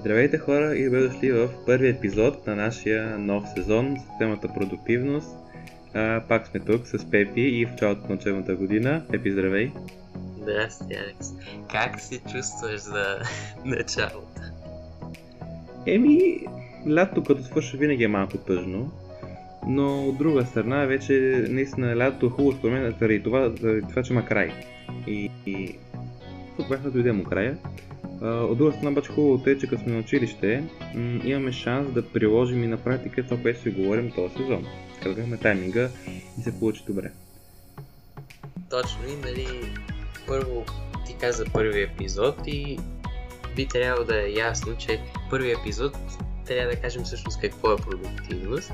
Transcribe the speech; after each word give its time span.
Здравейте 0.00 0.38
хора 0.38 0.76
и 0.76 0.84
добре 0.84 1.00
дошли 1.00 1.32
в 1.32 1.48
първи 1.66 1.88
епизод 1.88 2.46
на 2.46 2.56
нашия 2.56 3.18
нов 3.18 3.44
сезон 3.48 3.96
с 3.98 4.18
темата 4.18 4.48
продуктивност. 4.54 5.36
А, 5.94 6.22
пак 6.28 6.46
сме 6.46 6.60
тук 6.60 6.86
с 6.86 7.10
Пепи 7.10 7.40
и 7.40 7.66
в 7.66 7.70
началото 7.70 8.08
на 8.08 8.14
учебната 8.14 8.54
година. 8.54 9.02
Пепи, 9.10 9.32
здравей! 9.32 9.72
Здрасти, 10.42 10.94
Алекс. 10.94 11.28
Как 11.72 12.00
се 12.00 12.18
чувстваш 12.18 12.80
за 12.80 13.18
началото? 13.64 14.40
Еми, 15.86 16.46
лято 16.88 17.22
като 17.24 17.42
свърши 17.42 17.76
винаги 17.76 18.04
е 18.04 18.08
малко 18.08 18.38
тъжно, 18.38 18.92
но 19.66 20.08
от 20.08 20.18
друга 20.18 20.46
страна 20.46 20.86
вече 20.86 21.44
наистина 21.48 21.96
лято 21.96 22.26
е 22.26 22.28
хубаво 22.28 22.52
според 22.52 22.72
мен 22.72 22.94
заради 23.00 23.22
това, 23.22 23.50
заради 23.60 23.82
това, 23.88 24.02
че 24.02 24.12
има 24.12 24.24
край. 24.24 24.52
И, 25.06 25.30
и 25.46 25.78
бях 26.68 26.80
да 26.80 26.90
дойде 26.90 27.12
му 27.12 27.24
края. 27.24 27.58
От 28.22 28.58
друга 28.58 28.72
страна 28.72 28.90
обаче 28.90 29.12
хубавото 29.12 29.50
е, 29.50 29.58
че 29.58 29.66
като 29.66 29.82
сме 29.82 29.92
на 29.92 29.98
училище, 29.98 30.64
имаме 31.24 31.52
шанс 31.52 31.92
да 31.92 32.08
приложим 32.08 32.64
и 32.64 32.66
на 32.66 32.76
практика 32.76 33.24
това, 33.24 33.42
което 33.42 33.60
си 33.60 33.70
говорим 33.70 34.10
този 34.10 34.34
сезон. 34.34 34.66
Казахме 35.02 35.36
тайминга 35.36 35.88
и 36.38 36.42
се 36.42 36.58
получи 36.58 36.84
добре. 36.86 37.12
Точно 38.70 39.00
и 39.08 39.16
нали, 39.16 39.46
първо 40.26 40.64
ти 41.06 41.14
каза 41.20 41.44
първи 41.52 41.82
епизод 41.82 42.36
и 42.46 42.78
би 43.56 43.66
трябвало 43.66 44.04
да 44.04 44.26
е 44.26 44.32
ясно, 44.32 44.76
че 44.76 45.00
първи 45.30 45.52
епизод 45.52 45.96
трябва 46.46 46.74
да 46.74 46.80
кажем 46.80 47.02
всъщност 47.02 47.40
какво 47.40 47.72
е 47.72 47.76
продуктивност, 47.76 48.72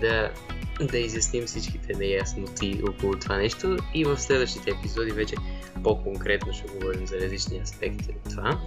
да, 0.00 0.32
да 0.80 0.98
изясним 0.98 1.46
всичките 1.46 1.94
неясноти 1.94 2.82
около 2.88 3.12
това 3.12 3.36
нещо 3.36 3.76
и 3.94 4.04
в 4.04 4.18
следващите 4.18 4.70
епизоди 4.70 5.12
вече 5.12 5.36
по-конкретно 5.82 6.52
ще 6.52 6.68
говорим 6.68 7.06
за 7.06 7.16
различни 7.16 7.58
аспекти 7.58 8.10
от 8.10 8.30
това. 8.30 8.60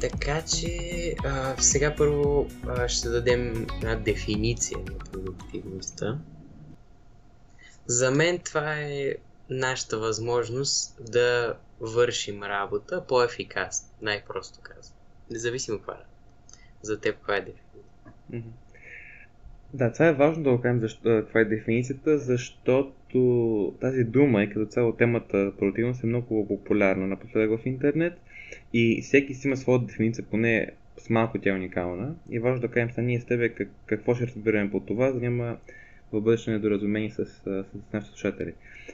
Така 0.00 0.42
че 0.42 1.14
а, 1.24 1.56
сега 1.58 1.94
първо 1.96 2.48
а, 2.66 2.88
ще 2.88 3.08
дадем 3.08 3.66
една 3.76 3.94
дефиниция 3.94 4.78
на 4.78 4.98
продуктивността. 4.98 6.18
За 7.86 8.10
мен 8.10 8.38
това 8.38 8.74
е 8.74 9.14
нашата 9.50 9.98
възможност 9.98 10.96
да 11.10 11.56
вършим 11.80 12.42
работа 12.42 13.04
по-ефикасно, 13.06 13.88
най-просто 14.02 14.58
казвам. 14.62 14.98
Независимо 15.30 15.78
каква 15.78 15.94
е. 15.94 16.04
За 16.82 17.00
теб 17.00 17.16
каква 17.16 17.36
е 17.36 17.40
дефиниция? 17.40 18.52
Да, 19.74 19.92
това 19.92 20.06
е 20.06 20.12
важно 20.12 20.42
да 20.42 20.50
го 20.50 20.60
кажем 20.60 20.80
защо, 20.80 21.02
каква 21.02 21.40
е 21.40 21.44
дефиницията, 21.44 22.18
защото 22.18 23.74
тази 23.80 24.04
дума 24.04 24.42
и 24.42 24.50
като 24.50 24.66
цяло 24.66 24.92
темата 24.92 25.52
продуктивност 25.58 26.04
е 26.04 26.06
много 26.06 26.48
популярна 26.48 27.06
напоследък 27.06 27.60
в 27.60 27.66
интернет 27.66 28.12
и 28.72 29.02
всеки 29.02 29.34
си 29.34 29.46
има 29.46 29.56
своята 29.56 29.86
дефиниция, 29.86 30.24
поне 30.30 30.70
с 30.98 31.10
малко 31.10 31.38
тя 31.38 31.50
е 31.50 31.54
уникална. 31.54 32.14
И 32.30 32.36
е 32.36 32.40
важно 32.40 32.60
да 32.60 32.68
кажем 32.68 32.90
сега 32.90 33.02
ние 33.02 33.20
с 33.20 33.24
тебе 33.24 33.48
как, 33.48 33.68
какво 33.86 34.14
ще 34.14 34.26
разбираме 34.26 34.70
по 34.70 34.80
това, 34.80 35.12
за 35.12 35.14
да 35.14 35.20
няма 35.20 35.56
в 36.12 36.20
бъдеще 36.20 36.50
недоразумение 36.50 37.10
с, 37.10 37.24
с, 37.24 37.42
с 37.42 37.92
нашите 37.92 38.10
слушатели. 38.10 38.52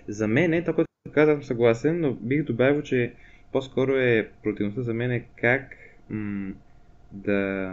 За 0.08 0.28
мен 0.28 0.52
е, 0.52 0.60
това, 0.60 0.74
което 0.74 0.88
казвам 1.12 1.42
съгласен, 1.42 2.00
но 2.00 2.12
бих 2.14 2.44
добавил, 2.44 2.82
че 2.82 3.12
по-скоро 3.52 3.96
е 3.96 4.28
противността 4.42 4.82
за 4.82 4.94
мен 4.94 5.10
е 5.10 5.24
как 5.36 5.76
м- 6.10 6.52
да 7.12 7.70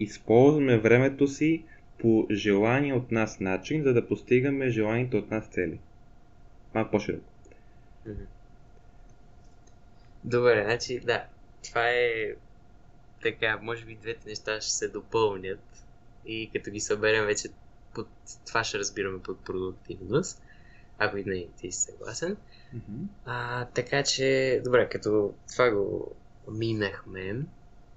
използваме 0.00 0.78
времето 0.78 1.26
си 1.26 1.64
по 1.98 2.26
желание 2.30 2.94
от 2.94 3.10
нас 3.10 3.40
начин, 3.40 3.82
за 3.82 3.92
да 3.92 4.08
постигаме 4.08 4.70
желаните 4.70 5.16
от 5.16 5.30
нас 5.30 5.46
цели. 5.48 5.78
Малко 6.74 6.90
по-широко. 6.90 7.24
Добре, 10.24 10.64
значи 10.64 11.00
да, 11.00 11.24
това 11.64 11.90
е 11.90 12.34
така, 13.22 13.58
може 13.62 13.84
би 13.84 13.94
двете 13.94 14.28
неща 14.28 14.60
ще 14.60 14.72
се 14.72 14.88
допълнят 14.88 15.60
и 16.26 16.50
като 16.52 16.70
ги 16.70 16.80
съберем 16.80 17.26
вече 17.26 17.48
под 17.94 18.08
това 18.46 18.64
ще 18.64 18.78
разбираме 18.78 19.22
под 19.22 19.44
продуктивност, 19.44 20.42
ако 20.98 21.16
и 21.16 21.24
не 21.24 21.46
ти 21.60 21.72
си 21.72 21.80
съгласен. 21.80 22.36
Mm-hmm. 22.74 23.06
А, 23.24 23.64
така 23.64 24.02
че, 24.02 24.60
добре, 24.64 24.88
като 24.88 25.34
това 25.52 25.70
го 25.70 26.14
минахме, 26.50 27.36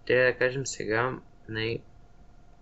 трябва 0.06 0.25
да 0.25 0.38
кажем 0.38 0.66
сега 0.66 1.19
не, 1.50 1.79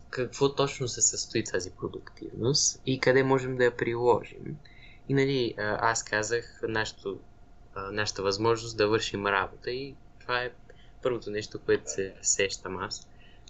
какво 0.10 0.56
точно 0.56 0.88
се 0.88 1.02
състои 1.02 1.44
тази 1.44 1.72
продуктивност 1.72 2.82
и 2.86 3.00
къде 3.00 3.24
можем 3.24 3.58
да 3.58 3.64
я 3.64 3.78
приложим. 3.78 4.58
И 5.10 5.14
нали, 5.14 5.56
аз 5.58 6.04
казах 6.04 6.60
нашото, 6.64 7.20
нашата 7.92 8.24
възможност 8.24 8.78
да 8.78 8.88
вършим 8.88 9.28
работа 9.28 9.72
и 9.72 9.96
това 10.20 10.44
е 10.44 10.52
първото 11.02 11.32
нещо, 11.32 11.60
което 11.66 11.92
се 11.92 12.14
сещам 12.22 12.78
аз 12.78 13.08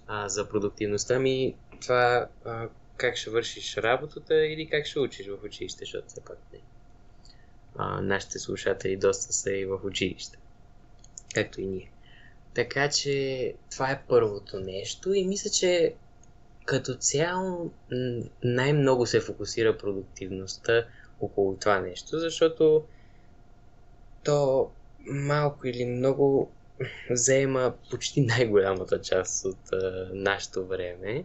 а, 0.08 0.30
за 0.30 0.50
продуктивността 0.50 1.20
ми. 1.20 1.56
Това 1.82 2.28
а, 2.46 2.70
как 2.98 3.18
ще 3.18 3.30
вършиш 3.30 3.78
работата 3.78 4.46
или 4.46 4.70
как 4.70 4.86
ще 4.86 5.00
учиш 5.00 5.28
в 5.28 5.44
училище, 5.44 5.80
защото 5.80 6.08
все 6.08 6.22
пак 6.22 6.38
не. 6.54 6.60
А, 7.76 8.02
нашите 8.02 8.40
слушатели 8.40 8.98
доста 8.98 9.34
са 9.34 9.52
и 9.52 9.66
в 9.66 9.80
училище. 9.84 10.38
Както 11.34 11.62
и 11.62 11.66
ние. 11.66 11.92
Така 12.54 12.90
че 12.90 13.54
това 13.72 13.92
е 13.92 14.04
първото 14.08 14.60
нещо 14.60 15.14
и 15.14 15.28
мисля, 15.28 15.50
че 15.50 15.96
като 16.70 16.96
цяло 16.96 17.72
най-много 18.44 19.06
се 19.06 19.20
фокусира 19.20 19.78
продуктивността 19.78 20.88
около 21.22 21.58
това 21.58 21.80
нещо, 21.80 22.20
защото 22.20 22.84
то 24.24 24.72
малко 25.00 25.68
или 25.68 25.86
много 25.86 26.52
заема 27.12 27.74
почти 27.92 28.22
най-голямата 28.26 29.02
част 29.02 29.46
от 29.46 29.74
а, 29.74 30.10
нашето 30.14 30.68
време 30.68 31.24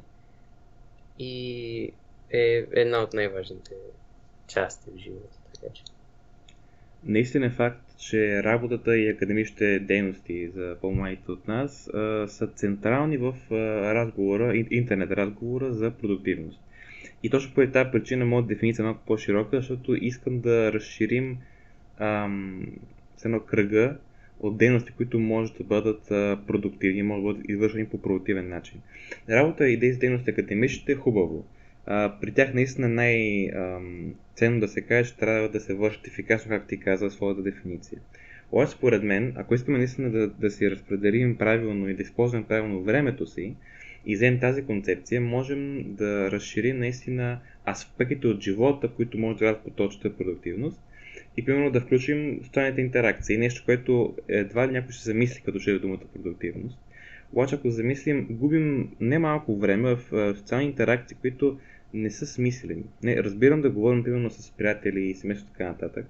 и 1.19 1.83
е 2.31 2.67
една 2.73 2.99
от 2.99 3.13
най-важните 3.13 3.75
части 4.47 4.91
в 4.91 4.99
живота. 4.99 5.39
Така 5.55 5.73
че. 5.75 5.83
Наистина 7.07 7.47
е 7.47 7.51
факт, 7.51 7.99
че 7.99 8.43
работата 8.43 8.99
и 8.99 9.09
академичните 9.09 9.79
дейности 9.79 10.49
за 10.49 10.77
по-малите 10.81 11.33
от 11.33 11.49
нас 11.49 11.89
а, 11.89 12.29
са 12.29 12.47
централни 12.47 13.17
в 13.17 13.35
а, 13.51 13.55
разговора, 13.95 14.65
интернет 14.71 15.11
разговора 15.11 15.73
за 15.73 15.91
продуктивност. 15.91 16.61
И 17.23 17.31
точно 17.31 17.55
по 17.55 17.67
тази 17.67 17.91
причина 17.91 18.25
моята 18.25 18.49
дефиниция 18.49 18.83
е 18.83 18.87
малко 18.87 19.03
по-широка, 19.07 19.57
защото 19.57 19.95
искам 19.95 20.41
да 20.41 20.73
разширим 20.73 21.37
ам, 21.99 22.67
с 23.17 23.25
едно 23.25 23.41
кръга 23.41 23.97
от 24.41 24.59
дейности, 24.59 24.93
които 24.97 25.19
може 25.19 25.53
да 25.53 25.65
бъдат 25.65 26.11
а, 26.11 26.39
продуктивни, 26.47 27.03
може 27.03 27.23
да 27.23 27.33
бъдат 27.33 27.49
извършени 27.49 27.87
по 27.87 28.03
продуктивен 28.03 28.49
начин. 28.49 28.81
Работа 29.31 29.69
и 29.69 29.81
тези 29.81 29.99
дейности 29.99 30.31
академичните 30.31 30.93
е 30.93 30.97
хубаво. 30.97 31.45
При 32.21 32.33
тях 32.35 32.55
наистина 32.55 32.89
най-ценно 32.89 34.61
да 34.61 34.69
се 34.69 34.81
каже, 34.81 35.11
че 35.11 35.17
трябва 35.17 35.49
да 35.49 35.61
се 35.61 35.75
вършат 35.75 36.07
ефикасно, 36.07 36.51
както 36.51 36.69
ти 36.69 36.81
каза, 36.81 37.11
своята 37.11 37.43
дефиниция. 37.43 38.01
Обаче, 38.53 38.73
според 38.73 39.03
мен, 39.03 39.33
ако 39.37 39.55
искаме 39.55 39.79
наистина 39.79 40.11
да, 40.11 40.29
да 40.29 40.51
си 40.51 40.71
разпределим 40.71 41.37
правилно 41.37 41.89
и 41.89 41.95
да 41.95 42.03
използваме 42.03 42.47
правилно 42.47 42.83
времето 42.83 43.27
си 43.27 43.55
и 44.07 44.15
вземем 44.15 44.41
тази 44.41 44.65
концепция, 44.65 45.21
можем 45.21 45.95
да 45.95 46.31
разширим 46.31 46.79
наистина 46.79 47.41
аспектите 47.69 48.27
от 48.27 48.41
живота, 48.41 48.89
които 48.89 49.19
може 49.19 49.39
да 49.39 49.59
по 49.59 49.71
точната 49.71 50.17
продуктивност 50.17 50.81
и 51.37 51.45
примерно 51.45 51.71
да 51.71 51.81
включим 51.81 52.41
социалните 52.45 52.81
интеракции, 52.81 53.39
нещо, 53.39 53.63
което 53.65 54.17
едва 54.29 54.69
ли 54.69 54.73
някой 54.73 54.93
ще 54.93 55.05
замисли 55.05 55.43
като 55.45 55.59
чуе 55.59 55.79
думата 55.79 56.01
продуктивност. 56.13 56.79
Обаче 57.33 57.55
ако 57.55 57.71
замислим, 57.71 58.27
губим 58.31 58.91
немалко 59.01 59.57
време 59.57 59.95
в 59.95 60.35
социални 60.37 60.67
интеракции, 60.67 61.17
които 61.21 61.59
не 61.95 62.11
са 62.11 62.27
смислени. 62.27 62.85
Не, 63.03 63.17
разбирам 63.17 63.61
да 63.61 63.71
говорим 63.71 64.05
примерно 64.05 64.31
с 64.31 64.51
приятели 64.51 65.01
и 65.01 65.15
семейство 65.15 65.49
така 65.53 65.69
нататък. 65.69 66.07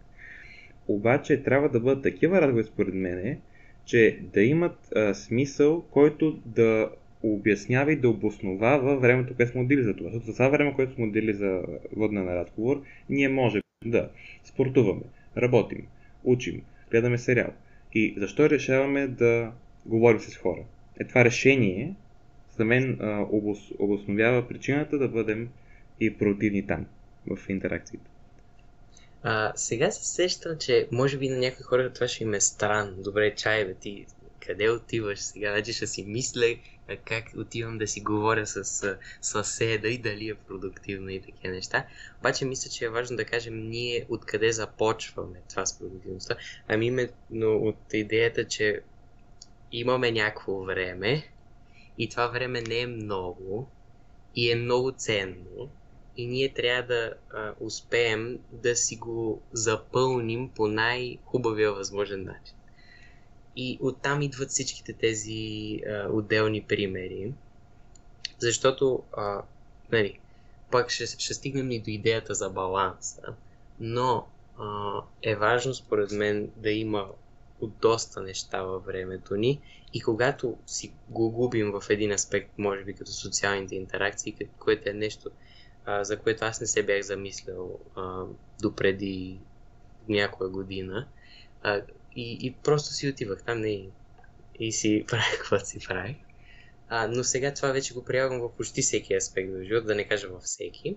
Обаче 0.89 1.43
трябва 1.43 1.69
да 1.69 1.81
бъдат 1.81 2.03
такива 2.03 2.41
разговори 2.41 2.65
според 2.65 2.95
мен, 2.95 3.39
че 3.85 4.19
да 4.33 4.43
имат 4.43 4.93
а, 4.97 5.15
смисъл, 5.15 5.85
който 5.91 6.41
да 6.47 6.91
обяснява 7.23 7.93
и 7.93 7.97
да 7.97 8.09
обосновава 8.09 8.97
времето, 8.97 9.35
което 9.37 9.53
сме 9.53 9.61
отдели 9.61 9.83
за 9.83 9.95
това. 9.95 10.11
Защото 10.11 10.27
за 10.27 10.33
това 10.33 10.49
време, 10.49 10.75
което 10.75 10.95
сме 10.95 11.05
отдели 11.05 11.33
за 11.33 11.63
водна 11.97 12.25
на 12.25 12.35
разговор, 12.37 12.83
ние 13.11 13.29
можем 13.29 13.63
да 13.85 14.11
спортуваме, 14.45 15.03
работим, 15.37 15.87
учим, 16.25 16.63
гледаме 16.91 17.19
сериал. 17.19 17.53
И 17.95 18.15
защо 18.17 18.51
решаваме 18.51 19.07
да 19.07 19.53
говорим 19.87 20.21
с 20.21 20.37
хора? 20.37 20.61
Е 21.01 21.05
това 21.05 21.25
решение 21.25 21.95
за 22.57 22.65
мен 22.65 22.99
а, 23.01 23.27
обос, 23.31 23.73
обосновява 23.79 24.49
причината 24.49 24.99
да 24.99 25.09
бъдем 25.09 25.49
и 26.01 26.19
продуктивни 26.19 26.67
там, 26.67 26.87
в 27.27 27.49
интеракциите. 27.49 28.11
А, 29.23 29.53
сега 29.57 29.91
се 29.91 30.05
сещам, 30.05 30.59
че 30.59 30.89
може 30.93 31.19
би 31.19 31.29
на 31.29 31.39
някои 31.39 31.63
хора 31.63 31.93
това 31.93 32.09
ще 32.09 32.25
им 32.25 32.35
е 32.35 32.41
странно. 32.41 33.03
Добре, 33.03 33.35
чай, 33.35 33.75
ти 33.75 34.07
къде 34.47 34.71
отиваш 34.71 35.21
сега? 35.21 35.53
Вече 35.53 35.73
ще 35.73 35.87
си 35.87 36.05
мисля 36.05 36.57
как 37.05 37.25
отивам 37.37 37.79
да 37.79 37.87
си 37.87 38.01
говоря 38.01 38.47
с 38.47 38.99
съседа 39.21 39.89
и 39.89 39.99
дали 39.99 40.29
е 40.29 40.35
продуктивно 40.35 41.09
и 41.09 41.21
такива 41.21 41.55
неща. 41.55 41.87
Обаче 42.19 42.45
мисля, 42.45 42.71
че 42.71 42.85
е 42.85 42.89
важно 42.89 43.17
да 43.17 43.25
кажем 43.25 43.69
ние 43.69 44.07
откъде 44.09 44.53
започваме 44.53 45.43
това 45.49 45.67
с 45.67 45.79
продуктивността. 45.79 46.37
Ами 46.69 46.87
именно 46.87 47.57
от 47.57 47.93
идеята, 47.93 48.49
че 48.49 48.81
имаме 49.73 50.11
някакво 50.11 50.65
време 50.65 51.29
И 51.99 52.09
това 52.09 52.27
време 52.27 52.61
не 52.61 52.81
е 52.81 52.87
много 52.87 53.69
и 54.35 54.51
е 54.51 54.57
много 54.57 54.93
ценно 54.93 55.71
и 56.17 56.27
ние 56.27 56.53
трябва 56.53 56.83
да 56.83 57.15
а, 57.31 57.55
успеем 57.61 58.39
да 58.53 58.77
си 58.77 58.97
го 58.97 59.43
запълним 59.53 60.49
по 60.49 60.69
най-хубавия 60.69 61.73
възможен 61.73 62.25
начин. 62.25 62.57
И 63.57 63.79
оттам 63.81 64.23
идват 64.23 64.51
всичките 64.51 64.93
тези 64.93 65.81
а, 65.87 66.09
отделни 66.13 66.63
примери, 66.63 67.33
защото, 68.39 69.03
а, 69.17 69.43
нали, 69.93 70.19
пак 70.71 70.91
ще, 70.91 71.07
ще 71.07 71.35
стигнем 71.35 71.71
и 71.71 71.79
до 71.79 71.91
идеята 71.91 72.35
за 72.35 72.51
баланса, 72.51 73.23
но 73.81 74.27
а, 74.59 75.01
е 75.23 75.37
важно 75.37 75.75
според 75.75 76.11
мен 76.11 76.51
да 76.57 76.71
има 76.71 77.09
от 77.61 77.73
доста 77.81 78.23
неща 78.23 78.63
във 78.63 78.85
времето 78.85 79.37
ни 79.37 79.61
и 79.95 80.01
когато 80.01 80.57
си 80.67 80.93
го 81.09 81.31
губим 81.31 81.73
в 81.73 81.83
един 81.91 82.13
аспект, 82.13 82.51
може 82.59 82.85
би 82.85 82.95
като 82.95 83.11
социалните 83.11 83.75
интеракции, 83.75 84.37
което 84.59 84.89
е 84.89 84.93
нещо, 84.93 85.31
за 85.87 86.19
което 86.19 86.45
аз 86.45 86.61
не 86.61 86.67
се 86.67 86.83
бях 86.83 87.03
замислял 87.03 87.79
а, 87.97 88.25
допреди 88.63 89.39
някоя 90.09 90.51
година. 90.51 91.09
А, 91.63 91.83
и, 92.17 92.39
и 92.41 92.55
просто 92.65 92.95
си 92.95 93.09
отивах 93.09 93.43
там 93.43 93.61
не, 93.61 93.89
и, 94.59 94.73
си 94.73 95.05
правих 95.09 95.39
каквото 95.39 95.67
си 95.67 95.79
правих. 95.89 96.17
Но 97.09 97.25
сега 97.25 97.55
това 97.55 97.73
вече 97.73 97.95
го 97.95 98.05
прилагам 98.05 98.41
в 98.41 98.57
почти 98.57 98.83
всеки 98.83 99.15
аспект 99.15 99.51
в 99.53 99.65
живота, 99.65 99.87
да 99.87 99.95
не 99.95 100.09
кажа 100.09 100.29
във 100.29 100.43
всеки. 100.43 100.97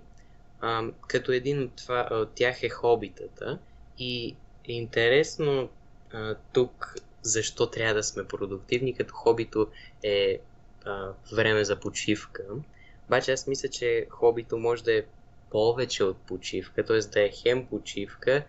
А, 0.60 0.92
като 1.08 1.32
един 1.32 1.64
от, 1.64 1.76
това, 1.76 2.08
от 2.12 2.36
тях 2.36 2.64
е 2.64 2.70
хобитата. 2.70 3.60
И 4.00 4.36
е 4.70 4.74
интересно 4.74 5.70
а, 6.12 6.36
тук 6.54 6.96
защо 7.22 7.70
трябва 7.70 7.94
да 7.94 8.04
сме 8.04 8.28
продуктивни, 8.28 8.96
като 8.96 9.14
хобито 9.14 9.68
е 10.04 10.40
а, 10.86 11.14
време 11.34 11.64
за 11.64 11.80
почивка. 11.80 12.44
Обаче 13.08 13.32
аз 13.32 13.48
мисля, 13.48 13.70
че 13.70 14.08
хобито 14.10 14.58
може 14.58 14.84
да 14.84 14.98
е 14.98 15.04
повече 15.50 16.04
от 16.04 16.18
почивка, 16.18 16.86
т.е. 16.86 17.00
да 17.00 17.26
е 17.26 17.30
хем 17.30 17.66
почивка, 17.66 18.44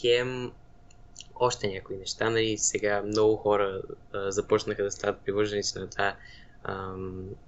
хем 0.00 0.52
още 1.34 1.68
някои 1.68 1.96
неща. 1.96 2.30
Нали, 2.30 2.58
сега 2.58 3.02
много 3.02 3.36
хора 3.36 3.82
а, 4.12 4.30
започнаха 4.30 4.82
да 4.82 4.90
стават 4.90 5.20
привърженици 5.20 5.78
на 5.78 5.90
тази 5.90 6.16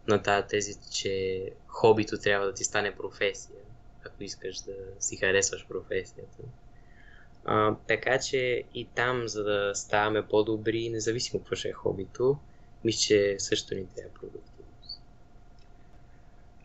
на 0.08 0.22
тази 0.22 0.46
тези, 0.48 0.74
че 0.92 1.50
хобито 1.66 2.18
трябва 2.18 2.46
да 2.46 2.54
ти 2.54 2.64
стане 2.64 2.96
професия, 2.96 3.56
ако 4.04 4.22
искаш 4.22 4.58
да 4.60 4.74
си 4.98 5.16
харесваш 5.16 5.66
професията. 5.68 6.42
А, 7.44 7.76
така 7.88 8.18
че 8.18 8.62
и 8.74 8.88
там, 8.94 9.28
за 9.28 9.44
да 9.44 9.74
ставаме 9.74 10.26
по-добри, 10.26 10.90
независимо 10.90 11.40
какво 11.40 11.56
ще 11.56 11.68
е 11.68 11.72
хобито, 11.72 12.36
мисля, 12.84 13.00
че 13.00 13.36
също 13.38 13.74
ни 13.74 13.86
трябва 13.96 14.14
продуктивност. 14.14 14.51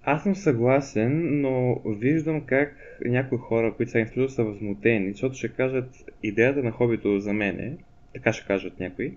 Аз 0.10 0.24
съм 0.24 0.36
съгласен, 0.36 1.42
но 1.42 1.82
виждам 1.86 2.42
как 2.42 2.76
някои 3.06 3.38
хора, 3.38 3.74
които 3.78 3.92
са 3.92 4.00
институт, 4.00 4.32
са 4.32 4.44
възмутени, 4.44 5.12
защото 5.12 5.36
ще 5.36 5.48
кажат 5.48 5.90
идеята 6.24 6.64
на 6.64 6.72
хобито 6.72 7.20
за 7.20 7.34
мене, 7.34 7.78
така 8.14 8.34
ще 8.34 8.48
кажат 8.48 8.80
някои, 8.80 9.14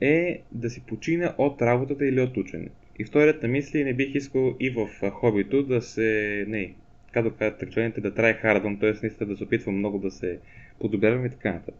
е 0.00 0.40
да 0.52 0.70
си 0.70 0.82
почина 0.86 1.34
от 1.38 1.62
работата 1.62 2.06
или 2.06 2.20
от 2.20 2.36
ученето. 2.36 2.72
И 2.98 3.04
вторият 3.04 3.42
на 3.42 3.48
мисли 3.48 3.84
не 3.84 3.94
бих 3.94 4.14
искал 4.14 4.56
и 4.60 4.70
в 4.70 5.10
хобито 5.10 5.62
да 5.62 5.82
се, 5.82 6.44
не, 6.48 6.74
така 7.06 7.22
да 7.22 7.30
кажат 7.30 7.58
тречените, 7.58 8.00
да 8.00 8.14
трай 8.14 8.34
хардвам, 8.34 8.78
т.е. 8.78 8.92
наистина 9.02 9.30
да 9.30 9.36
се 9.36 9.44
опитвам 9.44 9.76
много 9.76 9.98
да 9.98 10.10
се 10.10 10.38
подобрявам 10.80 11.26
и 11.26 11.30
така 11.30 11.52
нататък. 11.52 11.74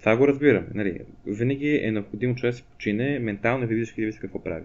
Това 0.00 0.16
го 0.16 0.28
разбирам. 0.28 0.64
Нали. 0.74 1.00
Винаги 1.26 1.80
е 1.82 1.92
необходимо 1.92 2.34
човек 2.34 2.52
да 2.52 2.56
си 2.56 2.64
почине 2.72 3.18
ментално 3.18 3.64
и 3.64 3.68
физически 3.68 4.00
да 4.00 4.06
види 4.06 4.18
какво 4.18 4.42
прави. 4.42 4.64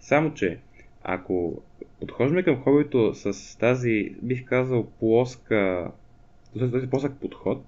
Само, 0.00 0.34
че 0.34 0.58
ако 1.04 1.62
подхождаме 2.00 2.42
към 2.42 2.56
хобито 2.56 3.14
с 3.14 3.58
тази, 3.58 4.14
бих 4.22 4.44
казал, 4.44 4.90
плоска, 4.98 5.90
този 6.58 6.90
плосък 6.90 7.12
подход, 7.20 7.64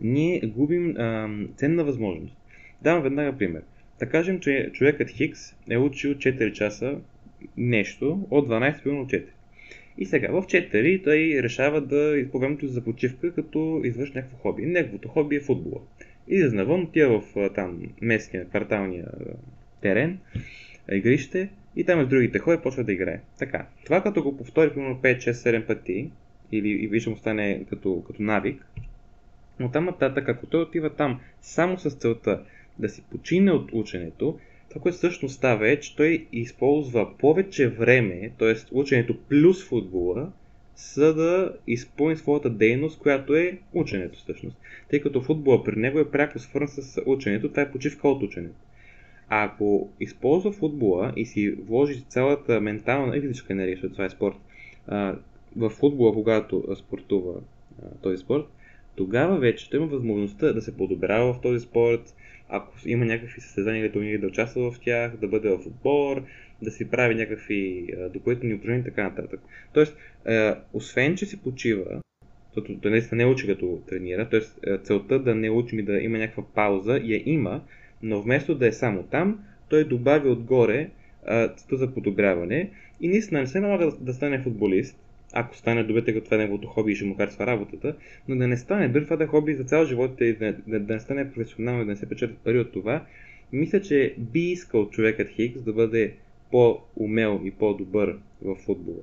ние 0.00 0.40
губим 0.40 0.96
а, 0.96 1.30
ценна 1.56 1.84
възможност. 1.84 2.36
Давам 2.82 3.02
веднага 3.02 3.38
пример. 3.38 3.62
Да 3.98 4.08
кажем, 4.08 4.40
че 4.40 4.70
човекът 4.72 5.10
Хикс 5.10 5.54
е 5.70 5.78
учил 5.78 6.14
4 6.14 6.52
часа 6.52 6.98
нещо 7.56 8.26
от 8.30 8.48
12 8.48 8.82
примерно 8.82 9.06
4. 9.06 9.24
И 9.98 10.06
сега 10.06 10.28
в 10.32 10.42
4 10.42 11.04
той 11.04 11.40
решава 11.42 11.80
да 11.80 12.24
по 12.32 12.38
времето 12.38 12.68
за 12.68 12.84
почивка, 12.84 13.34
като 13.34 13.80
извърши 13.84 14.12
някакво 14.14 14.36
хоби. 14.36 14.66
Неговото 14.66 15.08
хоби 15.08 15.36
е 15.36 15.40
футбола. 15.40 15.80
Излиза 16.28 16.56
навън, 16.56 16.82
отива 16.82 17.20
в 17.20 17.50
там 17.54 17.80
местния, 18.00 18.48
кварталния 18.48 19.08
терен, 19.80 20.18
игрище 20.92 21.48
и 21.76 21.84
там 21.84 22.04
с 22.04 22.08
другите 22.08 22.38
хора 22.38 22.62
почва 22.62 22.84
да 22.84 22.92
играе. 22.92 23.20
Така. 23.38 23.66
Това 23.84 24.02
като 24.02 24.22
го 24.22 24.36
повтори 24.36 24.74
примерно 24.74 25.00
5, 25.02 25.18
6, 25.18 25.32
7 25.32 25.66
пъти, 25.66 26.10
или 26.52 26.68
и 26.68 26.86
вижда 26.86 27.10
му 27.10 27.16
стане 27.16 27.64
като, 27.70 28.04
като 28.06 28.22
навик, 28.22 28.66
но 29.60 29.70
там 29.70 29.84
нататък, 29.84 30.28
ако 30.28 30.46
той 30.46 30.62
отива 30.62 30.90
там 30.90 31.20
само 31.40 31.78
с 31.78 31.90
целта 31.90 32.42
да 32.78 32.88
си 32.88 33.04
почине 33.10 33.52
от 33.52 33.70
ученето, 33.72 34.38
това, 34.68 34.82
което 34.82 34.98
всъщност 34.98 35.34
става 35.34 35.68
е, 35.68 35.80
че 35.80 35.96
той 35.96 36.26
използва 36.32 37.18
повече 37.18 37.68
време, 37.68 38.32
т.е. 38.38 38.54
ученето 38.72 39.18
плюс 39.28 39.64
футбола, 39.64 40.32
за 40.76 41.14
да 41.14 41.56
изпълни 41.66 42.16
своята 42.16 42.50
дейност, 42.50 42.98
която 42.98 43.34
е 43.34 43.58
ученето 43.72 44.18
всъщност. 44.18 44.56
Тъй 44.90 45.00
като 45.00 45.22
футбола 45.22 45.64
при 45.64 45.76
него 45.76 45.98
е 45.98 46.10
пряко 46.10 46.38
свързан 46.38 46.84
с 46.84 47.00
ученето, 47.06 47.48
това 47.48 47.62
е 47.62 47.72
почивка 47.72 48.08
от 48.08 48.22
ученето. 48.22 48.54
А 49.34 49.44
ако 49.44 49.90
използва 50.00 50.52
футбола 50.52 51.12
и 51.16 51.26
си 51.26 51.50
вложи 51.50 52.04
цялата 52.08 52.60
ментална 52.60 53.16
и 53.16 53.20
физическа 53.20 53.52
енергия, 53.52 53.76
защото 53.76 53.92
това 53.92 54.04
е 54.04 54.10
спорт, 54.10 54.36
в 55.56 55.70
футбола, 55.70 56.12
когато 56.12 56.64
спортува 56.76 57.40
този 58.02 58.16
спорт, 58.16 58.44
тогава 58.96 59.38
вече 59.38 59.70
той 59.70 59.80
има 59.80 59.88
възможността 59.88 60.52
да 60.52 60.62
се 60.62 60.76
подобрява 60.76 61.34
в 61.34 61.40
този 61.40 61.60
спорт, 61.60 62.14
ако 62.48 62.72
има 62.86 63.04
някакви 63.04 63.40
състезания 63.40 63.84
или 63.84 63.92
турнири 63.92 64.18
да 64.18 64.26
участва 64.26 64.72
в 64.72 64.80
тях, 64.80 65.16
да 65.16 65.28
бъде 65.28 65.48
в 65.48 65.66
отбор, 65.66 66.22
да 66.62 66.70
си 66.70 66.90
прави 66.90 67.14
някакви 67.14 67.88
допълнителни 68.12 68.54
упражнения 68.54 68.80
и 68.80 68.84
така 68.84 69.02
нататък. 69.02 69.40
Тоест, 69.72 69.96
освен, 70.72 71.16
че 71.16 71.26
си 71.26 71.42
почива, 71.42 72.00
защото 72.46 72.80
той 72.80 72.90
наистина 72.90 73.18
не 73.18 73.32
учи 73.32 73.46
като 73.46 73.80
тренира, 73.88 74.28
т.е. 74.28 74.78
целта 74.78 75.18
да 75.18 75.34
не 75.34 75.50
учим 75.50 75.78
и 75.78 75.82
да 75.82 76.00
има 76.00 76.18
някаква 76.18 76.44
пауза 76.54 77.00
я 77.04 77.22
има, 77.26 77.60
но 78.02 78.22
вместо 78.22 78.54
да 78.54 78.66
е 78.66 78.72
само 78.72 79.02
там, 79.02 79.38
той 79.68 79.84
добави 79.84 80.28
отгоре 80.28 80.90
целта 81.56 81.76
за 81.76 81.94
подобряване 81.94 82.70
и 83.00 83.08
наистина 83.08 83.40
не 83.40 83.46
се 83.46 83.60
налага 83.60 83.86
да, 83.86 83.96
да 83.96 84.14
стане 84.14 84.42
футболист, 84.42 84.98
ако 85.32 85.56
стане 85.56 85.84
добре, 85.84 86.04
като 86.04 86.24
това 86.24 86.36
е 86.36 86.40
неговото 86.40 86.68
хоби 86.68 86.92
и 86.92 86.96
ще 86.96 87.04
му 87.04 87.14
харесва 87.14 87.46
работата, 87.46 87.96
но 88.28 88.36
да 88.36 88.48
не 88.48 88.56
стане, 88.56 88.88
дори 88.88 89.04
това 89.04 89.16
да 89.16 89.24
е 89.24 89.26
хоби 89.26 89.54
за 89.54 89.64
цял 89.64 89.84
живот 89.84 90.20
и 90.20 90.32
да, 90.32 90.52
да, 90.66 90.80
да 90.80 90.94
не 90.94 91.00
стане 91.00 91.32
професионално 91.32 91.82
и 91.82 91.84
да 91.84 91.90
не 91.90 91.96
се 91.96 92.08
печелят 92.08 92.38
пари 92.38 92.58
от 92.58 92.72
това, 92.72 93.04
мисля, 93.52 93.80
че 93.80 94.14
би 94.18 94.40
искал 94.40 94.90
човекът 94.90 95.28
Хикс 95.28 95.62
да 95.62 95.72
бъде 95.72 96.14
по-умел 96.50 97.40
и 97.44 97.50
по-добър 97.50 98.18
в 98.42 98.56
футбола. 98.56 99.02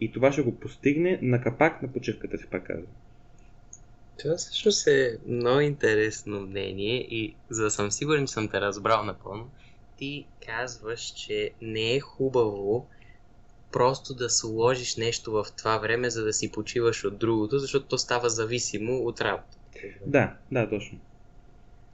И 0.00 0.12
това 0.12 0.32
ще 0.32 0.42
го 0.42 0.54
постигне 0.54 1.18
на 1.22 1.40
капак 1.40 1.82
на 1.82 1.88
почивката 1.88 2.38
си, 2.38 2.46
пак 2.50 2.66
казвам. 2.66 2.86
Това 4.18 4.36
всъщност 4.36 4.86
е 4.86 5.18
много 5.26 5.60
интересно 5.60 6.40
мнение 6.40 6.96
и 6.96 7.36
за 7.50 7.62
да 7.62 7.70
съм 7.70 7.92
сигурен, 7.92 8.26
че 8.26 8.32
съм 8.32 8.48
те 8.48 8.60
разбрал 8.60 9.04
напълно, 9.04 9.50
ти 9.96 10.26
казваш, 10.46 11.00
че 11.00 11.50
не 11.62 11.94
е 11.94 12.00
хубаво 12.00 12.88
просто 13.72 14.14
да 14.14 14.30
сложиш 14.30 14.96
нещо 14.96 15.32
в 15.32 15.46
това 15.56 15.78
време, 15.78 16.10
за 16.10 16.24
да 16.24 16.32
си 16.32 16.52
почиваш 16.52 17.04
от 17.04 17.18
другото, 17.18 17.58
защото 17.58 17.86
то 17.86 17.98
става 17.98 18.30
зависимо 18.30 18.98
от 18.98 19.20
работа. 19.20 19.58
Да, 20.06 20.36
да, 20.52 20.68
точно. 20.68 20.98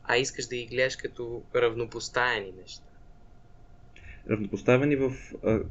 А 0.05 0.17
искаш 0.17 0.47
да 0.47 0.57
ги 0.57 0.67
гледаш 0.67 0.97
като 0.97 1.43
равнопоставени 1.55 2.53
неща. 2.53 2.94
Равнопоставени 4.31 4.97
в 4.97 5.13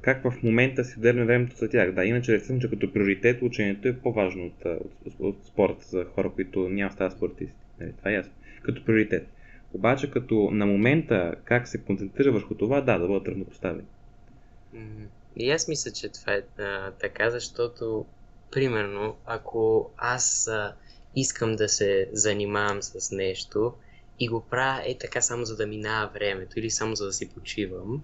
как 0.02 0.24
в 0.24 0.44
момента 0.44 0.84
си 0.84 0.96
отделяме 0.98 1.26
времето 1.26 1.56
за 1.56 1.70
тях. 1.70 1.92
Да, 1.92 2.06
иначе 2.06 2.34
речем, 2.34 2.62
че 2.62 2.70
като 2.70 2.94
приоритет 2.94 3.42
ученето 3.42 3.88
е 3.88 3.98
по-важно 3.98 4.46
от, 4.46 4.66
от, 5.06 5.14
от 5.20 5.46
спорт 5.46 5.82
за 5.82 6.06
хора, 6.06 6.32
които 6.36 6.70
няма 6.70 6.92
става 6.92 7.12
спортисти. 7.12 7.56
Нали, 7.80 7.94
това 7.98 8.12
е 8.12 8.14
ясно. 8.14 8.34
Като 8.64 8.86
приоритет. 8.86 9.28
Обаче 9.74 10.12
като 10.12 10.50
на 10.52 10.66
момента 10.66 11.36
как 11.44 11.68
се 11.68 11.82
концентрира 11.82 12.32
върху 12.32 12.56
това, 12.56 12.82
да, 12.82 12.98
да 12.98 13.08
бъдат 13.08 13.28
равнопоставени. 13.28 13.88
И 15.36 15.52
аз 15.52 15.68
мисля, 15.68 15.92
че 15.92 16.10
това 16.10 16.34
е 16.34 16.62
а, 16.62 16.92
така, 16.92 17.30
защото, 17.30 18.06
примерно, 18.52 19.16
ако 19.26 19.92
аз 19.98 20.48
а, 20.48 20.76
искам 21.16 21.56
да 21.56 21.70
се 21.70 22.10
занимавам 22.12 22.82
с 22.82 23.12
нещо 23.16 23.74
и 24.20 24.28
го 24.28 24.42
правя 24.42 24.82
е 24.86 24.98
така 24.98 25.22
само 25.22 25.46
за 25.46 25.56
да 25.56 25.68
минава 25.68 26.12
времето 26.14 26.60
или 26.60 26.70
само 26.70 26.96
за 26.96 27.06
да 27.06 27.14
си 27.14 27.30
почивам, 27.30 28.04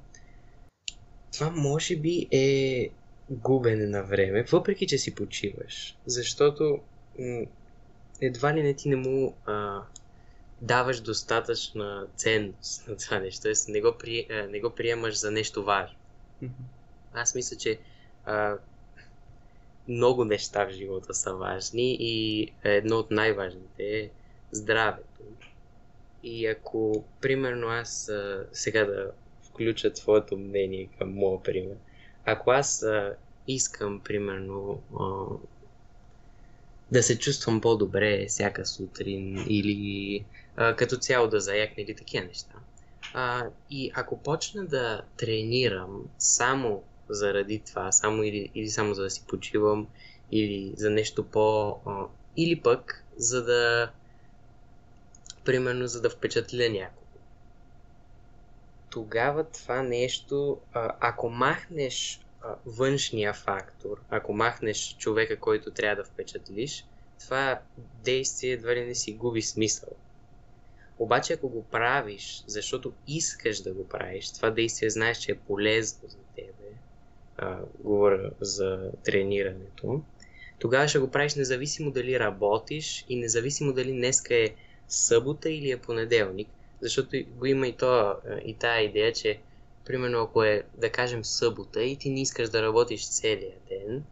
това 1.31 1.50
може 1.50 1.95
би 1.95 2.27
е 2.31 2.89
губене 3.29 3.86
на 3.86 4.03
време, 4.03 4.43
въпреки 4.43 4.88
че 4.88 4.98
си 4.98 5.15
почиваш. 5.15 5.98
Защото 6.05 6.79
м- 7.19 7.45
едва 8.21 8.53
ли 8.53 8.63
не 8.63 8.74
ти 8.74 8.89
не 8.89 8.95
му 8.95 9.38
а, 9.45 9.81
даваш 10.62 11.01
достатъчна 11.01 12.07
ценност 12.15 12.88
на 12.88 12.98
това 12.98 13.19
нещо, 13.19 13.41
т.е. 13.41 13.71
Не, 13.71 13.81
го 13.81 13.95
при, 14.00 14.27
не 14.50 14.59
го 14.59 14.69
приемаш 14.69 15.19
за 15.19 15.31
нещо 15.31 15.63
важно. 15.63 15.98
Аз 17.13 17.36
мисля, 17.36 17.57
че 17.57 17.79
а, 18.25 18.57
много 19.88 20.25
неща 20.25 20.65
в 20.65 20.71
живота 20.71 21.13
са 21.13 21.33
важни 21.33 21.98
и 22.00 22.48
едно 22.63 22.98
от 22.98 23.12
най-важните 23.12 23.83
е 23.83 24.09
здравето. 24.51 25.24
И 26.24 26.45
ако, 26.45 27.05
примерно, 27.21 27.67
аз 27.67 28.09
а, 28.09 28.48
сега 28.51 28.86
да 28.86 29.12
включа 29.60 29.94
твоето 29.94 30.38
мнение 30.38 30.89
към 30.98 31.13
моя 31.13 31.44
пример, 31.44 31.75
ако 32.25 32.51
аз 32.51 32.84
а, 32.84 33.16
искам, 33.48 34.00
примерно, 34.00 34.82
а, 35.00 35.06
да 36.92 37.04
се 37.04 37.20
чувствам 37.20 37.62
по-добре 37.62 38.25
всяка 38.28 38.66
сутрин 38.66 39.46
или 39.50 40.25
а, 40.56 40.75
като 40.75 40.98
цяло 40.98 41.28
да 41.28 41.39
заякне 41.39 41.84
или 41.84 41.96
такива 41.96 42.25
неща. 42.25 42.54
А, 43.13 43.46
и 43.70 43.92
ако 43.96 44.24
почна 44.24 44.66
да 44.66 45.01
тренирам 45.18 46.04
само 46.18 46.84
заради 47.10 47.60
това, 47.60 47.92
само 47.92 48.24
или, 48.24 48.51
или 48.56 48.70
само 48.70 48.94
за 48.94 49.04
да 49.04 49.10
си 49.10 49.24
почивам, 49.28 49.88
или 50.32 50.74
за 50.78 50.89
нещо 50.89 51.24
по... 51.24 51.78
А, 51.86 52.06
или 52.38 52.62
пък 52.62 53.06
за 53.18 53.44
да... 53.44 53.92
Примерно 55.46 55.88
за 55.88 56.01
да 56.01 56.10
впечатля 56.10 56.70
някого. 56.70 56.99
Тогава 58.89 59.43
това 59.43 59.84
нещо, 59.84 60.60
ако 61.00 61.29
махнеш 61.29 62.22
външния 62.65 63.34
фактор, 63.34 64.01
ако 64.10 64.34
махнеш 64.34 64.96
човека, 64.98 65.39
който 65.39 65.72
трябва 65.72 65.96
да 65.96 66.10
впечатлиш, 66.10 66.86
това 67.19 67.60
действие 68.03 68.51
едва 68.51 68.75
ли 68.75 68.86
не 68.86 68.96
си 68.96 69.13
губи 69.13 69.41
смисъл. 69.41 69.89
Обаче 71.00 71.34
ако 71.34 71.50
го 71.50 71.63
правиш, 71.63 72.43
защото 72.48 72.93
искаш 73.08 73.60
да 73.60 73.74
го 73.74 73.88
правиш, 73.88 74.31
това 74.31 74.50
действие 74.50 74.89
знаеш, 74.89 75.17
че 75.17 75.31
е 75.31 75.38
полезно 75.38 76.10
за 76.10 76.17
тебе, 76.36 76.74
а, 77.38 77.60
говоря 77.79 78.31
за 78.41 78.91
тренирането, 79.03 80.01
тогава 80.60 80.88
ще 80.88 81.00
го 81.00 81.12
правиш 81.12 81.36
независимо 81.36 81.91
дали 81.91 82.19
работиш 82.19 83.05
и 83.10 83.15
независимо 83.15 83.74
дали 83.74 83.91
днеска 83.91 84.36
е 84.36 84.50
събота 84.88 85.50
или 85.50 85.72
е 85.72 85.77
понеделник, 85.77 86.48
защото 86.81 87.17
го 87.38 87.45
има 87.45 87.67
и, 87.67 87.74
то, 87.74 88.15
и 88.45 88.53
тая 88.53 88.81
идея, 88.81 89.13
че 89.13 89.39
примерно 89.86 90.21
ако 90.21 90.43
е, 90.43 90.63
да 90.77 90.91
кажем, 90.91 91.25
събота 91.25 91.83
и 91.83 91.95
ти 91.95 92.09
не 92.09 92.21
искаш 92.21 92.50
да 92.50 92.62
работиш 92.62 93.09
целия 93.09 93.53
ден, 93.69 94.03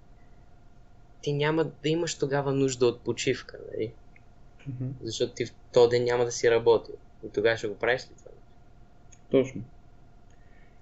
ти 1.22 1.34
няма 1.34 1.64
да 1.64 1.90
имаш 1.90 2.16
тогава 2.16 2.54
нужда 2.54 2.86
от 2.86 3.02
почивка, 3.02 3.58
нали? 3.72 3.92
Mm-hmm. 4.70 4.90
Защото 5.02 5.34
ти 5.34 5.46
в 5.46 5.54
този 5.74 5.90
ден 5.90 6.04
няма 6.04 6.26
да 6.26 6.32
си 6.32 6.52
работил. 6.52 6.96
И 7.26 7.30
тогава 7.30 7.58
ще 7.58 7.68
го 7.68 7.76
правиш 7.76 8.02
ли 8.02 8.16
това? 8.18 8.32
Точно. 9.32 9.62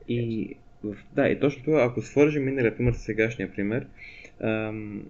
И 0.08 0.56
да, 1.14 1.30
и 1.30 1.40
точно 1.40 1.64
това, 1.64 1.84
ако 1.84 2.02
свържем 2.02 2.46
миналия 2.46 2.78
пример 2.78 2.94
с 2.94 2.98
сегашния 2.98 3.54
пример, 3.54 3.88
ам, 4.40 5.06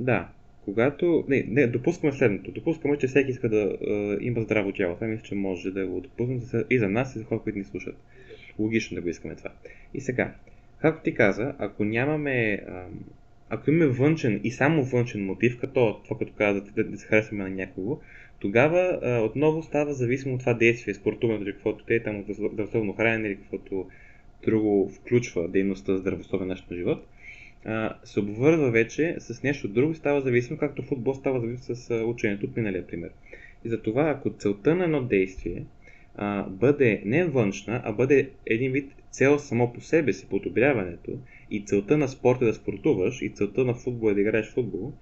да, 0.00 0.28
когато... 0.64 1.24
Не, 1.28 1.44
не, 1.48 1.66
допускаме 1.66 2.12
следното. 2.12 2.50
Допускаме, 2.50 2.98
че 2.98 3.06
всеки 3.06 3.30
иска 3.30 3.48
да 3.48 3.78
е, 3.80 4.16
има 4.20 4.42
здраво 4.42 4.72
тяло. 4.72 4.94
Това 4.94 5.06
мисля, 5.06 5.24
че 5.24 5.34
може 5.34 5.70
да 5.70 5.86
го 5.86 6.00
допуснем 6.00 6.40
и 6.70 6.78
за 6.78 6.88
нас, 6.88 7.16
и 7.16 7.18
за 7.18 7.24
хора, 7.24 7.40
които 7.40 7.58
ни 7.58 7.64
слушат. 7.64 7.96
Логично 8.58 8.94
да 8.94 9.00
го 9.00 9.08
искаме 9.08 9.34
това. 9.34 9.50
И 9.94 10.00
сега, 10.00 10.34
както 10.78 11.02
ти 11.02 11.14
каза, 11.14 11.54
ако 11.58 11.84
нямаме... 11.84 12.60
Ам, 12.68 13.04
ако 13.50 13.70
имаме 13.70 13.86
външен 13.86 14.40
и 14.44 14.50
само 14.50 14.84
външен 14.84 15.24
мотив, 15.24 15.58
като 15.60 16.00
това, 16.04 16.18
като 16.18 16.32
каза 16.32 16.60
да, 16.60 16.84
да 16.84 16.98
се 16.98 17.06
харесваме 17.06 17.42
на 17.42 17.50
някого, 17.50 18.00
тогава 18.38 18.98
а, 19.02 19.20
отново 19.20 19.62
става 19.62 19.94
зависимо 19.94 20.34
от 20.34 20.40
това 20.40 20.54
действие, 20.54 20.94
спортуването 20.94 21.44
или 21.44 21.52
каквото 21.52 21.84
те, 21.84 22.02
там 22.02 22.24
здравословно 22.28 22.92
хранене 22.92 23.28
или 23.28 23.36
каквото 23.36 23.86
друго 24.44 24.88
включва 24.88 25.48
дейността 25.48 25.96
здравословен 25.96 26.48
начин 26.48 26.66
на 26.70 26.76
живот, 26.76 27.06
се 28.04 28.20
обвързва 28.20 28.70
вече 28.70 29.16
с 29.18 29.42
нещо 29.42 29.68
друго, 29.68 29.94
става 29.94 30.20
зависимо, 30.20 30.58
както 30.58 30.82
футбол 30.82 31.14
става 31.14 31.40
зависимо 31.40 31.76
с 31.76 32.04
ученето 32.04 32.46
от 32.46 32.56
миналия 32.56 32.86
пример. 32.86 33.10
И 33.64 33.68
затова, 33.68 34.10
ако 34.10 34.30
целта 34.30 34.74
на 34.74 34.84
едно 34.84 35.02
действие 35.02 35.64
а, 36.14 36.42
бъде 36.42 37.02
не 37.04 37.24
външна, 37.24 37.82
а 37.84 37.92
бъде 37.92 38.30
един 38.46 38.72
вид 38.72 38.92
цел 39.10 39.38
само 39.38 39.72
по 39.72 39.80
себе 39.80 40.12
си, 40.12 40.26
подобряването, 40.28 41.12
и 41.50 41.64
целта 41.64 41.98
на 41.98 42.08
спорта 42.08 42.44
е 42.44 42.48
да 42.48 42.54
спортуваш, 42.54 43.22
и 43.22 43.30
целта 43.30 43.64
на 43.64 43.74
футбол 43.74 44.10
е 44.10 44.14
да 44.14 44.20
играеш 44.20 44.52
футбол, 44.52 44.92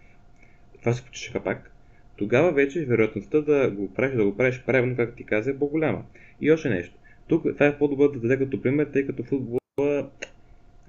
това 0.81 0.93
се 0.93 1.05
почиша 1.05 1.43
пак, 1.45 1.73
тогава 2.17 2.53
вече 2.53 2.85
вероятността 2.85 3.41
да 3.41 3.71
го 3.71 3.95
правиш, 3.95 4.17
да 4.17 4.25
го 4.25 4.37
правиш 4.37 4.63
правилно, 4.67 4.97
както 4.97 5.17
ти 5.17 5.25
каза, 5.25 5.51
е 5.51 5.59
по-голяма. 5.59 6.05
И 6.41 6.53
още 6.53 6.69
нещо. 6.69 6.95
Тук 7.29 7.43
това 7.55 7.67
е 7.67 7.79
по-добро 7.79 8.09
да 8.09 8.21
даде 8.21 8.39
като 8.39 8.63
пример, 8.63 8.87
тъй 8.93 9.07
като 9.07 9.23
футбола 9.23 10.11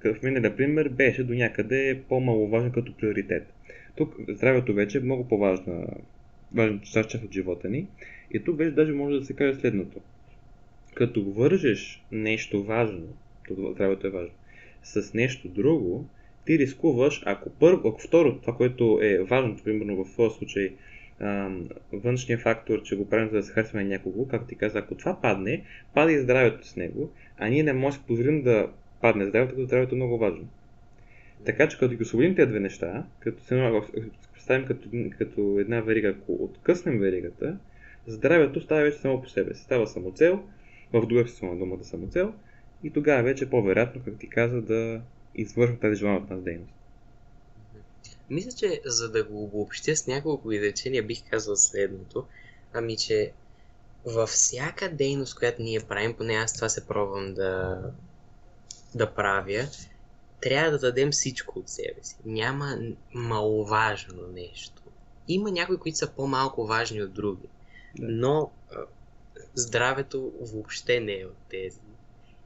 в 0.03 0.23
миналия 0.23 0.55
пример 0.55 0.89
беше 0.89 1.23
до 1.23 1.33
някъде 1.33 2.01
по-маловажен 2.09 2.71
като 2.71 2.93
приоритет. 2.93 3.53
Тук 3.95 4.15
здравето 4.27 4.73
вече 4.73 4.97
е 4.97 5.01
много 5.01 5.27
по-важна 5.27 5.87
важна 6.53 6.79
част 6.81 7.13
от 7.13 7.33
живота 7.33 7.69
ни. 7.69 7.87
И 8.31 8.43
тук 8.43 8.57
вече 8.57 8.71
даже 8.71 8.91
може 8.91 9.19
да 9.19 9.25
се 9.25 9.33
каже 9.33 9.59
следното. 9.59 9.99
Като 10.93 11.31
вържеш 11.31 12.03
нещо 12.11 12.63
важно, 12.63 13.07
здравето 13.51 14.07
е 14.07 14.09
важно, 14.09 14.33
с 14.83 15.13
нещо 15.13 15.47
друго, 15.47 16.05
ти 16.45 16.59
рискуваш, 16.59 17.23
ако 17.25 17.49
първо, 17.49 17.89
ако 17.89 18.01
второ, 18.01 18.39
това, 18.39 18.55
което 18.55 18.99
е 19.01 19.23
важното, 19.23 19.63
примерно 19.63 20.05
в 20.05 20.15
този 20.15 20.37
случай, 20.37 20.73
външния 21.93 22.37
фактор, 22.37 22.83
че 22.83 22.95
го 22.95 23.09
правим 23.09 23.29
за 23.29 23.35
да 23.35 23.43
се 23.43 23.53
харесваме 23.53 23.85
някого, 23.85 24.27
както 24.27 24.47
ти 24.47 24.55
каза, 24.55 24.79
ако 24.79 24.95
това 24.95 25.21
падне, 25.21 25.63
пада 25.93 26.13
и 26.13 26.19
здравето 26.19 26.67
с 26.67 26.75
него, 26.75 27.11
а 27.37 27.49
ние 27.49 27.63
не 27.63 27.73
можем 27.73 28.01
да 28.01 28.07
позволим 28.07 28.43
да 28.43 28.69
падне 29.01 29.25
здравето, 29.25 29.63
здравето 29.63 29.95
е 29.95 29.97
много 29.97 30.17
важно. 30.17 30.47
Така 31.45 31.69
че 31.69 31.77
като 31.77 31.95
ги 31.95 32.03
освободим 32.03 32.35
тези 32.35 32.49
две 32.49 32.59
неща, 32.59 33.05
като 33.19 33.43
се 33.43 33.81
представим 34.33 34.67
като, 34.67 34.89
като 35.17 35.59
една 35.59 35.81
верига, 35.81 36.09
ако 36.09 36.33
откъснем 36.43 36.99
веригата, 36.99 37.57
здравето 38.07 38.61
става 38.61 38.81
вече 38.81 38.97
само 38.97 39.21
по 39.21 39.29
себе 39.29 39.53
си. 39.53 39.63
Става 39.63 39.87
самоцел, 39.87 40.43
в 40.93 41.05
друга 41.07 41.27
си 41.27 41.45
на 41.45 41.57
думата 41.57 41.83
самоцел, 41.83 42.33
и 42.83 42.89
тогава 42.89 43.23
вече 43.23 43.43
е 43.43 43.49
по-вероятно, 43.49 44.01
как 44.05 44.19
ти 44.19 44.29
каза, 44.29 44.61
да 44.61 45.01
извършим 45.35 45.77
тази 45.77 45.95
желана 45.95 46.17
от 46.17 46.29
нас 46.29 46.41
дейност. 46.41 46.73
Мисля, 48.29 48.51
че 48.51 48.81
за 48.85 49.11
да 49.11 49.23
го 49.23 49.43
обобщя 49.43 49.95
с 49.95 50.07
няколко 50.07 50.51
изречения, 50.51 51.03
бих 51.03 51.29
казал 51.29 51.55
следното. 51.55 52.25
Ами, 52.73 52.97
че 52.97 53.31
във 54.05 54.29
всяка 54.29 54.89
дейност, 54.89 55.39
която 55.39 55.61
ние 55.61 55.79
правим, 55.79 56.13
поне 56.13 56.33
аз 56.33 56.53
това 56.53 56.69
се 56.69 56.87
пробвам 56.87 57.33
да, 57.33 57.81
да 58.95 59.13
правя, 59.13 59.67
трябва 60.41 60.71
да 60.71 60.79
дадем 60.79 61.11
всичко 61.11 61.59
от 61.59 61.69
себе 61.69 61.99
си. 62.01 62.15
Няма 62.25 62.77
маловажно 63.13 64.27
нещо. 64.33 64.81
Има 65.27 65.51
някои, 65.51 65.77
които 65.77 65.97
са 65.97 66.11
по-малко 66.11 66.65
важни 66.65 67.01
от 67.03 67.13
други. 67.13 67.47
Но 67.99 68.51
здравето 69.55 70.31
въобще 70.41 70.99
не 70.99 71.19
е 71.19 71.25
от 71.25 71.37
тези. 71.49 71.79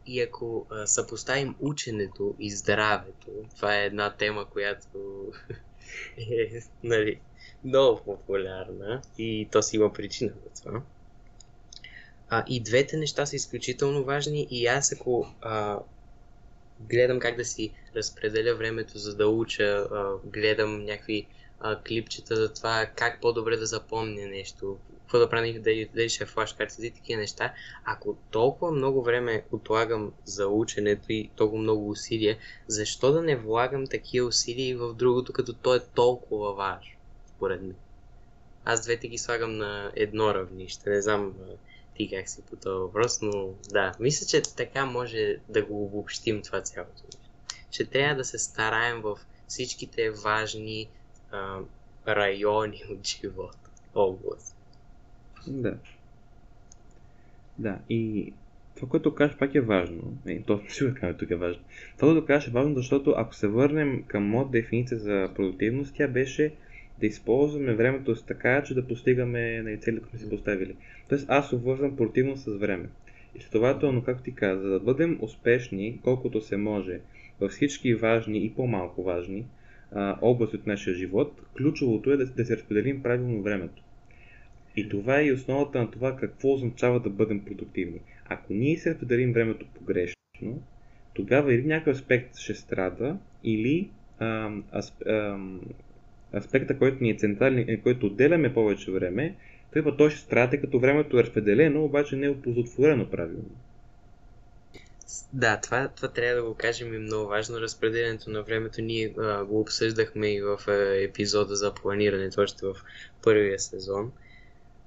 И 0.06 0.22
ако 0.22 0.66
а, 0.70 0.88
съпоставим 0.88 1.56
ученето 1.60 2.36
и 2.40 2.52
здравето, 2.52 3.28
това 3.56 3.78
е 3.78 3.86
една 3.86 4.14
тема, 4.14 4.46
която 4.46 5.32
е 6.18 6.62
нали, 6.84 7.20
много 7.64 8.02
популярна 8.02 9.02
и 9.18 9.48
то 9.52 9.62
си 9.62 9.76
има 9.76 9.94
причина 9.94 10.32
за 10.44 10.64
това. 10.64 10.82
А, 12.30 12.44
и 12.48 12.60
двете 12.60 12.98
неща 12.98 13.26
са 13.26 13.36
изключително 13.36 14.04
важни 14.04 14.48
и 14.52 14.68
аз 14.68 14.92
ако 14.94 15.28
а, 15.42 15.80
гледам 16.80 17.20
как 17.20 17.36
да 17.36 17.46
си 17.46 17.74
разпределя 17.96 18.56
времето 18.56 18.98
за 18.98 19.16
да 19.16 19.28
уча, 19.28 19.88
гледам 20.26 20.86
някакви 20.86 21.28
клипчета 21.88 22.36
за 22.36 22.54
това 22.54 22.86
как 22.96 23.22
по-добре 23.22 23.58
да 23.58 23.66
запомня 23.66 24.28
нещо, 24.28 24.78
какво 25.00 25.20
да 25.20 25.30
правя, 25.30 25.60
дали, 25.60 25.90
дали 25.96 26.10
ще 26.10 26.24
е 26.24 26.28
флашкарта 26.28 26.86
и 26.86 26.92
такива 26.92 27.22
неща. 27.22 27.54
Ако 27.86 28.18
толкова 28.32 28.72
много 28.72 29.04
време 29.04 29.44
отлагам 29.52 30.12
за 30.26 30.48
ученето 30.48 31.06
и 31.10 31.30
толкова 31.36 31.62
много 31.62 31.90
усилия, 31.90 32.38
защо 32.68 33.12
да 33.12 33.22
не 33.22 33.36
влагам 33.36 33.88
такива 33.88 34.28
усилия 34.28 34.70
и 34.70 34.76
в 34.76 34.94
другото, 34.94 35.34
като 35.34 35.54
то 35.54 35.76
е 35.76 35.80
толкова 35.80 36.54
важно, 36.54 36.94
според 37.36 37.62
мен. 37.62 37.76
Аз 38.66 38.82
двете 38.82 39.08
ги 39.08 39.18
слагам 39.18 39.58
на 39.58 39.92
едно 39.96 40.34
равнище. 40.34 40.90
Не 40.90 41.02
знам 41.02 41.34
ти 41.96 42.10
как 42.10 42.30
си 42.30 42.42
по 42.50 42.56
този 42.56 42.80
въпрос, 42.80 43.22
но 43.22 43.50
да, 43.72 43.92
мисля, 44.00 44.26
че 44.28 44.42
така 44.56 44.86
може 44.86 45.38
да 45.50 45.66
го 45.66 45.84
обобщим 45.84 46.42
това 46.42 46.62
цялото 46.62 47.04
нещо. 47.06 47.30
Че 47.72 47.86
трябва 47.86 48.16
да 48.16 48.26
се 48.26 48.38
стараем 48.38 49.02
в 49.02 49.20
всичките 49.48 50.12
важни 50.12 50.90
а, 51.32 51.60
райони 52.08 52.84
от 52.92 53.08
живота, 53.08 53.70
област. 53.96 54.56
Да. 55.48 55.78
Да, 57.58 57.80
и 57.90 58.34
това, 58.76 58.88
което 58.90 59.16
кажеш, 59.16 59.38
пак 59.38 59.56
е 59.56 59.62
важно. 59.62 60.18
Не, 60.26 60.44
то 60.44 60.62
сигурно 60.70 61.18
тук 61.18 61.32
е 61.32 61.36
важно. 61.36 61.64
Това, 61.98 62.12
което 62.12 62.26
кажеш 62.26 62.48
е 62.48 62.52
важно, 62.52 62.76
защото 62.76 63.14
ако 63.18 63.36
се 63.36 63.48
върнем 63.48 64.04
към 64.08 64.24
моят 64.24 64.52
дефиниция 64.52 65.00
за 65.00 65.30
продуктивност, 65.36 65.96
тя 65.96 66.08
беше 66.08 66.54
да 67.00 67.06
използваме 67.06 67.74
времето 67.74 68.16
с 68.16 68.24
така, 68.24 68.64
че 68.64 68.74
да 68.74 68.88
постигаме 68.88 69.62
на 69.62 69.78
целите, 69.78 70.02
които 70.02 70.10
сме 70.10 70.20
си 70.20 70.30
поставили. 70.30 70.76
Тоест 71.10 71.26
аз 71.30 71.54
обвързвам 71.54 71.96
противно 71.96 72.38
с 72.38 72.58
време. 72.58 72.90
И 73.36 73.42
следователно, 73.42 74.04
както 74.04 74.24
ти 74.24 74.36
каза, 74.36 74.62
за 74.62 74.70
да 74.70 74.80
бъдем 74.80 75.18
успешни, 75.22 76.00
колкото 76.04 76.42
се 76.42 76.58
може, 76.58 77.00
във 77.40 77.52
всички 77.52 77.96
важни 77.96 78.46
и 78.46 78.54
по-малко 78.54 79.04
важни 79.04 79.46
а, 79.92 80.18
области 80.22 80.56
от 80.56 80.68
нашия 80.68 80.96
живот, 80.96 81.42
ключовото 81.58 82.12
е 82.12 82.18
да, 82.18 82.26
да 82.26 82.46
се 82.46 82.58
разпределим 82.58 83.04
правилно 83.04 83.42
времето. 83.42 83.84
И 84.76 84.90
това 84.90 85.20
е 85.20 85.26
и 85.26 85.32
основата 85.32 85.80
на 85.80 85.92
това 85.92 86.16
какво 86.16 86.54
означава 86.54 87.00
да 87.00 87.10
бъдем 87.10 87.46
продуктивни. 87.46 88.00
Ако 88.26 88.54
ние 88.54 88.78
се 88.78 88.90
разпределим 88.90 89.34
времето 89.34 89.66
погрешно, 89.80 90.62
тогава 91.14 91.54
или 91.54 91.66
някой 91.66 91.94
аспект 91.94 92.38
ще 92.38 92.54
страда, 92.54 93.18
или 93.44 93.90
а, 94.20 94.52
асп, 94.72 95.04
аспекта, 96.36 96.78
който 96.78 97.04
ни 97.04 97.10
е 97.10 97.16
централен, 97.16 97.82
който 97.84 98.06
отделяме 98.06 98.54
повече 98.54 98.92
време, 98.92 99.36
той, 99.74 99.98
той 99.98 100.10
ще 100.10 100.20
страда, 100.20 100.62
като 100.62 100.80
времето 100.80 101.20
е 101.20 101.24
разпределено, 101.24 101.84
обаче 101.84 102.16
не 102.16 102.26
е 102.26 102.30
оползотворено 102.30 103.10
правилно. 103.10 103.50
Да, 105.34 105.60
това, 105.62 105.88
това 105.88 106.08
трябва 106.08 106.42
да 106.42 106.48
го 106.48 106.56
кажем 106.56 106.94
и 106.94 106.98
много 106.98 107.28
важно. 107.28 107.62
Разпределението 107.62 108.30
на 108.30 108.44
времето 108.44 108.82
ние 108.82 109.14
а, 109.18 109.46
го 109.46 109.60
обсъждахме 109.60 110.34
и 110.34 110.42
в 110.42 110.60
а, 110.68 110.74
епизода 111.04 111.56
за 111.56 111.74
планирането, 111.74 112.42
още 112.42 112.66
в 112.66 112.76
първия 113.24 113.60
сезон. 113.60 114.12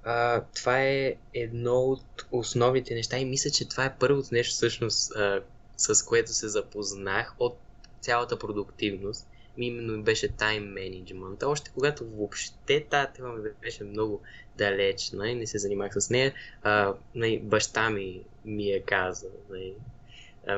А, 0.03 0.43
това 0.55 0.81
е 0.81 1.15
едно 1.33 1.73
от 1.73 2.25
основните 2.31 2.93
неща 2.93 3.17
и 3.17 3.25
мисля, 3.25 3.49
че 3.49 3.69
това 3.69 3.85
е 3.85 3.95
първото 3.99 4.27
нещо 4.31 4.53
всъщност, 4.53 5.15
а, 5.15 5.41
с 5.77 6.03
което 6.03 6.33
се 6.33 6.47
запознах 6.47 7.35
от 7.39 7.57
цялата 8.01 8.39
продуктивност. 8.39 9.27
Именно 9.57 10.03
беше 10.03 10.35
тайм 10.35 10.63
менеджмент. 10.63 11.43
Още 11.43 11.71
когато 11.73 12.09
въобще 12.09 12.87
тази 12.89 13.13
тема 13.13 13.33
ми 13.33 13.49
беше 13.61 13.83
много 13.83 14.21
далечна 14.57 15.29
и 15.29 15.35
не 15.35 15.47
се 15.47 15.57
занимах 15.57 15.91
с 15.95 16.09
нея, 16.09 16.33
а, 16.61 16.95
най- 17.15 17.39
баща 17.39 17.89
ми 17.89 18.23
ми 18.45 18.71
е 18.71 18.83
казал, 18.83 19.31
най- 19.49 19.75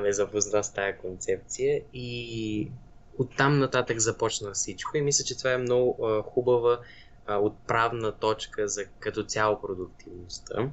ме 0.01 0.11
запозна 0.11 0.63
с 0.63 0.73
тази 0.73 0.97
концепция 0.97 1.81
и 1.93 2.71
оттам 3.17 3.59
нататък 3.59 3.99
започна 3.99 4.51
всичко 4.51 4.97
и 4.97 5.01
мисля, 5.01 5.25
че 5.25 5.37
това 5.37 5.53
е 5.53 5.57
много 5.57 6.05
а, 6.05 6.21
хубава 6.21 6.79
а, 7.25 7.37
отправна 7.37 8.19
точка 8.19 8.67
за 8.67 8.85
като 8.99 9.23
цяло 9.23 9.61
продуктивността. 9.61 10.71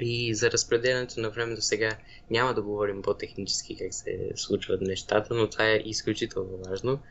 И 0.00 0.34
за 0.34 0.50
разпределянето 0.50 1.20
на 1.20 1.30
времето 1.30 1.62
сега 1.62 1.98
няма 2.30 2.54
да 2.54 2.62
говорим 2.62 3.02
по-технически 3.02 3.76
как 3.76 3.94
се 3.94 4.30
случват 4.36 4.80
нещата, 4.80 5.34
но 5.34 5.50
това 5.50 5.70
е 5.70 5.82
изключително 5.84 6.58
важно. 6.68 7.02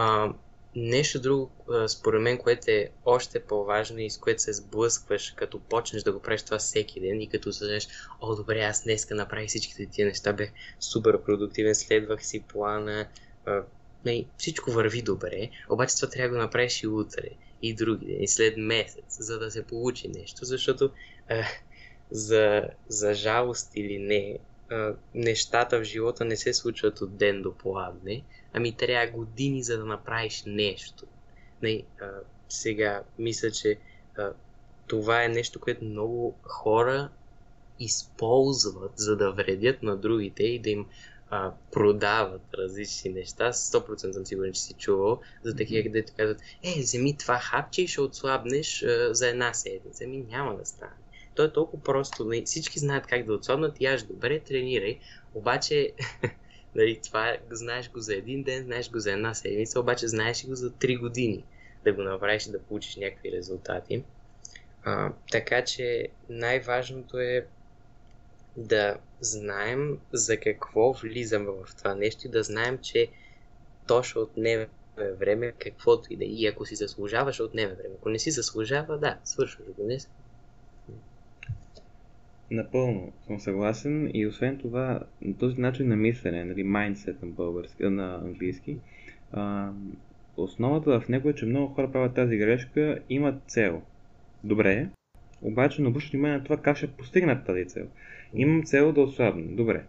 А, 0.00 0.32
нещо 0.76 1.20
друго, 1.20 1.50
според 1.88 2.22
мен, 2.22 2.38
което 2.38 2.70
е 2.70 2.88
още 3.04 3.40
по-важно 3.40 3.98
и 3.98 4.10
с 4.10 4.18
което 4.18 4.42
се 4.42 4.52
сблъскваш, 4.52 5.30
като 5.30 5.58
почнеш 5.58 6.02
да 6.02 6.12
го 6.12 6.20
правиш 6.20 6.42
това 6.42 6.58
всеки 6.58 7.00
ден 7.00 7.20
и 7.20 7.28
като 7.28 7.52
съждеш, 7.52 7.88
о, 8.20 8.34
добре, 8.34 8.60
аз 8.60 8.84
днеска 8.84 9.14
направих 9.14 9.48
всичките 9.48 9.86
тия 9.86 10.06
неща, 10.06 10.32
бях 10.32 10.50
супер 10.80 11.22
продуктивен, 11.22 11.74
следвах 11.74 12.26
си 12.26 12.40
плана, 12.40 13.08
а, 13.46 13.62
не, 14.04 14.24
всичко 14.36 14.70
върви 14.70 15.02
добре, 15.02 15.50
обаче 15.68 15.96
това 15.96 16.08
трябва 16.08 16.28
да 16.28 16.34
го 16.34 16.42
направиш 16.42 16.82
и 16.82 16.86
утре, 16.86 17.28
и 17.62 17.74
други 17.74 18.06
ден, 18.06 18.22
и 18.22 18.28
след 18.28 18.56
месец, 18.56 19.18
за 19.18 19.38
да 19.38 19.50
се 19.50 19.66
получи 19.66 20.08
нещо, 20.08 20.44
защото 20.44 20.90
а, 21.30 21.44
за, 22.10 22.62
за 22.88 23.14
жалост 23.14 23.70
или 23.74 23.98
не, 23.98 24.38
а, 24.70 24.94
нещата 25.14 25.78
в 25.78 25.84
живота 25.84 26.24
не 26.24 26.36
се 26.36 26.54
случват 26.54 27.00
от 27.00 27.16
ден 27.16 27.42
до 27.42 27.54
пладне, 27.54 28.24
ами 28.52 28.76
трябва 28.76 29.06
години 29.06 29.62
за 29.62 29.78
да 29.78 29.84
направиш 29.84 30.42
нещо. 30.46 31.06
Не, 31.62 31.82
а, 32.00 32.10
сега 32.48 33.02
мисля, 33.18 33.50
че 33.50 33.78
а, 34.16 34.32
това 34.86 35.24
е 35.24 35.28
нещо, 35.28 35.60
което 35.60 35.84
много 35.84 36.34
хора 36.42 37.10
използват, 37.80 38.92
за 38.96 39.16
да 39.16 39.32
вредят 39.32 39.82
на 39.82 39.96
другите 39.96 40.42
и 40.42 40.58
да 40.58 40.70
им 40.70 40.86
а, 41.30 41.52
продават 41.72 42.42
различни 42.54 43.10
неща. 43.10 43.52
100% 43.52 44.12
съм 44.12 44.26
сигурен, 44.26 44.52
че 44.52 44.60
си 44.60 44.74
чувал 44.74 45.20
за 45.44 45.56
такива, 45.56 45.82
където 45.82 46.12
казват, 46.16 46.40
е, 46.62 46.80
вземи 46.80 47.16
това 47.16 47.38
хапче 47.38 47.82
и 47.82 47.88
ще 47.88 48.00
отслабнеш 48.00 48.82
а, 48.82 49.14
за 49.14 49.28
една 49.28 49.54
седмица. 49.54 50.04
Ами 50.04 50.18
няма 50.18 50.56
да 50.56 50.66
стане. 50.66 50.92
То 51.38 51.44
е 51.44 51.52
толкова 51.52 51.82
просто. 51.82 52.24
Не, 52.24 52.42
всички 52.42 52.78
знаят 52.78 53.06
как 53.06 53.26
да 53.26 53.32
отслабнат 53.32 53.82
аз 53.84 54.02
добре 54.02 54.40
тренирай, 54.40 54.98
обаче 55.34 55.92
Нали, 56.74 57.00
това 57.04 57.36
знаеш 57.50 57.90
го 57.90 58.00
за 58.00 58.14
един 58.14 58.42
ден, 58.42 58.64
знаеш 58.64 58.90
го 58.90 58.98
за 58.98 59.12
една 59.12 59.34
седмица, 59.34 59.80
обаче 59.80 60.08
знаеш 60.08 60.46
го 60.46 60.54
за 60.54 60.70
3 60.70 61.00
години 61.00 61.44
да 61.84 61.92
го 61.92 62.02
направиш 62.02 62.46
и 62.46 62.50
да 62.50 62.62
получиш 62.62 62.96
някакви 62.96 63.32
резултати. 63.32 64.04
А, 64.84 65.12
така 65.30 65.64
че 65.64 66.08
най-важното 66.28 67.18
е 67.18 67.46
да 68.56 68.96
знаем 69.20 69.98
за 70.12 70.36
какво 70.36 70.92
влизаме 70.92 71.50
в 71.50 71.76
това 71.76 71.94
нещо 71.94 72.26
и 72.26 72.30
да 72.30 72.42
знаем, 72.42 72.78
че 72.78 73.08
то 73.86 74.02
ще 74.02 74.18
отнеме 74.18 74.68
време, 74.96 75.52
каквото 75.58 76.12
и 76.12 76.16
да 76.16 76.24
е. 76.24 76.28
И 76.28 76.46
ако 76.46 76.66
си 76.66 76.76
заслужава, 76.76 77.32
ще 77.32 77.42
отнеме 77.42 77.74
време. 77.74 77.94
Ако 77.98 78.08
не 78.08 78.18
си 78.18 78.30
заслужава, 78.30 78.98
да, 78.98 79.18
свършваш 79.24 79.66
го 79.66 79.82
днес. 79.82 80.08
Напълно 82.50 83.12
съм 83.26 83.40
съгласен 83.40 84.10
и 84.14 84.26
освен 84.26 84.58
това, 84.58 85.00
този 85.38 85.60
начин 85.60 85.88
на 85.88 85.96
мислене, 85.96 86.44
нали, 86.44 86.64
mindset 86.64 87.22
на, 87.22 87.28
български, 87.28 87.82
на 87.82 88.20
английски, 88.24 88.76
а, 89.32 89.70
основата 90.36 91.00
в 91.00 91.08
него 91.08 91.28
е, 91.28 91.34
че 91.34 91.46
много 91.46 91.74
хора 91.74 91.92
правят 91.92 92.14
тази 92.14 92.36
грешка, 92.36 92.98
имат 93.08 93.42
цел. 93.46 93.82
Добре, 94.44 94.88
обаче 95.42 95.82
не 95.82 95.88
обръщат 95.88 96.12
внимание 96.12 96.38
на 96.38 96.44
това 96.44 96.56
как 96.56 96.76
ще 96.76 96.86
постигнат 96.86 97.46
тази 97.46 97.64
цел. 97.64 97.86
Имам 98.34 98.64
цел 98.64 98.92
да 98.92 99.00
отслабна. 99.00 99.56
Добре. 99.56 99.84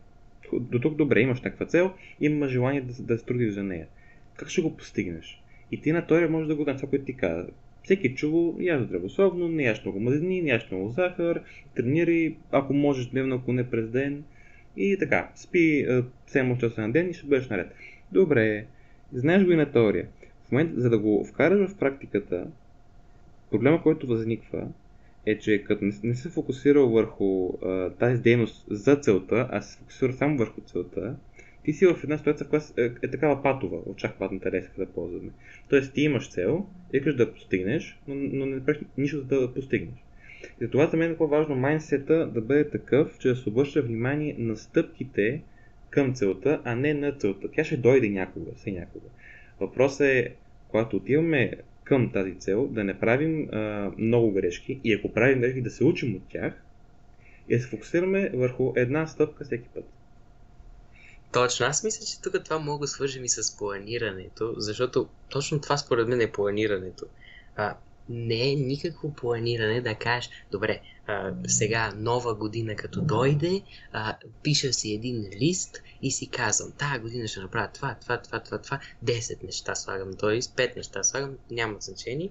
До 0.54 0.80
тук 0.80 0.96
добре, 0.96 1.22
имаш 1.22 1.42
такава 1.42 1.66
цел, 1.66 1.94
има 2.20 2.48
желание 2.48 2.82
да, 2.82 3.04
да 3.04 3.18
се 3.18 3.26
трудиш 3.26 3.54
за 3.54 3.64
нея. 3.64 3.88
Как 4.36 4.50
ще 4.50 4.62
го 4.62 4.78
постигнеш? 4.78 5.44
И 5.72 5.82
ти 5.82 5.92
на 5.92 6.08
теория 6.08 6.30
може 6.30 6.48
да 6.48 6.56
го 6.56 6.66
дадеш 6.66 6.82
това, 6.82 6.90
което 6.90 7.06
ти 7.06 7.14
каза 7.14 7.48
всеки 7.90 8.16
чувал, 8.16 8.56
яж 8.60 8.82
здравословно, 8.82 9.48
не 9.50 9.64
яш 9.64 9.82
много 9.84 10.00
мазнини, 10.00 10.42
не 10.42 10.50
яш 10.50 10.68
много 10.72 10.90
захар, 10.90 11.42
тренирай, 11.76 12.36
ако 12.52 12.74
можеш 12.74 13.06
дневно, 13.06 13.36
ако 13.36 13.54
не 13.54 13.70
през 13.70 13.90
ден. 13.90 14.24
И 14.78 14.98
така, 15.00 15.32
спи 15.36 15.88
7 16.30 16.60
часа 16.60 16.82
на 16.82 16.92
ден 16.92 17.10
и 17.10 17.14
ще 17.14 17.28
бъдеш 17.28 17.50
наред. 17.50 17.74
Добре, 18.12 18.66
знаеш 19.14 19.44
го 19.46 19.52
и 19.52 19.56
на 19.56 19.72
теория. 19.72 20.08
В 20.48 20.52
момента, 20.52 20.82
за 20.82 20.90
да 20.90 21.00
го 21.00 21.26
вкараш 21.26 21.70
в 21.70 21.78
практиката, 21.78 22.48
проблема, 23.52 23.84
който 23.84 24.08
възниква, 24.08 24.68
е, 25.26 25.38
че 25.38 25.64
като 25.64 25.86
не 26.04 26.16
се 26.16 26.30
фокусирал 26.30 26.90
върху 26.90 27.50
а, 27.64 27.90
тази 27.90 28.22
дейност 28.22 28.66
за 28.70 28.96
целта, 28.96 29.50
а 29.52 29.62
се 29.62 29.78
фокусира 29.78 30.14
само 30.14 30.38
върху 30.38 30.62
целта, 30.62 31.16
ти 31.66 31.74
си 31.74 31.86
в 31.86 32.00
една 32.04 32.18
ситуация, 32.18 32.48
в 32.48 32.50
която 32.50 32.66
е, 32.78 32.92
е 33.02 33.12
такава 33.12 33.44
патова, 33.44 33.78
очакватната 33.86 34.52
леска 34.52 34.74
да 34.78 34.86
ползваме. 34.86 35.32
Тоест 35.70 35.94
ти 35.94 36.02
имаш 36.02 36.30
цел, 36.30 36.66
искаш 36.94 37.16
да 37.16 37.34
постигнеш, 37.34 38.00
но, 38.08 38.16
но 38.16 38.46
не 38.46 38.66
правиш 38.66 38.82
нищо 38.98 39.18
за 39.18 39.26
да 39.26 39.54
постигнеш. 39.54 40.00
И 40.62 40.64
затова 40.64 40.88
за 40.88 40.98
мен 40.98 41.12
е 41.12 41.18
по-важно 41.18 41.56
майнсета 41.56 42.28
да 42.28 42.42
бъде 42.42 42.70
такъв, 42.70 43.18
че 43.20 43.28
да 43.28 43.36
се 43.36 43.50
обръща 43.50 43.82
внимание 43.82 44.36
на 44.38 44.58
стъпките 44.58 45.42
към 45.90 46.14
целта, 46.14 46.62
а 46.64 46.76
не 46.76 46.94
на 46.94 47.12
целта. 47.12 47.48
Тя 47.52 47.64
ще 47.64 47.78
дойде 47.78 48.10
някога, 48.10 48.52
все 48.56 48.72
някога. 48.72 49.06
Въпросът 49.60 50.08
е, 50.08 50.34
когато 50.68 50.98
отиваме 50.98 51.54
към 51.84 52.12
тази 52.12 52.36
цел, 52.36 52.68
да 52.68 52.84
не 52.84 53.00
правим 53.00 53.50
а, 53.52 53.92
много 53.98 54.32
грешки 54.32 54.80
и 54.84 54.94
ако 54.94 55.14
правим 55.14 55.40
грешки, 55.40 55.62
да 55.62 55.70
се 55.70 55.84
учим 55.84 56.16
от 56.16 56.22
тях 56.30 56.64
и 57.50 57.56
да 57.56 57.62
се 57.62 57.70
фокусираме 57.70 58.30
върху 58.34 58.74
една 58.76 59.08
стъпка 59.08 59.44
всеки 59.44 59.70
път. 59.74 59.86
Точно, 61.32 61.66
аз 61.66 61.84
мисля, 61.84 62.06
че 62.06 62.22
тук 62.22 62.44
това 62.44 62.60
мога 62.60 62.82
да 62.82 62.88
свържем 62.88 63.26
и 63.26 63.30
с 63.30 63.58
планирането, 63.58 64.54
защото 64.58 65.10
точно 65.30 65.62
това 65.62 65.78
според 65.78 66.08
мен 66.08 66.22
е 66.22 66.32
планирането. 66.32 67.06
А, 67.56 67.78
не 68.10 68.52
е 68.52 68.56
никакво 68.56 69.14
планиране 69.14 69.82
да 69.82 69.96
кажеш, 69.96 70.30
добре, 70.52 70.82
а, 71.08 71.34
сега 71.48 71.94
нова 71.96 72.36
година 72.36 72.76
като 72.76 73.02
дойде, 73.02 73.62
а, 73.92 74.18
пиша 74.44 74.74
си 74.74 74.94
един 74.94 75.30
лист 75.42 75.84
и 76.02 76.12
си 76.12 76.28
казвам, 76.28 76.72
тази 76.72 77.00
година 77.00 77.28
ще 77.28 77.40
направя 77.40 77.70
това, 77.74 77.96
това, 78.02 78.18
това, 78.22 78.40
това, 78.40 78.58
това, 78.58 78.80
10 79.06 79.44
неща 79.44 79.76
слагам 79.76 80.14
т.е. 80.14 80.42
5 80.42 80.76
неща 80.76 81.04
слагам, 81.04 81.38
няма 81.52 81.78
значение. 81.80 82.30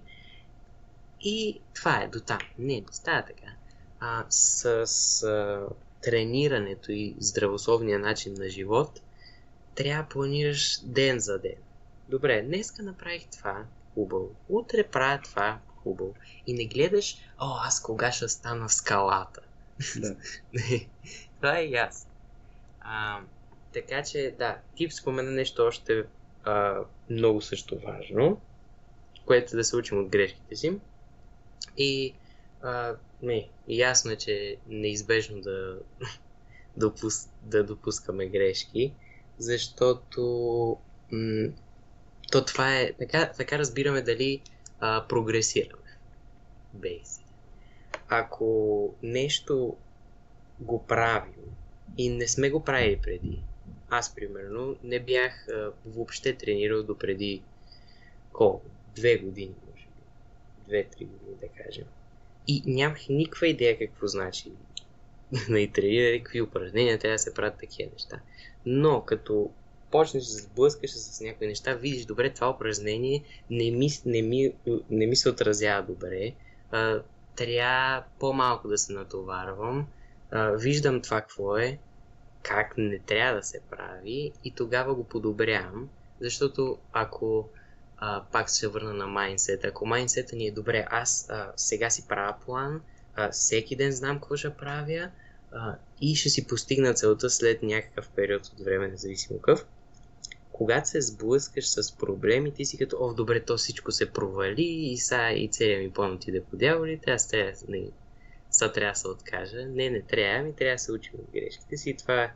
И 1.20 1.60
това 1.74 2.02
е 2.02 2.08
до 2.08 2.20
там. 2.20 2.38
Не, 2.58 2.74
не 2.74 2.86
става 2.92 3.24
така. 3.26 3.52
А, 4.00 4.24
с, 4.30 4.86
с 4.86 5.26
тренирането 6.02 6.92
и 6.92 7.14
здравословния 7.18 7.98
начин 7.98 8.34
на 8.38 8.48
живот, 8.48 9.00
трябва 9.74 10.02
да 10.02 10.08
планираш 10.08 10.80
ден 10.82 11.20
за 11.20 11.38
ден. 11.38 11.56
Добре, 12.08 12.42
днеска 12.42 12.82
направих 12.82 13.26
това, 13.26 13.64
хубаво. 13.94 14.30
Утре 14.48 14.82
правя 14.84 15.20
това, 15.24 15.58
хубаво. 15.76 16.14
И 16.46 16.54
не 16.54 16.66
гледаш, 16.66 17.16
о, 17.38 17.54
аз 17.64 17.82
кога 17.82 18.12
ще 18.12 18.28
стана 18.28 18.68
скалата. 18.68 19.40
Да. 19.96 20.16
това 21.36 21.58
е 21.58 21.64
ясно. 21.64 22.10
А, 22.80 23.20
така 23.72 24.02
че, 24.02 24.34
да, 24.38 24.58
ти 24.76 24.90
спомена 24.90 25.30
нещо 25.30 25.62
още 25.62 26.04
а, 26.44 26.76
много 27.10 27.40
също 27.40 27.78
важно. 27.78 28.40
което 29.26 29.56
да 29.56 29.64
се 29.64 29.76
учим 29.76 29.98
от 29.98 30.08
грешките 30.08 30.56
си. 30.56 30.78
И 31.76 32.14
а, 32.62 32.94
не, 33.22 33.48
ясно 33.68 34.10
е, 34.10 34.16
че 34.16 34.56
неизбежно 34.66 35.40
да, 35.40 35.78
допус, 36.76 37.28
да 37.42 37.64
допускаме 37.64 38.26
грешки, 38.26 38.94
защото 39.38 40.22
м- 41.12 41.52
то 42.32 42.44
това 42.44 42.80
е, 42.80 42.92
така, 42.92 43.32
така 43.36 43.58
разбираме 43.58 44.02
дали 44.02 44.42
а, 44.80 45.06
прогресираме. 45.08 45.82
Basic. 46.76 47.22
Ако 48.08 48.94
нещо 49.02 49.76
го 50.60 50.86
правим 50.86 51.34
и 51.98 52.10
не 52.10 52.28
сме 52.28 52.50
го 52.50 52.64
правили 52.64 53.00
преди, 53.02 53.42
аз 53.90 54.14
примерно 54.14 54.76
не 54.82 55.00
бях 55.00 55.48
а, 55.48 55.72
въобще 55.86 56.36
тренирал 56.36 56.82
до 56.82 56.98
преди 56.98 57.42
колко? 58.32 58.66
Две 58.94 59.18
години, 59.18 59.54
може 59.66 59.86
би. 59.86 60.02
Две-три 60.66 61.04
години, 61.04 61.36
да 61.40 61.48
кажем. 61.48 61.84
И 62.48 62.62
нямах 62.66 63.08
никаква 63.08 63.46
идея 63.48 63.78
какво 63.78 64.06
значи. 64.06 64.52
На 65.48 65.72
трениране, 65.72 66.18
какви 66.18 66.42
упражнения 66.42 66.98
трябва 66.98 67.14
да 67.14 67.18
се 67.18 67.34
правят 67.34 67.58
такива 67.60 67.90
неща. 67.92 68.20
Но 68.66 69.00
като 69.00 69.50
почнеш 69.90 70.24
да 70.24 70.30
се 70.30 70.42
сблъскаш 70.42 70.90
с 70.90 71.20
някои 71.20 71.46
неща, 71.46 71.74
видиш, 71.74 72.04
добре, 72.04 72.30
това 72.30 72.50
упражнение 72.50 73.22
не 73.50 73.70
ми, 73.70 73.88
не 74.06 74.22
ми, 74.22 74.52
не 74.90 75.06
ми 75.06 75.16
се 75.16 75.28
отразява 75.28 75.86
добре, 75.86 76.32
а, 76.70 77.02
трябва 77.36 78.04
по-малко 78.20 78.68
да 78.68 78.78
се 78.78 78.92
натоварвам, 78.92 79.86
а, 80.30 80.50
виждам 80.50 81.02
това 81.02 81.20
какво 81.20 81.56
е, 81.56 81.78
как 82.42 82.74
не 82.78 82.98
трябва 82.98 83.36
да 83.36 83.42
се 83.42 83.60
прави 83.70 84.32
и 84.44 84.50
тогава 84.50 84.94
го 84.94 85.04
подобрявам, 85.04 85.88
защото 86.20 86.78
ако 86.92 87.48
а, 87.98 88.24
пак 88.32 88.50
се 88.50 88.68
върна 88.68 88.94
на 88.94 89.06
майнсет, 89.06 89.64
ако 89.64 89.86
майнсета 89.86 90.36
ни 90.36 90.46
е 90.46 90.52
добре, 90.52 90.86
аз 90.90 91.26
а, 91.30 91.52
сега 91.56 91.90
си 91.90 92.08
правя 92.08 92.34
план, 92.44 92.80
а, 93.14 93.30
всеки 93.30 93.76
ден 93.76 93.92
знам 93.92 94.20
какво 94.20 94.36
ще 94.36 94.50
правя 94.50 95.10
а, 95.52 95.74
и 96.00 96.16
ще 96.16 96.28
си 96.28 96.46
постигна 96.46 96.94
целта 96.94 97.30
след 97.30 97.62
някакъв 97.62 98.08
период 98.08 98.46
от 98.46 98.60
време, 98.60 98.88
независимо 98.88 99.38
какъв, 99.38 99.66
когато 100.52 100.88
се 100.88 101.00
сблъскаш 101.00 101.68
с 101.68 101.96
проблеми, 101.96 102.54
ти 102.54 102.64
си 102.64 102.78
като, 102.78 102.96
о, 103.00 103.14
добре, 103.14 103.44
то 103.44 103.56
всичко 103.56 103.92
се 103.92 104.12
провали 104.12 104.62
и 104.62 104.96
сега 104.96 105.32
и 105.32 105.48
целият 105.48 105.82
ми 105.82 105.92
план 105.92 106.12
отиде 106.12 106.42
по 106.44 106.56
дяволите, 106.56 107.10
аз 107.10 107.28
трябва, 107.28 107.52
не, 107.68 107.82
сега 108.50 108.72
трябва 108.72 108.92
да 108.92 108.98
се 108.98 109.08
откажа. 109.08 109.66
Не, 109.66 109.90
не 109.90 110.02
трябва, 110.02 110.42
ми 110.42 110.52
трябва 110.52 110.74
да 110.74 110.78
се 110.78 110.92
учим 110.92 111.14
от 111.14 111.30
грешките 111.32 111.76
си 111.76 111.96
това 111.98 112.30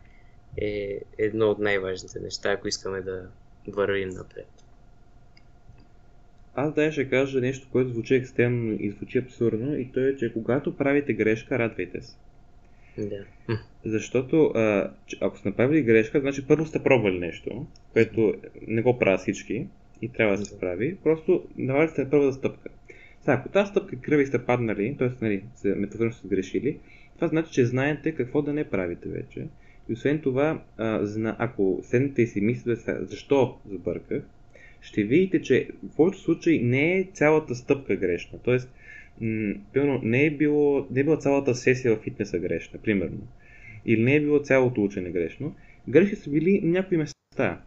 е 0.57 1.01
едно 1.18 1.51
от 1.51 1.59
най-важните 1.59 2.20
неща, 2.20 2.53
ако 2.53 2.68
искаме 2.68 3.01
да 3.01 3.29
вървим 3.68 4.09
напред. 4.09 4.62
Аз 6.55 6.75
да 6.75 6.93
ще 6.93 7.09
кажа 7.09 7.41
нещо, 7.41 7.69
което 7.73 7.91
звучи 7.91 8.15
екстремно 8.15 8.77
и 8.81 8.91
звучи 8.91 9.19
абсурдно 9.19 9.79
и 9.79 9.93
то 9.93 10.01
е, 10.01 10.17
че 10.17 10.33
когато 10.33 10.77
правите 10.77 11.12
грешка, 11.12 11.59
радвайте 11.59 12.01
се. 12.03 12.17
Да. 12.99 13.25
Защото 13.85 14.45
а, 14.47 14.91
ако 15.21 15.38
сте 15.38 15.49
направили 15.49 15.83
грешка, 15.83 16.21
значи 16.21 16.47
първо 16.47 16.67
сте 16.67 16.83
пробвали 16.83 17.19
нещо, 17.19 17.67
което 17.93 18.35
не 18.69 18.83
го 18.83 18.99
правят 18.99 19.21
всички 19.21 19.67
и 20.03 20.09
трябва 20.09 20.37
да 20.37 20.45
се 20.45 20.55
справи. 20.55 20.97
Просто 21.05 21.45
давали 21.59 21.88
сте 21.88 22.11
първата 22.11 22.33
стъпка. 22.33 22.69
Сега, 23.21 23.33
ако 23.33 23.49
тази 23.49 23.71
стъпка 23.71 23.97
кръви 23.97 24.27
сте 24.27 24.45
паднали, 24.45 24.97
т.е. 24.99 25.09
Нали, 25.21 25.43
метафорично 25.65 26.19
сте 26.19 26.29
грешили, 26.29 26.79
това 27.15 27.29
значи, 27.29 27.53
че 27.53 27.67
знаете 27.67 28.12
какво 28.12 28.43
да 28.43 28.53
не 28.53 28.65
правите 28.65 29.09
вече. 29.09 29.47
И 29.88 29.93
освен 29.93 30.21
това, 30.21 30.62
а, 30.77 31.07
зна, 31.07 31.37
ако 31.38 31.81
седнете 31.83 32.23
и 32.23 32.27
си 32.27 32.41
мислите 32.41 32.97
защо 33.01 33.59
сбърках, 33.71 34.23
ще 34.83 35.03
видите, 35.03 35.42
че 35.42 35.68
в 35.83 35.97
повечето 35.97 36.25
случаи 36.25 36.62
не 36.62 36.99
е 36.99 37.09
цялата 37.12 37.55
стъпка 37.55 37.97
грешна. 37.97 38.38
Тоест, 38.45 38.73
не, 39.21 40.25
е 40.25 40.31
било, 40.31 40.87
не 40.90 41.01
е 41.01 41.05
била 41.05 41.16
цялата 41.16 41.55
сесия 41.55 41.97
в 41.97 42.03
фитнеса 42.03 42.38
грешна, 42.38 42.79
примерно. 42.83 43.21
Или 43.87 44.03
не 44.03 44.14
е 44.14 44.21
било 44.21 44.38
цялото 44.38 44.83
учене 44.83 45.11
грешно. 45.11 45.55
Грешки 45.88 46.16
са 46.16 46.31
били 46.31 46.61
някои 46.64 46.97
места. 46.97 47.61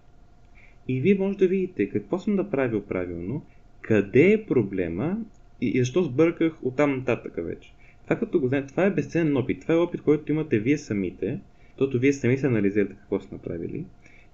И 0.87 1.01
вие 1.01 1.15
може 1.15 1.37
да 1.37 1.47
видите 1.47 1.89
какво 1.89 2.19
съм 2.19 2.35
направил 2.35 2.81
правилно, 2.81 3.45
къде 3.81 4.33
е 4.33 4.45
проблема 4.45 5.17
и 5.61 5.79
защо 5.79 6.03
сбърках 6.03 6.53
оттам 6.63 6.97
нататък 6.97 7.33
вече. 7.37 7.73
Това 8.03 8.15
като 8.15 8.39
го 8.39 8.47
знаете, 8.47 8.67
това 8.67 8.85
е 8.85 8.91
безценен 8.91 9.37
опит. 9.37 9.61
Това 9.61 9.73
е 9.73 9.77
опит, 9.77 10.01
който 10.01 10.31
имате 10.31 10.59
вие 10.59 10.77
самите, 10.77 11.39
защото 11.69 11.99
вие 11.99 12.13
сами 12.13 12.37
се 12.37 12.47
анализирате 12.47 12.95
какво 12.95 13.19
сте 13.19 13.35
направили. 13.35 13.85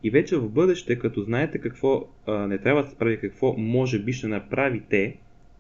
И 0.04 0.10
вече 0.10 0.38
в 0.38 0.50
бъдеще, 0.50 1.00
като 1.00 1.22
знаете 1.22 1.58
какво 1.58 2.08
а, 2.28 2.48
не 2.48 2.58
трябва 2.58 2.84
да 2.84 2.90
се 2.90 2.96
прави, 2.96 3.20
какво 3.20 3.54
може 3.58 4.00
би 4.00 4.14
ще 4.14 4.28
направите, 4.28 5.18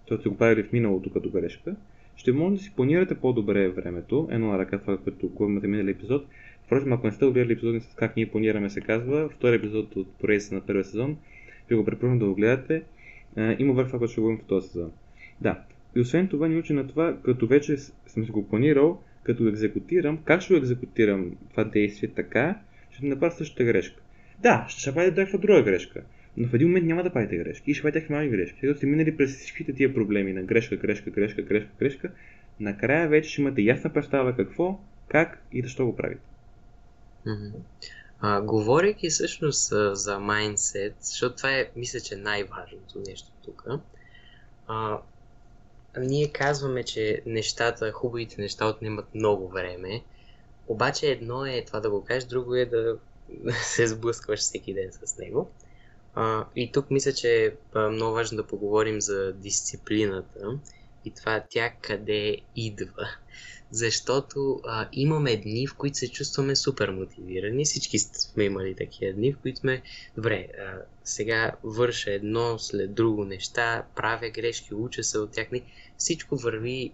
т.е. 0.09 0.17
сте 0.17 0.29
го 0.29 0.37
правили 0.37 0.63
в 0.63 0.71
миналото 0.73 1.09
като 1.09 1.29
грешка, 1.29 1.75
ще 2.15 2.31
може 2.31 2.55
да 2.55 2.61
си 2.61 2.73
планирате 2.75 3.15
по-добре 3.15 3.69
времето. 3.69 4.27
Едно 4.31 4.47
на 4.47 4.59
ръка, 4.59 4.77
това, 4.77 4.97
което 4.97 5.31
имате 5.39 5.67
минали 5.67 5.91
епизод. 5.91 6.25
Впрочем, 6.65 6.93
ако 6.93 7.07
не 7.07 7.13
сте 7.13 7.25
гледали 7.25 7.53
епизоди 7.53 7.79
с 7.79 7.95
как 7.95 8.15
ние 8.15 8.31
планираме, 8.31 8.69
се 8.69 8.81
казва, 8.81 9.29
втори 9.29 9.55
епизод 9.55 9.95
от 9.95 10.15
проекта 10.19 10.55
на 10.55 10.61
първия 10.61 10.83
сезон, 10.83 11.17
ви 11.69 11.75
го 11.75 11.85
препоръчвам 11.85 12.19
да 12.19 12.25
го 12.25 12.35
гледате. 12.35 12.83
А, 13.35 13.55
има 13.59 13.73
върх 13.73 13.87
това, 13.87 13.99
което 13.99 14.11
ще 14.11 14.21
говорим 14.21 14.39
в 14.39 14.47
този 14.47 14.67
сезон. 14.67 14.91
Да. 15.41 15.59
И 15.95 15.99
освен 15.99 16.27
това 16.27 16.47
ни 16.47 16.57
учи 16.57 16.73
на 16.73 16.87
това, 16.87 17.17
като 17.23 17.47
вече 17.47 17.77
съм 17.77 18.25
си 18.25 18.31
го 18.31 18.47
планирал, 18.47 19.01
като 19.23 19.47
екзекутирам, 19.47 20.17
как 20.25 20.41
ще 20.41 20.53
го 20.53 20.57
екзекутирам 20.57 21.31
това 21.51 21.63
действие 21.63 22.09
така, 22.09 22.59
ще 22.91 23.05
направя 23.05 23.31
същата 23.31 23.63
грешка. 23.63 24.01
Да, 24.41 24.65
ще 24.69 24.93
правите 24.93 25.19
някаква 25.19 25.39
друга 25.39 25.63
грешка. 25.63 26.03
Но 26.37 26.47
в 26.47 26.53
един 26.53 26.67
момент 26.67 26.85
няма 26.85 27.03
да 27.03 27.13
правите 27.13 27.37
грешки 27.37 27.71
и 27.71 27.73
ще 27.73 27.81
правите 27.83 28.13
малки 28.13 28.29
грешки. 28.29 28.59
След 28.59 28.77
сте 28.77 28.85
минали 28.85 29.17
през 29.17 29.37
всичките 29.37 29.73
тия 29.73 29.93
проблеми 29.93 30.33
на 30.33 30.43
грешка, 30.43 30.75
грешка, 30.75 31.09
грешка, 31.09 31.41
грешка, 31.41 31.69
грешка, 31.79 32.11
накрая 32.59 33.09
вече 33.09 33.29
ще 33.29 33.41
имате 33.41 33.61
ясна 33.61 33.93
представа 33.93 34.35
какво, 34.35 34.79
как 35.07 35.43
и 35.51 35.61
защо 35.61 35.85
го 35.85 35.95
правите. 35.95 36.21
А, 38.21 38.41
говорейки 38.41 39.09
всъщност 39.09 39.73
за 39.93 40.19
майндсет, 40.19 40.95
защото 40.99 41.35
това 41.35 41.51
е, 41.51 41.69
мисля, 41.75 41.99
че 41.99 42.15
най-важното 42.15 42.99
нещо 43.07 43.27
тук, 43.43 43.65
а, 44.67 44.99
ние 45.99 46.31
казваме, 46.31 46.83
че 46.83 47.21
нещата, 47.25 47.91
хубавите 47.91 48.41
неща 48.41 48.65
отнемат 48.65 49.15
много 49.15 49.47
време, 49.47 50.01
обаче 50.67 51.07
едно 51.07 51.45
е 51.45 51.63
това 51.67 51.79
да 51.79 51.89
го 51.89 52.03
кажеш, 52.03 52.23
друго 52.23 52.55
е 52.55 52.65
да 52.65 52.97
се 53.63 53.87
сблъскваш 53.87 54.39
всеки 54.39 54.73
ден 54.73 54.89
с 54.91 55.17
него. 55.17 55.51
А, 56.15 56.45
и 56.55 56.71
тук 56.71 56.91
мисля, 56.91 57.13
че 57.13 57.45
е 57.45 57.79
много 57.79 58.13
важно 58.13 58.37
да 58.37 58.47
поговорим 58.47 59.01
за 59.01 59.33
дисциплината 59.33 60.59
и 61.05 61.11
това 61.11 61.43
тя 61.49 61.73
къде 61.81 62.37
идва. 62.55 63.07
Защото 63.71 64.61
а, 64.65 64.89
имаме 64.93 65.37
дни, 65.37 65.67
в 65.67 65.75
които 65.75 65.97
се 65.97 66.11
чувстваме 66.11 66.55
супер 66.55 66.89
мотивирани. 66.89 67.65
Всички 67.65 67.99
сме 67.99 68.43
имали 68.43 68.75
такива 68.75 69.13
дни, 69.13 69.33
в 69.33 69.37
които 69.37 69.59
сме, 69.59 69.81
добре, 70.15 70.47
а, 70.59 70.81
сега 71.03 71.51
върша 71.63 72.11
едно 72.11 72.59
след 72.59 72.93
друго 72.93 73.25
неща, 73.25 73.85
правя 73.95 74.29
грешки, 74.29 74.73
уча 74.73 75.03
се 75.03 75.19
от 75.19 75.31
тях. 75.31 75.47
Всичко 75.97 76.37
върви 76.37 76.91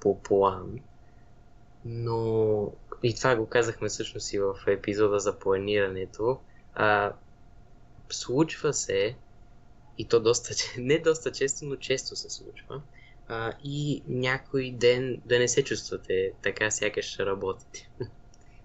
по 0.00 0.22
план. 0.22 0.78
Но 1.84 2.72
и 3.02 3.14
това 3.14 3.36
го 3.36 3.46
казахме 3.46 3.88
всъщност 3.88 4.32
и 4.32 4.38
в 4.38 4.54
епизода 4.66 5.18
за 5.18 5.38
планирането, 5.38 6.40
а, 6.74 7.12
случва 8.10 8.72
се, 8.74 9.16
и 9.98 10.04
то 10.08 10.20
доста, 10.20 10.54
не 10.78 10.98
доста 10.98 11.32
често, 11.32 11.64
но 11.64 11.76
често 11.76 12.16
се 12.16 12.30
случва, 12.30 12.82
а, 13.28 13.52
и 13.64 14.02
някой 14.08 14.70
ден 14.70 15.20
да 15.24 15.38
не 15.38 15.48
се 15.48 15.64
чувствате 15.64 16.32
така, 16.42 16.70
сякаш 16.70 17.04
ще 17.04 17.26
работите. 17.26 17.90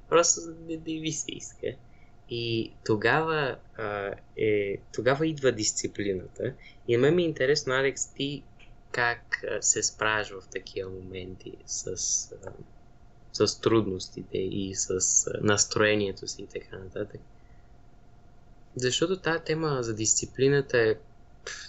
Просто 0.10 0.40
не, 0.68 0.78
не 0.88 1.00
ви 1.00 1.12
се 1.12 1.32
иска. 1.32 1.68
И 2.30 2.72
тогава, 2.86 3.58
а, 3.78 4.14
е, 4.38 4.78
тогава 4.94 5.28
идва 5.28 5.52
дисциплината. 5.52 6.54
И 6.88 6.98
на 6.98 7.02
мен 7.02 7.16
ми 7.16 7.22
е 7.24 7.26
интересно, 7.26 7.74
Алекс, 7.74 8.14
ти 8.14 8.44
как 8.92 9.44
се 9.62 9.84
справяш 9.84 10.30
в 10.30 10.48
такива 10.52 10.90
моменти 10.90 11.58
с, 11.66 11.88
а, 12.46 12.52
с 13.36 13.62
трудностите 13.62 14.38
и 14.38 14.76
с 14.76 15.00
настроението 15.42 16.28
си 16.28 16.42
и 16.42 16.48
така 16.48 16.78
нататък. 16.78 17.22
Защото 18.76 19.18
тази 19.18 19.44
тема 19.44 19.84
за 19.84 19.96
дисциплината 19.96 20.78
е 20.78 20.96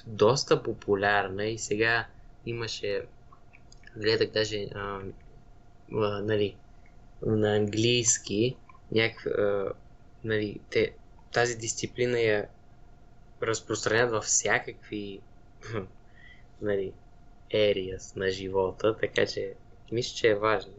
доста 0.07 0.63
популярна 0.63 1.45
и 1.45 1.59
сега 1.59 2.07
имаше, 2.47 3.03
гледах 3.97 4.31
даже 4.31 4.69
а, 4.75 5.01
а, 5.93 6.23
нали, 6.23 6.57
на 7.27 7.57
английски, 7.57 8.57
някакъв, 8.93 9.33
а, 9.39 9.73
нали, 10.25 10.61
те, 10.71 10.95
тази 11.33 11.57
дисциплина 11.57 12.21
я 12.21 12.49
разпространят 13.43 14.11
във 14.11 14.25
всякакви 14.25 15.21
нали, 16.63 16.93
areas 17.55 18.17
на 18.17 18.31
живота, 18.31 18.97
така 18.97 19.27
че 19.27 19.55
мисля, 19.93 20.17
че 20.17 20.29
е 20.29 20.35
важно. 20.35 20.73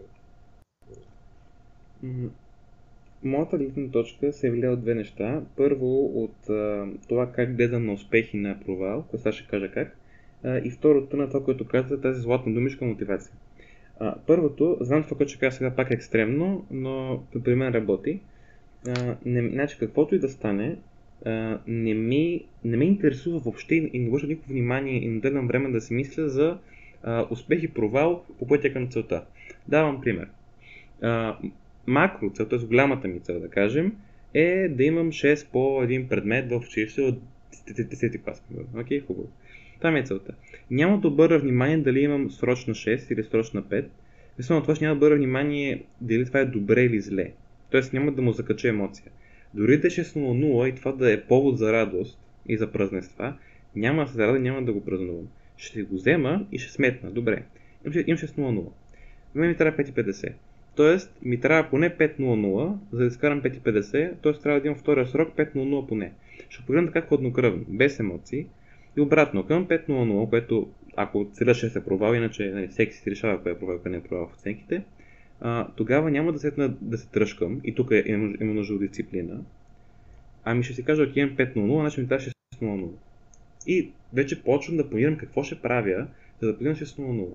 Моята 3.23 3.57
гледна 3.57 3.91
точка 3.91 4.33
се 4.33 4.51
влияе 4.51 4.69
от 4.69 4.81
две 4.81 4.95
неща. 4.95 5.41
Първо 5.57 6.23
от 6.23 6.49
а, 6.49 6.88
това 7.10 7.31
как 7.31 7.55
гледам 7.55 7.86
на 7.86 7.93
успех 7.93 8.33
и 8.33 8.38
на 8.38 8.60
провал, 8.65 9.03
което 9.03 9.23
сега 9.23 9.31
ще 9.31 9.47
кажа 9.47 9.71
как. 9.71 9.97
а, 10.43 10.57
и 10.57 10.71
второто 10.71 11.17
на 11.17 11.27
това, 11.27 11.43
което 11.43 11.67
каза, 11.67 12.01
тази 12.01 12.21
златна 12.21 12.53
думишка 12.53 12.86
мотивация. 12.86 13.33
А, 13.99 14.15
първото, 14.27 14.77
знам 14.81 15.03
това, 15.03 15.17
което 15.17 15.31
ще 15.31 15.39
кажа 15.39 15.57
сега 15.57 15.75
пак 15.75 15.91
екстремно, 15.91 16.65
но 16.71 17.23
при 17.43 17.55
мен 17.55 17.73
работи. 17.73 18.19
А, 18.88 19.15
не, 19.25 19.49
значи, 19.49 19.77
каквото 19.79 20.15
и 20.15 20.19
да 20.19 20.29
стане, 20.29 20.77
а, 21.25 21.60
не, 21.67 21.93
ми, 21.93 22.45
не 22.63 22.77
ме 22.77 22.86
интересува 22.86 23.39
въобще 23.39 23.75
и 23.75 23.99
не 23.99 24.10
върша 24.10 24.27
никакво 24.27 24.51
внимание 24.51 25.03
и 25.03 25.07
не 25.07 25.19
дадам 25.19 25.47
време 25.47 25.69
да 25.69 25.81
си 25.81 25.93
мисля 25.93 26.29
за 26.29 26.57
а, 27.03 27.27
успех 27.29 27.63
и 27.63 27.73
провал 27.73 28.25
по 28.39 28.47
пътя 28.47 28.73
към 28.73 28.88
целта. 28.88 29.25
Давам 29.67 30.01
пример. 30.01 30.29
А, 31.01 31.38
макро 31.88 32.30
цел, 32.30 32.45
т.е. 32.45 32.60
голямата 32.60 33.08
ми 33.08 33.19
цел 33.19 33.39
да 33.39 33.50
кажем, 33.50 33.95
е 34.34 34.69
да 34.69 34.84
имам 34.84 35.12
6 35.12 35.47
по 35.52 35.84
един 35.84 36.08
предмет 36.08 36.50
в 36.50 36.56
училище 36.56 37.02
от 37.02 37.19
10 37.69 38.23
клас. 38.23 38.43
Окей, 38.76 39.00
хубаво. 39.00 39.30
Това 39.80 39.97
е 39.97 40.04
целта. 40.04 40.34
Няма 40.71 41.00
да 41.00 41.08
обърна 41.08 41.39
внимание 41.39 41.78
дали 41.78 42.00
имам 42.00 42.32
срочна 42.32 42.73
6 42.73 43.13
или 43.13 43.23
срочна 43.23 43.63
5. 43.63 43.86
Вместо 44.38 44.62
това 44.62 44.76
ще 44.76 44.86
няма 44.86 44.95
да 44.95 45.06
обърна 45.06 45.15
внимание 45.15 45.84
дали 46.02 46.26
това 46.26 46.39
е 46.39 46.45
добре 46.45 46.84
или 46.84 47.02
зле. 47.02 47.32
Тоест 47.71 47.93
няма 47.93 48.12
да 48.12 48.21
му 48.21 48.32
закача 48.32 48.69
емоция. 48.69 49.12
Дори 49.54 49.78
да 49.78 49.88
е 49.88 49.89
6 49.89 50.15
на 50.15 50.28
0 50.28 50.69
и 50.69 50.76
това 50.76 50.91
да 50.91 51.13
е 51.13 51.21
повод 51.21 51.58
за 51.58 51.73
радост 51.73 52.19
и 52.50 52.58
за 52.58 52.71
празненства, 52.71 53.34
няма 53.76 54.04
да 54.04 54.12
се 54.12 54.15
зарада, 54.15 54.39
няма 54.39 54.63
да 54.63 54.73
го 54.73 54.86
празнувам. 54.86 55.28
Ще 55.58 55.84
го 55.84 55.95
взема 55.95 56.45
и 56.52 56.60
ще 56.60 56.71
сметна. 56.71 57.12
Добре. 57.12 57.43
Имам 57.86 58.17
6 58.17 58.38
на 58.38 58.54
0. 58.54 58.65
Мен 59.36 59.50
ми 59.50 59.58
трябва 59.58 59.84
5,50. 59.84 60.34
Тоест 60.77 61.17
ми 61.21 61.39
трябва 61.39 61.69
поне 61.69 61.97
5.00, 61.97 62.73
за 62.91 62.99
да 62.99 63.05
изкарам 63.05 63.41
5.50, 63.41 64.13
т.е. 64.23 64.33
трябва 64.33 64.61
да 64.61 64.67
имам 64.67 64.79
втория 64.79 65.07
срок 65.07 65.35
5.00 65.35 65.87
поне. 65.87 66.11
Ще 66.49 66.65
погледна 66.65 66.91
така 66.91 67.07
хладнокръвно, 67.07 67.65
без 67.67 67.99
емоции. 67.99 68.45
И 68.97 69.01
обратно 69.01 69.47
към 69.47 69.67
5.00, 69.67 70.29
което 70.29 70.69
ако 70.95 71.27
целя 71.33 71.53
ще 71.53 71.69
се 71.69 71.85
провал, 71.85 72.13
иначе 72.13 72.51
нали, 72.51 72.67
всеки 72.67 72.93
си 72.93 73.11
решава 73.11 73.41
кое 73.41 73.51
е 73.51 73.59
провал, 73.59 73.79
кое 73.79 73.91
не 73.91 73.97
е 73.97 74.01
провал 74.01 74.27
в 74.27 74.33
оценките, 74.33 74.83
а, 75.41 75.67
тогава 75.75 76.11
няма 76.11 76.33
да 76.33 76.39
сетна 76.39 76.69
да 76.81 76.97
се 76.97 77.09
тръжкам, 77.09 77.61
и 77.63 77.75
тук 77.75 77.91
е, 77.91 78.03
има, 78.07 78.33
има 78.41 78.53
нужда 78.53 78.73
от 78.73 78.81
дисциплина, 78.81 79.39
ами 80.43 80.63
ще 80.63 80.73
си 80.73 80.83
кажа, 80.83 81.03
окей, 81.03 81.23
имам 81.23 81.35
5.00, 81.35 81.79
значи 81.79 82.01
ми 82.01 82.07
трябва 82.07 82.25
6.00. 82.25 82.89
И 83.67 83.91
вече 84.13 84.43
почвам 84.43 84.77
да 84.77 84.89
планирам 84.89 85.17
какво 85.17 85.43
ще 85.43 85.61
правя, 85.61 86.07
за 86.41 86.47
да 86.47 86.53
постигна 86.53 86.75
6.00. 86.75 87.27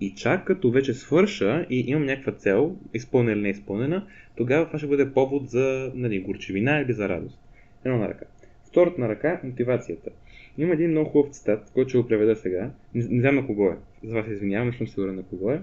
И 0.00 0.14
чак 0.14 0.44
като 0.44 0.70
вече 0.70 0.94
свърша 0.94 1.66
и 1.70 1.84
имам 1.86 2.06
някаква 2.06 2.32
цел, 2.32 2.76
изпълнена 2.94 3.32
или 3.32 3.40
не 3.40 3.48
изпълнена, 3.48 4.06
тогава 4.36 4.66
това 4.66 4.78
ще 4.78 4.88
бъде 4.88 5.12
повод 5.12 5.50
за 5.50 5.92
нали, 5.94 6.20
горчевина 6.20 6.80
или 6.80 6.92
за 6.92 7.08
радост. 7.08 7.38
Едно 7.84 7.98
на 7.98 8.08
ръка. 8.08 8.26
Второто 8.68 9.00
на 9.00 9.08
ръка 9.08 9.40
е 9.42 9.46
мотивацията. 9.46 10.10
Има 10.58 10.74
един 10.74 10.90
много 10.90 11.10
хубав 11.10 11.30
цитат, 11.30 11.70
който 11.74 11.88
ще 11.88 11.98
го 11.98 12.08
преведа 12.08 12.36
сега. 12.36 12.70
Не, 12.94 13.06
не 13.10 13.20
знам 13.20 13.34
на 13.34 13.46
кого 13.46 13.68
е. 13.68 13.76
За 14.04 14.14
вас 14.14 14.26
извинявам, 14.28 14.68
не 14.68 14.76
съм 14.76 14.88
сигурен 14.88 15.14
на 15.14 15.22
кого 15.22 15.50
е. 15.50 15.62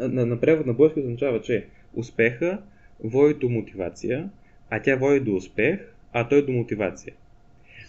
На, 0.00 0.26
на 0.26 0.40
превод 0.40 0.66
на 0.66 0.74
български 0.74 1.00
означава, 1.00 1.40
че 1.40 1.66
успеха 1.94 2.62
води 3.04 3.34
до 3.34 3.48
мотивация, 3.48 4.30
а 4.70 4.82
тя 4.82 4.96
води 4.96 5.20
до 5.20 5.34
успех, 5.34 5.80
а 6.12 6.28
той 6.28 6.46
до 6.46 6.52
мотивация. 6.52 7.14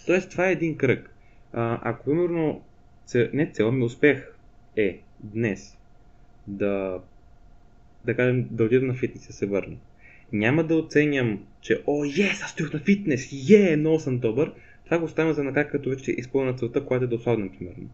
Тоест, 0.05 0.31
това 0.31 0.49
е 0.49 0.51
един 0.51 0.77
кръг. 0.77 1.15
А, 1.53 1.79
ако 1.81 2.05
примерно, 2.05 2.61
не 3.33 3.51
цел, 3.51 3.71
ми 3.71 3.83
успех 3.83 4.33
е 4.75 4.99
днес 5.23 5.77
да, 6.47 6.99
да 8.05 8.15
кажем, 8.15 8.47
да 8.51 8.63
отида 8.63 8.85
на 8.85 8.93
фитнес 8.93 9.29
и 9.29 9.33
се 9.33 9.45
върна. 9.45 9.75
Няма 10.33 10.63
да 10.63 10.75
оценям, 10.75 11.45
че 11.61 11.81
о, 11.87 12.05
ес, 12.05 12.41
аз 12.43 12.51
стоих 12.51 12.73
на 12.73 12.79
фитнес, 12.79 13.49
е, 13.49 13.77
много 13.77 13.99
съм 13.99 14.19
добър. 14.19 14.51
Това 14.85 14.99
го 14.99 15.05
оставям 15.05 15.33
за 15.33 15.43
накрая, 15.43 15.69
като 15.69 15.89
вече 15.89 16.11
изпълня 16.11 16.55
целта, 16.55 16.85
която 16.85 17.05
е 17.05 17.07
да 17.07 17.15
осладна, 17.15 17.49
примерно. 17.59 17.89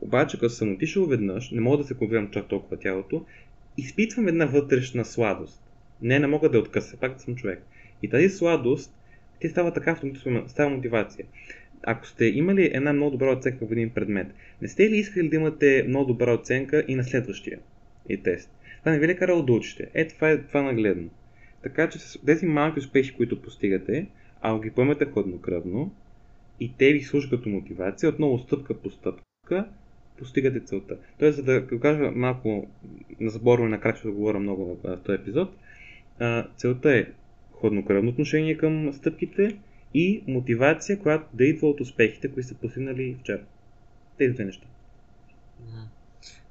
Обаче, 0.00 0.38
като 0.38 0.54
съм 0.54 0.72
отишъл 0.72 1.06
веднъж, 1.06 1.50
не 1.50 1.60
мога 1.60 1.78
да 1.78 1.84
се 1.84 1.94
контролирам 1.94 2.30
чак 2.30 2.48
толкова 2.48 2.76
тялото, 2.76 3.24
изпитвам 3.76 4.28
една 4.28 4.46
вътрешна 4.46 5.04
сладост. 5.04 5.62
Не, 6.02 6.18
не 6.18 6.26
мога 6.26 6.48
да 6.48 6.56
я 6.56 6.62
откъса, 6.62 6.96
пак 6.96 7.14
да 7.14 7.20
съм 7.20 7.36
човек. 7.36 7.62
И 8.02 8.08
тази 8.08 8.28
сладост, 8.28 8.94
ти 9.40 9.48
става 9.48 9.72
така 9.72 9.90
автоматично, 9.90 10.44
става 10.48 10.70
мотивация 10.70 11.26
ако 11.82 12.06
сте 12.06 12.24
имали 12.24 12.70
една 12.74 12.92
много 12.92 13.10
добра 13.10 13.32
оценка 13.32 13.66
в 13.66 13.72
един 13.72 13.90
предмет, 13.90 14.26
не 14.62 14.68
сте 14.68 14.90
ли 14.90 14.96
искали 14.96 15.28
да 15.28 15.36
имате 15.36 15.84
много 15.88 16.04
добра 16.04 16.34
оценка 16.34 16.84
и 16.88 16.94
на 16.94 17.04
следващия 17.04 17.58
и 18.08 18.22
тест? 18.22 18.50
Това 18.80 18.92
не 18.92 18.98
ви 18.98 19.08
ли 19.08 19.12
е 19.12 19.16
карало 19.16 19.42
да 19.42 19.52
учите? 19.52 19.90
Е, 19.94 20.08
това 20.08 20.30
е 20.30 20.42
това 20.42 20.62
нагледно. 20.62 21.10
Така 21.62 21.88
че 21.88 21.98
с 21.98 22.18
тези 22.26 22.46
малки 22.46 22.78
успехи, 22.78 23.14
които 23.14 23.42
постигате, 23.42 24.06
ако 24.40 24.60
ги 24.60 24.70
поемете 24.70 25.04
хладнокръвно 25.04 25.94
и 26.60 26.72
те 26.78 26.92
ви 26.92 27.00
служат 27.00 27.30
като 27.30 27.48
мотивация, 27.48 28.08
отново 28.08 28.38
стъпка 28.38 28.74
по 28.74 28.90
стъпка, 28.90 29.68
постигате 30.18 30.60
целта. 30.60 30.96
Тоест, 31.18 31.36
за 31.36 31.42
да 31.42 31.66
кажа 31.80 32.10
малко 32.10 32.66
на 33.20 33.30
заборно 33.30 33.66
и 33.66 33.68
накрая 33.68 33.96
ще 33.96 34.08
да 34.08 34.14
говоря 34.14 34.38
много 34.38 34.78
в 34.84 34.96
този 35.04 35.16
епизод, 35.16 35.52
целта 36.56 36.96
е 36.96 37.06
хладнокръвно 37.52 38.10
отношение 38.10 38.56
към 38.56 38.92
стъпките, 38.92 39.56
и 39.94 40.24
мотивация, 40.28 40.98
която 40.98 41.24
да 41.32 41.44
идва 41.44 41.68
от 41.68 41.80
успехите, 41.80 42.32
които 42.32 42.48
са 42.48 42.54
постигнали 42.54 43.16
вчера. 43.20 43.42
Тези 44.18 44.34
две 44.34 44.44
неща. 44.44 44.66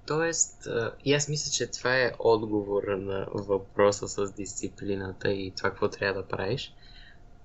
Тоест, 0.07 0.67
и 1.05 1.13
аз 1.13 1.29
мисля, 1.29 1.51
че 1.51 1.67
това 1.67 1.97
е 1.97 2.11
отговор 2.19 2.83
на 2.83 3.27
въпроса 3.33 4.07
с 4.07 4.33
дисциплината 4.33 5.31
и 5.31 5.51
това, 5.51 5.69
какво 5.69 5.89
трябва 5.89 6.21
да 6.21 6.27
правиш, 6.27 6.73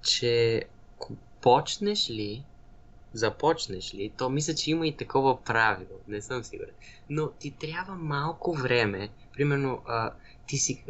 че 0.03 0.63
почнеш 1.41 2.11
ли, 2.11 2.45
започнеш 3.13 3.95
ли, 3.95 4.13
то 4.19 4.31
мисля, 4.31 4.55
че 4.55 4.71
има 4.71 4.87
и 4.87 4.97
такова 4.97 5.45
правило, 5.45 5.99
не 6.09 6.23
съм 6.23 6.45
сигурен, 6.45 6.75
но 7.11 7.31
ти 7.31 7.51
трябва 7.51 7.95
малко 7.95 8.53
време, 8.53 9.09
примерно, 9.33 9.83
ти 10.47 10.57
си, 10.57 10.85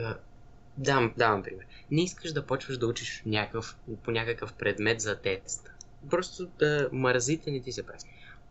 Давам, 0.78 1.12
давам 1.16 1.42
пример. 1.42 1.66
Не 1.90 2.02
искаш 2.02 2.32
да 2.32 2.46
почваш 2.46 2.78
да 2.78 2.87
учиш 2.87 3.22
някакъв, 3.26 3.76
по 4.02 4.10
някакъв 4.10 4.52
предмет 4.52 5.00
за 5.00 5.16
тест. 5.16 5.70
Просто 6.10 6.46
да 6.46 6.88
мързите 6.92 7.50
не 7.50 7.60
ти 7.60 7.72
се 7.72 7.87
прави. 7.87 7.98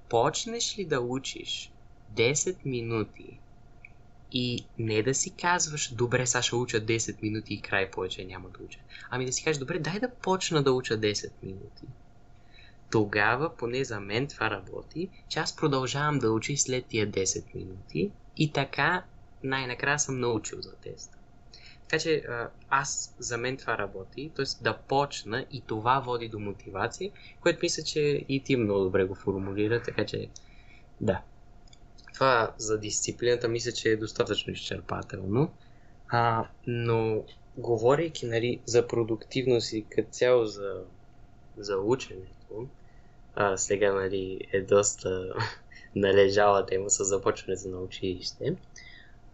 Почнеш 0.10 0.78
ли 0.78 0.86
да 0.86 1.00
учиш 1.00 1.72
10 2.16 2.56
минути 2.66 3.40
и 4.32 4.66
не 4.80 5.04
да 5.04 5.14
си 5.14 5.30
казваш, 5.30 5.94
добре, 5.94 6.26
сега 6.26 6.42
ще 6.42 6.56
уча 6.56 6.86
10 6.86 7.22
минути 7.22 7.54
и 7.54 7.62
край 7.62 7.92
повече 7.92 8.26
няма 8.26 8.50
да 8.50 8.64
уча. 8.64 8.80
Ами 9.10 9.26
да 9.26 9.34
си 9.34 9.44
кажеш, 9.44 9.60
добре, 9.60 9.80
дай 9.80 10.00
да 10.00 10.10
почна 10.10 10.64
да 10.64 10.74
уча 10.74 11.00
10 11.00 11.32
минути. 11.44 11.84
Тогава, 12.92 13.56
поне 13.56 13.84
за 13.84 14.00
мен 14.00 14.28
това 14.28 14.52
работи, 14.52 15.10
че 15.30 15.40
аз 15.40 15.56
продължавам 15.56 16.20
да 16.20 16.32
уча 16.32 16.54
и 16.54 16.58
след 16.58 16.86
тия 16.86 17.12
10 17.12 17.56
минути 17.56 18.12
и 18.38 18.52
така 18.52 19.04
най-накрая 19.44 20.00
съм 20.00 20.20
научил 20.20 20.62
за 20.62 20.76
теста. 20.76 21.18
Така 21.94 22.04
че 22.04 22.24
аз, 22.70 23.16
за 23.20 23.38
мен 23.38 23.58
това 23.58 23.78
работи, 23.78 24.32
т.е. 24.36 24.46
да 24.62 24.78
почна 24.78 25.46
и 25.52 25.62
това 25.62 26.00
води 26.00 26.28
до 26.28 26.40
мотивация, 26.40 27.12
което 27.42 27.60
мисля, 27.64 27.84
че 27.84 28.00
и 28.30 28.44
ти 28.44 28.56
много 28.56 28.84
добре 28.84 29.04
го 29.04 29.16
формулира, 29.16 29.82
така 29.82 30.06
че 30.06 30.30
да. 31.02 31.22
Това 32.14 32.54
за 32.58 32.80
дисциплината 32.80 33.48
мисля, 33.48 33.72
че 33.72 33.90
е 33.90 33.96
достатъчно 33.96 34.54
изчерпателно. 34.54 35.52
А, 36.10 36.48
но 36.68 37.24
говорейки 37.58 38.26
нали, 38.26 38.60
за 38.66 38.88
продуктивност 38.88 39.74
и 39.74 39.86
като 39.90 40.10
цяло 40.12 40.46
за, 40.46 40.84
за 41.58 41.78
ученето, 41.78 42.68
а, 43.36 43.58
сега 43.58 43.94
нали, 43.94 44.48
е 44.54 44.62
доста 44.62 45.34
належала 45.96 46.66
тема 46.66 46.90
с 46.90 47.04
започването 47.04 47.68
на 47.68 47.78
училище. 47.78 48.56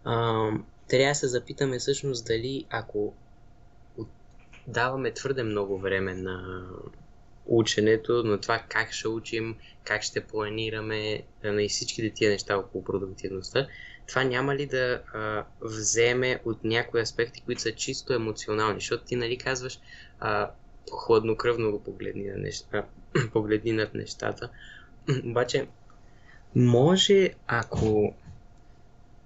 А, 0.04 0.50
трябва 0.90 1.10
да 1.10 1.14
се 1.14 1.28
запитаме 1.28 1.78
всъщност 1.78 2.26
дали 2.26 2.66
ако 2.70 3.14
даваме 4.66 5.12
твърде 5.12 5.42
много 5.42 5.78
време 5.78 6.14
на 6.14 6.66
ученето, 7.46 8.12
на 8.24 8.40
това 8.40 8.64
как 8.68 8.92
ще 8.92 9.08
учим, 9.08 9.56
как 9.84 10.02
ще 10.02 10.24
планираме, 10.24 11.22
на 11.44 11.68
всичките 11.68 12.10
тия 12.10 12.30
неща 12.30 12.56
около 12.58 12.84
продуктивността, 12.84 13.66
това 14.08 14.24
няма 14.24 14.56
ли 14.56 14.66
да 14.66 15.02
а, 15.14 15.44
вземе 15.60 16.40
от 16.44 16.64
някои 16.64 17.00
аспекти, 17.00 17.42
които 17.44 17.60
са 17.60 17.72
чисто 17.72 18.12
емоционални, 18.12 18.80
защото 18.80 19.04
ти 19.04 19.16
нали 19.16 19.38
казваш 19.38 19.78
хладнокръвно 20.92 21.70
го 21.70 21.82
погледни 21.82 22.24
на 22.24 22.36
неща, 22.36 22.84
погледни 23.32 23.72
над 23.72 23.94
нещата, 23.94 24.50
обаче 25.24 25.66
може 26.54 27.30
ако 27.46 28.14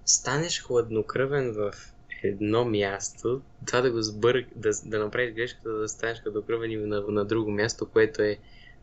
станеш 0.05 0.61
хладнокръвен 0.61 1.53
в 1.53 1.73
едно 2.23 2.65
място, 2.65 3.41
това 3.65 3.81
да 3.81 3.91
го 3.91 4.01
сбърг, 4.01 4.47
да, 4.55 4.71
да 4.85 4.99
направиш 4.99 5.33
грешката 5.33 5.69
да 5.69 5.87
станеш 5.89 6.21
хладнокръвен 6.21 6.71
и 6.71 6.75
на, 6.75 7.01
на 7.01 7.25
друго 7.25 7.51
място, 7.51 7.89
което 7.89 8.21
е 8.21 8.37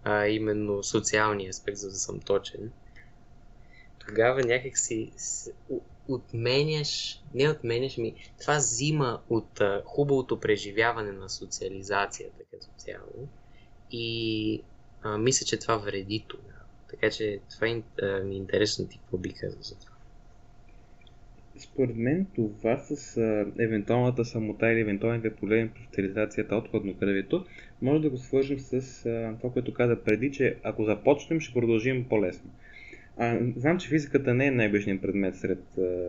а, 0.04 0.26
именно 0.26 0.82
социалния 0.82 1.50
аспект, 1.50 1.78
за 1.78 1.88
да 1.88 1.94
съм 1.94 2.20
точен, 2.20 2.70
тогава 4.06 4.42
някак 4.44 4.78
си 4.78 5.12
отменяш, 6.08 7.20
не 7.34 7.50
отменяш 7.50 7.96
ми, 7.96 8.14
това 8.40 8.56
взима 8.56 9.22
от 9.30 9.60
а, 9.60 9.82
хубавото 9.84 10.40
преживяване 10.40 11.12
на 11.12 11.28
социализацията 11.28 12.42
като 12.50 12.66
цяло 12.76 13.28
и 13.90 14.62
а, 15.02 15.18
мисля, 15.18 15.46
че 15.46 15.58
това 15.58 15.76
вреди 15.76 16.24
тогава. 16.28 16.48
Така 16.90 17.10
че 17.10 17.40
това 17.50 17.66
е, 17.66 17.74
ми 18.24 18.34
е 18.34 18.38
интересно 18.38 18.88
ти 18.88 18.98
какво 18.98 19.18
би 19.18 19.32
казал 19.32 19.62
за 19.62 19.78
това. 19.78 19.91
Според 21.58 21.96
мен 21.96 22.26
това 22.34 22.78
с 22.78 23.16
а, 23.16 23.46
евентуалната 23.58 24.24
самота 24.24 24.72
или 24.72 24.80
евентуалните 24.80 25.34
проблеми 25.34 25.70
при 25.74 25.82
специализацията 25.82 26.56
от 26.56 26.68
хладнокръвието 26.68 27.44
може 27.82 28.02
да 28.02 28.10
го 28.10 28.16
свържем 28.16 28.58
с 28.58 29.06
а, 29.06 29.36
това, 29.40 29.52
което 29.52 29.74
каза 29.74 29.96
преди, 30.04 30.32
че 30.32 30.56
ако 30.62 30.84
започнем, 30.84 31.40
ще 31.40 31.54
продължим 31.54 32.04
по-лесно. 32.08 32.50
А, 33.16 33.38
знам, 33.56 33.78
че 33.78 33.88
физиката 33.88 34.34
не 34.34 34.46
е 34.46 34.50
най-бежният 34.50 35.02
предмет 35.02 35.36
сред 35.36 35.78
а, 35.78 36.08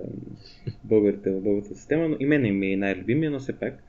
българите 0.84 1.32
в 1.32 1.42
българската 1.42 1.80
система, 1.80 2.08
но 2.08 2.18
и 2.20 2.26
мен 2.26 2.60
ми 2.60 2.74
е 2.74 2.78
най-любимия, 2.78 3.32
но 3.32 3.40
все 3.40 3.60
пак. 3.60 3.84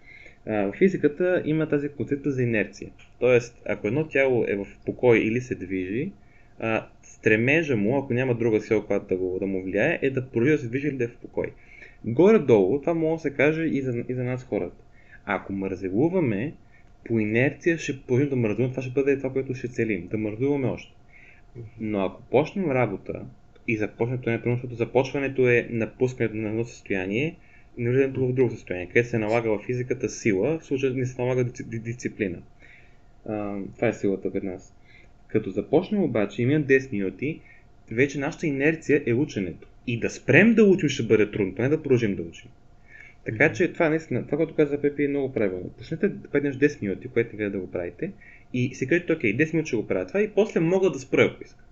А, 0.46 0.52
в 0.52 0.72
физиката 0.78 1.42
има 1.44 1.68
тази 1.68 1.88
концепция 1.88 2.32
за 2.32 2.42
инерция. 2.42 2.90
Тоест, 3.20 3.62
ако 3.66 3.86
едно 3.86 4.08
тяло 4.08 4.44
е 4.48 4.56
в 4.56 4.66
покой 4.86 5.18
или 5.18 5.40
се 5.40 5.54
движи, 5.54 6.12
а, 6.58 6.86
стремежа 7.02 7.76
му, 7.76 7.98
ако 7.98 8.14
няма 8.14 8.34
друга 8.34 8.60
сила, 8.60 8.86
която 8.86 9.06
да, 9.06 9.16
го, 9.16 9.38
да 9.40 9.46
му 9.46 9.62
влияе, 9.62 9.98
е 10.02 10.10
да 10.10 10.28
продължи 10.28 10.52
да 10.52 10.58
се 10.58 10.68
движи 10.68 10.88
или 10.88 10.96
да 10.96 11.04
е 11.04 11.08
в 11.08 11.16
покой. 11.16 11.52
Горе-долу, 12.04 12.80
това 12.80 12.94
може 12.94 13.14
да 13.14 13.22
се 13.22 13.30
каже 13.30 13.62
и 13.62 13.82
за, 13.82 14.04
и 14.08 14.14
за 14.14 14.24
нас 14.24 14.44
хората. 14.44 14.84
Ако 15.24 15.52
мързелуваме, 15.52 16.54
по 17.04 17.18
инерция 17.18 17.78
ще 17.78 18.00
продължим 18.00 18.28
да 18.28 18.36
мързуваме, 18.36 18.70
това 18.70 18.82
ще 18.82 18.92
бъде 18.92 19.16
това, 19.16 19.32
което 19.32 19.54
ще 19.54 19.68
целим, 19.68 20.08
да 20.08 20.18
мързуваме 20.18 20.66
още. 20.66 20.94
Но 21.80 22.04
ако 22.04 22.22
почнем 22.22 22.70
работа 22.70 23.24
и 23.68 23.76
започнем 23.76 24.20
не 24.26 24.40
защото 24.44 24.74
започването 24.74 25.48
е 25.48 25.68
напускането 25.70 26.36
на 26.36 26.48
едно 26.48 26.64
състояние 26.64 27.36
и 27.78 27.88
влизането 27.88 28.26
в 28.26 28.32
друго 28.32 28.50
състояние, 28.50 28.86
където 28.86 29.08
се 29.08 29.18
налага 29.18 29.50
в 29.50 29.62
физиката 29.66 30.08
сила, 30.08 30.58
в 30.58 30.64
случая 30.64 30.94
не 30.94 31.06
се 31.06 31.22
налага 31.22 31.44
дисциплина. 31.64 32.38
А, 33.26 33.56
това 33.74 33.88
е 33.88 33.92
силата 33.92 34.32
при 34.32 34.46
нас. 34.46 34.74
Като 35.34 35.50
започнем 35.50 36.02
обаче, 36.02 36.42
има 36.42 36.60
10 36.60 36.92
минути, 36.92 37.40
вече 37.90 38.18
нашата 38.18 38.46
инерция 38.46 39.02
е 39.06 39.14
ученето. 39.14 39.68
И 39.86 40.00
да 40.00 40.10
спрем 40.10 40.54
да 40.54 40.64
учим 40.64 40.88
ще 40.88 41.02
бъде 41.02 41.30
трудно, 41.30 41.54
не 41.58 41.68
да 41.68 41.82
продължим 41.82 42.16
да 42.16 42.22
учим. 42.22 42.50
Така 43.24 43.52
че 43.52 43.72
това 43.72 43.88
наистина, 43.88 44.26
това, 44.26 44.36
което 44.36 44.54
каза 44.54 44.80
Пепи 44.80 45.04
е 45.04 45.08
много 45.08 45.32
правилно. 45.32 45.70
Почнете 45.78 46.08
да 46.08 46.28
паднеш 46.28 46.56
10 46.56 46.82
минути, 46.82 47.08
което 47.08 47.36
не 47.36 47.50
да 47.50 47.58
го 47.58 47.70
правите, 47.70 48.12
и 48.52 48.74
си 48.74 48.86
кажете, 48.86 49.12
окей, 49.12 49.36
10 49.36 49.52
минути 49.52 49.68
ще 49.68 49.76
го 49.76 49.86
правя 49.86 50.06
това 50.06 50.22
и 50.22 50.30
после 50.30 50.60
мога 50.60 50.90
да 50.90 50.98
спра, 50.98 51.24
ако 51.24 51.44
иска. 51.44 51.64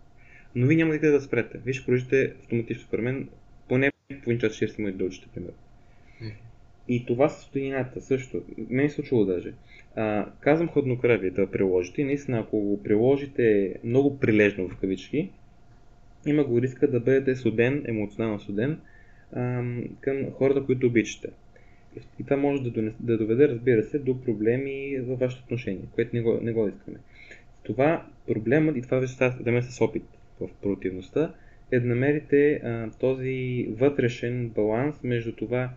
Но 0.54 0.66
вие 0.66 0.76
няма 0.76 0.98
да 0.98 1.20
спрете. 1.20 1.58
Вие 1.64 1.74
ще 1.74 1.84
продължите 1.84 2.34
автоматично 2.40 2.82
според 2.82 3.04
мен 3.04 3.28
поне 3.68 3.92
половин 4.22 4.40
час 4.40 4.52
60 4.52 4.78
минути 4.78 4.98
да 4.98 5.04
учите, 5.04 5.26
примерно. 5.34 5.56
И 6.88 7.06
това 7.06 7.28
с 7.28 7.42
стоината 7.42 8.00
също. 8.00 8.42
Мен 8.70 8.86
е 8.86 8.90
случило 8.90 9.24
даже. 9.24 9.52
А, 9.96 10.26
казвам 10.40 10.68
хладнокръвие 10.68 11.30
да 11.30 11.50
приложите 11.50 12.02
и 12.02 12.04
наистина 12.04 12.38
ако 12.38 12.60
го 12.60 12.82
приложите 12.82 13.74
много 13.84 14.18
прилежно 14.18 14.68
в 14.68 14.76
кавички, 14.76 15.30
има 16.26 16.44
го 16.44 16.62
риска 16.62 16.90
да 16.90 17.00
бъдете 17.00 17.36
суден, 17.36 17.84
емоционално 17.88 18.40
суден 18.40 18.80
ам, 19.36 19.84
към 20.00 20.30
хората, 20.30 20.64
които 20.64 20.86
обичате. 20.86 21.28
И 22.20 22.24
това 22.24 22.36
може 22.36 22.62
да, 22.62 22.70
донес, 22.70 22.94
да 23.00 23.18
доведе, 23.18 23.48
разбира 23.48 23.82
се, 23.82 23.98
до 23.98 24.20
проблеми 24.20 24.98
във 25.00 25.18
вашето 25.18 25.44
отношение, 25.44 25.82
което 25.94 26.16
не 26.16 26.22
го, 26.22 26.38
не 26.42 26.52
го 26.52 26.68
искаме. 26.68 26.98
Това 27.62 28.06
проблемът, 28.26 28.76
и 28.76 28.82
това 28.82 28.98
вече 28.98 29.12
става 29.12 29.62
с 29.62 29.80
опит 29.80 30.04
в 30.40 30.48
противността, 30.62 31.34
е 31.70 31.80
да 31.80 31.86
намерите 31.86 32.52
а, 32.54 32.90
този 33.00 33.68
вътрешен 33.70 34.48
баланс 34.48 35.02
между 35.02 35.32
това 35.32 35.70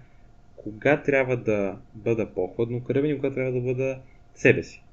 кога 0.56 1.02
трябва 1.02 1.38
да 1.38 1.78
бъда 1.94 2.30
по-хладнокръвен 2.34 3.12
и 3.12 3.16
кога 3.16 3.32
трябва 3.32 3.52
да 3.52 3.62
бъда 3.62 4.00
себе 4.36 4.64
си. 4.64 4.84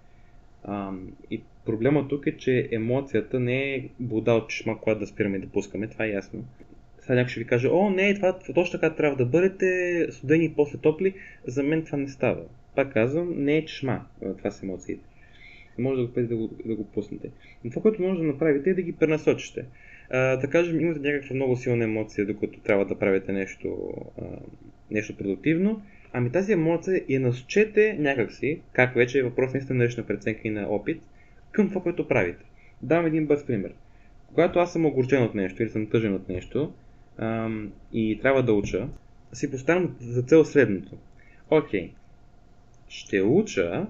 А, 0.64 0.92
и 1.31 1.42
проблема 1.66 2.09
тук 2.09 2.27
е, 2.27 2.37
че 2.37 2.68
емоцията 2.72 3.40
не 3.40 3.75
е 3.75 3.88
вода 4.01 4.33
от 4.35 4.48
чешма, 4.48 4.81
която 4.81 5.01
да 5.01 5.07
спираме 5.07 5.38
да 5.38 5.48
пускаме, 5.48 5.88
това 5.88 6.05
е 6.05 6.11
ясно. 6.11 6.44
Сега 7.01 7.14
някой 7.14 7.29
ще 7.29 7.40
ви 7.40 7.46
каже, 7.46 7.68
о, 7.68 7.90
не, 7.90 8.14
това 8.14 8.38
точно 8.55 8.81
така 8.81 8.94
трябва 8.94 9.16
да 9.16 9.27
бъдете 9.27 10.07
студени 10.11 10.44
и 10.44 10.55
после 10.55 10.79
топли. 10.79 11.14
За 11.46 11.62
мен 11.62 11.85
това 11.85 11.98
не 11.98 12.09
става. 12.09 12.42
Пак 12.75 12.92
казвам, 12.92 13.44
не 13.44 13.57
е 13.57 13.64
чешма, 13.64 14.07
това 14.38 14.51
са 14.51 14.66
емоциите. 14.66 15.05
Може 15.79 16.01
да 16.01 16.07
го, 16.07 16.12
да 16.29 16.37
го, 16.37 16.51
да 16.64 16.75
го 16.75 16.85
пуснете. 16.85 17.31
Но 17.64 17.70
това, 17.70 17.83
което 17.83 18.03
може 18.03 18.20
да 18.20 18.27
направите 18.27 18.70
е 18.70 18.75
да 18.75 18.83
ги 18.83 18.92
пренасочите. 18.92 19.64
А, 20.11 20.37
да 20.37 20.51
кажем, 20.51 20.81
имате 20.81 21.01
някаква 21.01 21.35
много 21.35 21.57
силна 21.57 21.85
емоция, 21.85 22.27
докато 22.27 22.61
трябва 22.61 22.85
да 22.85 22.98
правите 22.98 23.33
нещо, 23.33 23.92
а, 24.20 24.25
нещо 24.92 25.16
продуктивно. 25.16 25.83
Ами 26.12 26.33
тази 26.33 26.52
емоция 26.52 27.05
я 27.09 27.20
насочете 27.20 27.96
някакси, 27.98 28.61
как 28.72 28.94
вече 28.94 29.18
е 29.18 29.22
въпрос 29.22 29.52
наистина 29.52 29.78
на 29.78 29.85
лична 29.85 30.07
преценка 30.07 30.40
и 30.44 30.50
на 30.50 30.68
опит, 30.68 31.02
към 31.52 31.68
това, 31.68 31.83
което 31.83 32.09
правите. 32.09 32.44
Давам 32.83 33.07
един 33.07 33.26
бърз 33.26 33.46
пример. 33.46 33.72
Когато 34.26 34.59
аз 34.59 34.72
съм 34.72 34.87
огорчен 34.87 35.22
от 35.22 35.35
нещо 35.35 35.62
или 35.62 35.70
съм 35.70 35.87
тъжен 35.87 36.14
от 36.14 36.28
нещо 36.28 36.72
ам, 37.18 37.72
и 37.92 38.18
трябва 38.22 38.42
да 38.42 38.52
уча, 38.52 38.88
си 39.33 39.50
поставям 39.50 39.96
за 40.00 40.22
цел 40.22 40.44
следното. 40.44 40.96
Окей, 41.50 41.90
ще 42.88 43.22
уча 43.22 43.87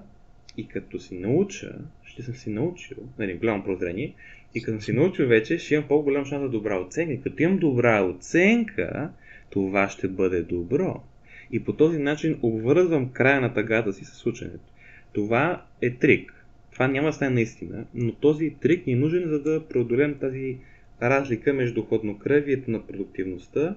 и 0.57 0.67
като 0.67 0.99
си 0.99 1.17
науча, 1.17 1.75
ще 2.05 2.23
съм 2.23 2.35
си 2.35 2.49
научил, 2.49 2.97
нали, 3.19 3.33
голямо 3.33 3.63
прозрение, 3.63 4.13
и 4.55 4.61
като 4.61 4.71
съм 4.71 4.81
си 4.81 4.93
научил 4.93 5.27
вече, 5.27 5.57
ще 5.57 5.73
имам 5.73 5.87
по-голям 5.87 6.25
шанс 6.25 6.41
за 6.41 6.49
добра 6.49 6.79
оценка. 6.79 7.13
И 7.13 7.21
като 7.21 7.43
имам 7.43 7.57
добра 7.57 8.03
оценка, 8.03 9.11
това 9.53 9.89
ще 9.89 10.07
бъде 10.07 10.43
добро. 10.43 11.03
И 11.51 11.63
по 11.63 11.73
този 11.73 11.97
начин 11.97 12.39
обвързвам 12.41 13.09
края 13.09 13.41
на 13.41 13.53
тъгата 13.53 13.93
си 13.93 14.05
с 14.05 14.25
ученето. 14.25 14.73
Това 15.13 15.65
е 15.81 15.95
трик. 15.95 16.45
Това 16.71 16.87
няма 16.87 17.07
да 17.07 17.13
стане 17.13 17.35
наистина, 17.35 17.85
но 17.93 18.11
този 18.11 18.55
трик 18.61 18.87
ни 18.87 18.93
е 18.93 18.95
нужен, 18.95 19.29
за 19.29 19.41
да 19.41 19.67
преодолеем 19.67 20.19
тази 20.19 20.57
разлика 21.01 21.53
между 21.53 21.85
хладнокръвието 21.85 22.71
на 22.71 22.87
продуктивността 22.87 23.75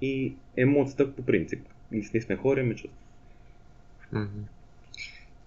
и 0.00 0.34
емоцията 0.56 1.14
по 1.14 1.22
принцип. 1.22 1.66
Ние 1.92 2.22
сме 2.22 2.36
хора, 2.36 2.64
ме 2.64 2.74
чувства. 2.74 2.90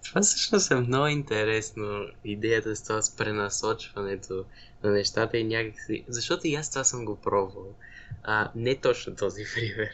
Това 0.04 0.22
всъщност 0.22 0.72
е 0.72 0.76
много 0.76 1.08
интересно, 1.08 2.06
идеята 2.26 2.76
с 2.76 2.84
това 2.84 3.02
с 3.02 3.16
пренасочването 3.16 4.46
на 4.84 4.92
нещата 4.92 5.38
и 5.38 5.44
някакси... 5.44 6.04
Защото 6.08 6.48
и 6.48 6.56
аз 6.56 6.70
това 6.70 6.84
съм 6.84 7.06
го 7.06 7.16
пробвал. 7.16 7.76
А, 8.24 8.52
не 8.56 8.80
точно 8.80 9.16
този 9.16 9.44
пример, 9.56 9.90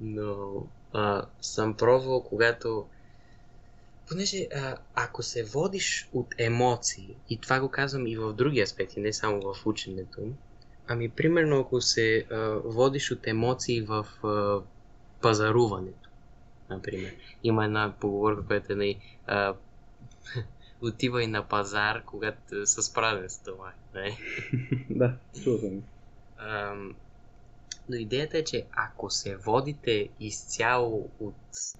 но 0.00 0.62
а, 0.92 1.26
съм 1.40 1.76
пробвал, 1.76 2.22
когато... 2.24 2.88
Понеже 4.08 4.48
а, 4.54 4.76
ако 4.94 5.22
се 5.22 5.44
водиш 5.44 6.08
от 6.12 6.26
емоции, 6.38 7.16
и 7.28 7.40
това 7.40 7.60
го 7.60 7.68
казвам 7.68 8.06
и 8.06 8.16
в 8.16 8.32
други 8.32 8.60
аспекти, 8.60 9.00
не 9.00 9.12
само 9.12 9.54
в 9.54 9.66
ученето, 9.66 10.20
ами 10.86 11.08
примерно 11.10 11.60
ако 11.60 11.80
се 11.80 12.26
а, 12.30 12.60
водиш 12.64 13.10
от 13.10 13.26
емоции 13.26 13.82
в 13.82 14.06
а, 14.24 14.62
пазаруването, 15.20 16.10
например. 16.70 17.14
Има 17.42 17.64
една 17.64 17.94
поговорка, 18.00 18.46
която 18.46 18.72
е 18.72 18.76
най- 18.76 19.00
а, 19.26 19.54
отивай 20.80 21.26
на 21.26 21.48
пазар, 21.48 22.04
когато 22.04 22.66
с 22.66 22.92
това. 23.44 23.72
Не? 23.94 24.18
да, 24.90 25.18
чувам. 25.44 25.82
Но 27.88 27.96
идеята 27.96 28.38
е, 28.38 28.44
че 28.44 28.66
ако 28.72 29.10
се 29.10 29.36
водите 29.36 30.08
изцяло 30.20 31.10
от 31.20 31.34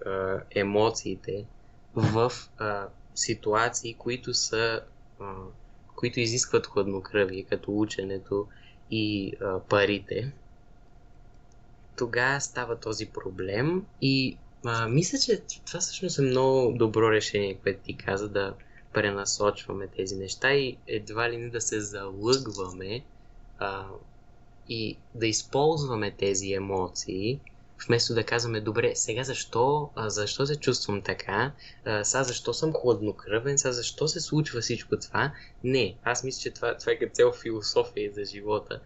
а, 0.06 0.42
емоциите 0.50 1.46
в 1.94 2.32
а, 2.58 2.88
ситуации, 3.14 3.94
които 3.94 4.34
са 4.34 4.80
а, 5.20 5.34
които 5.96 6.20
изискват 6.20 6.66
хладнокръвие, 6.66 7.44
като 7.44 7.78
ученето 7.78 8.46
и 8.90 9.32
а, 9.40 9.60
парите, 9.60 10.32
тогава 11.96 12.40
става 12.40 12.80
този 12.80 13.06
проблем. 13.06 13.86
И 14.00 14.38
а, 14.64 14.88
мисля, 14.88 15.18
че 15.18 15.42
това 15.66 15.80
всъщност 15.80 16.18
е 16.18 16.22
много 16.22 16.72
добро 16.78 17.10
решение, 17.10 17.58
което 17.62 17.82
ти 17.82 17.96
каза, 17.96 18.28
да 18.28 18.54
пренасочваме 18.92 19.88
тези 19.88 20.16
неща 20.16 20.52
и 20.52 20.78
едва 20.86 21.30
ли 21.30 21.36
не 21.36 21.50
да 21.50 21.60
се 21.60 21.80
залъгваме 21.80 23.04
а, 23.58 23.86
и 24.68 24.98
да 25.14 25.26
използваме 25.26 26.10
тези 26.10 26.52
емоции, 26.52 27.40
вместо 27.86 28.14
да 28.14 28.24
казваме, 28.24 28.60
добре, 28.60 28.92
сега 28.94 29.24
защо, 29.24 29.90
защо 29.96 30.46
се 30.46 30.56
чувствам 30.56 31.02
така, 31.02 31.52
сега 32.02 32.24
защо 32.24 32.54
съм 32.54 32.72
хладнокръвен, 32.72 33.58
сега 33.58 33.72
защо 33.72 34.08
се 34.08 34.20
случва 34.20 34.60
всичко 34.60 34.96
това. 34.98 35.32
Не, 35.64 35.96
аз 36.04 36.24
мисля, 36.24 36.40
че 36.40 36.50
това, 36.50 36.76
това 36.76 36.92
е 36.92 36.98
като 36.98 37.14
цел 37.14 37.32
философия 37.32 38.12
за 38.12 38.24
живота. 38.24 38.80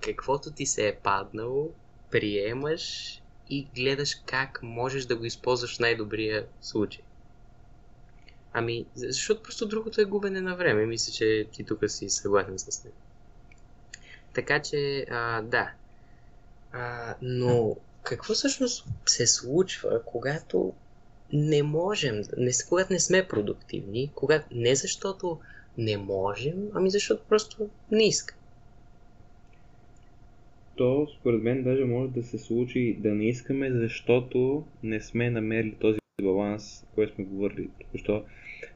Каквото 0.00 0.50
ти 0.50 0.66
се 0.66 0.88
е 0.88 0.96
паднало, 0.96 1.70
приемаш 2.10 3.16
и 3.50 3.68
гледаш 3.76 4.14
как 4.26 4.60
можеш 4.62 5.04
да 5.04 5.16
го 5.16 5.24
използваш 5.24 5.76
в 5.76 5.80
най-добрия 5.80 6.46
случай. 6.60 7.02
Ами, 8.52 8.86
защото 8.94 9.42
просто 9.42 9.68
другото 9.68 10.00
е 10.00 10.04
губене 10.04 10.40
на 10.40 10.56
време. 10.56 10.86
Мисля, 10.86 11.12
че 11.12 11.48
ти 11.52 11.64
тук 11.64 11.90
си 11.90 12.08
съгласен 12.08 12.58
с 12.58 12.84
него. 12.84 12.96
Така 14.34 14.62
че, 14.62 15.06
а, 15.10 15.42
да. 15.42 15.70
А, 16.72 17.14
но 17.22 17.76
какво 18.02 18.34
всъщност 18.34 18.86
се 19.06 19.26
случва, 19.26 20.02
когато 20.04 20.72
не 21.32 21.62
можем, 21.62 22.22
не, 22.36 22.50
когато 22.68 22.92
не 22.92 23.00
сме 23.00 23.28
продуктивни, 23.28 24.10
когато, 24.14 24.46
не 24.50 24.74
защото 24.74 25.38
не 25.78 25.96
можем, 25.96 26.54
ами 26.74 26.90
защото 26.90 27.22
просто 27.28 27.68
не 27.90 28.08
искам. 28.08 28.36
то 30.80 31.06
според 31.20 31.42
мен 31.42 31.62
даже 31.62 31.84
може 31.84 32.10
да 32.10 32.22
се 32.22 32.38
случи 32.38 32.96
да 33.00 33.14
не 33.14 33.28
искаме, 33.28 33.72
защото 33.72 34.64
не 34.82 35.00
сме 35.00 35.30
намерили 35.30 35.74
този 35.80 35.98
баланс, 36.22 36.86
който 36.94 37.14
сме 37.14 37.24
говорили 37.24 37.68
току-що 37.80 38.24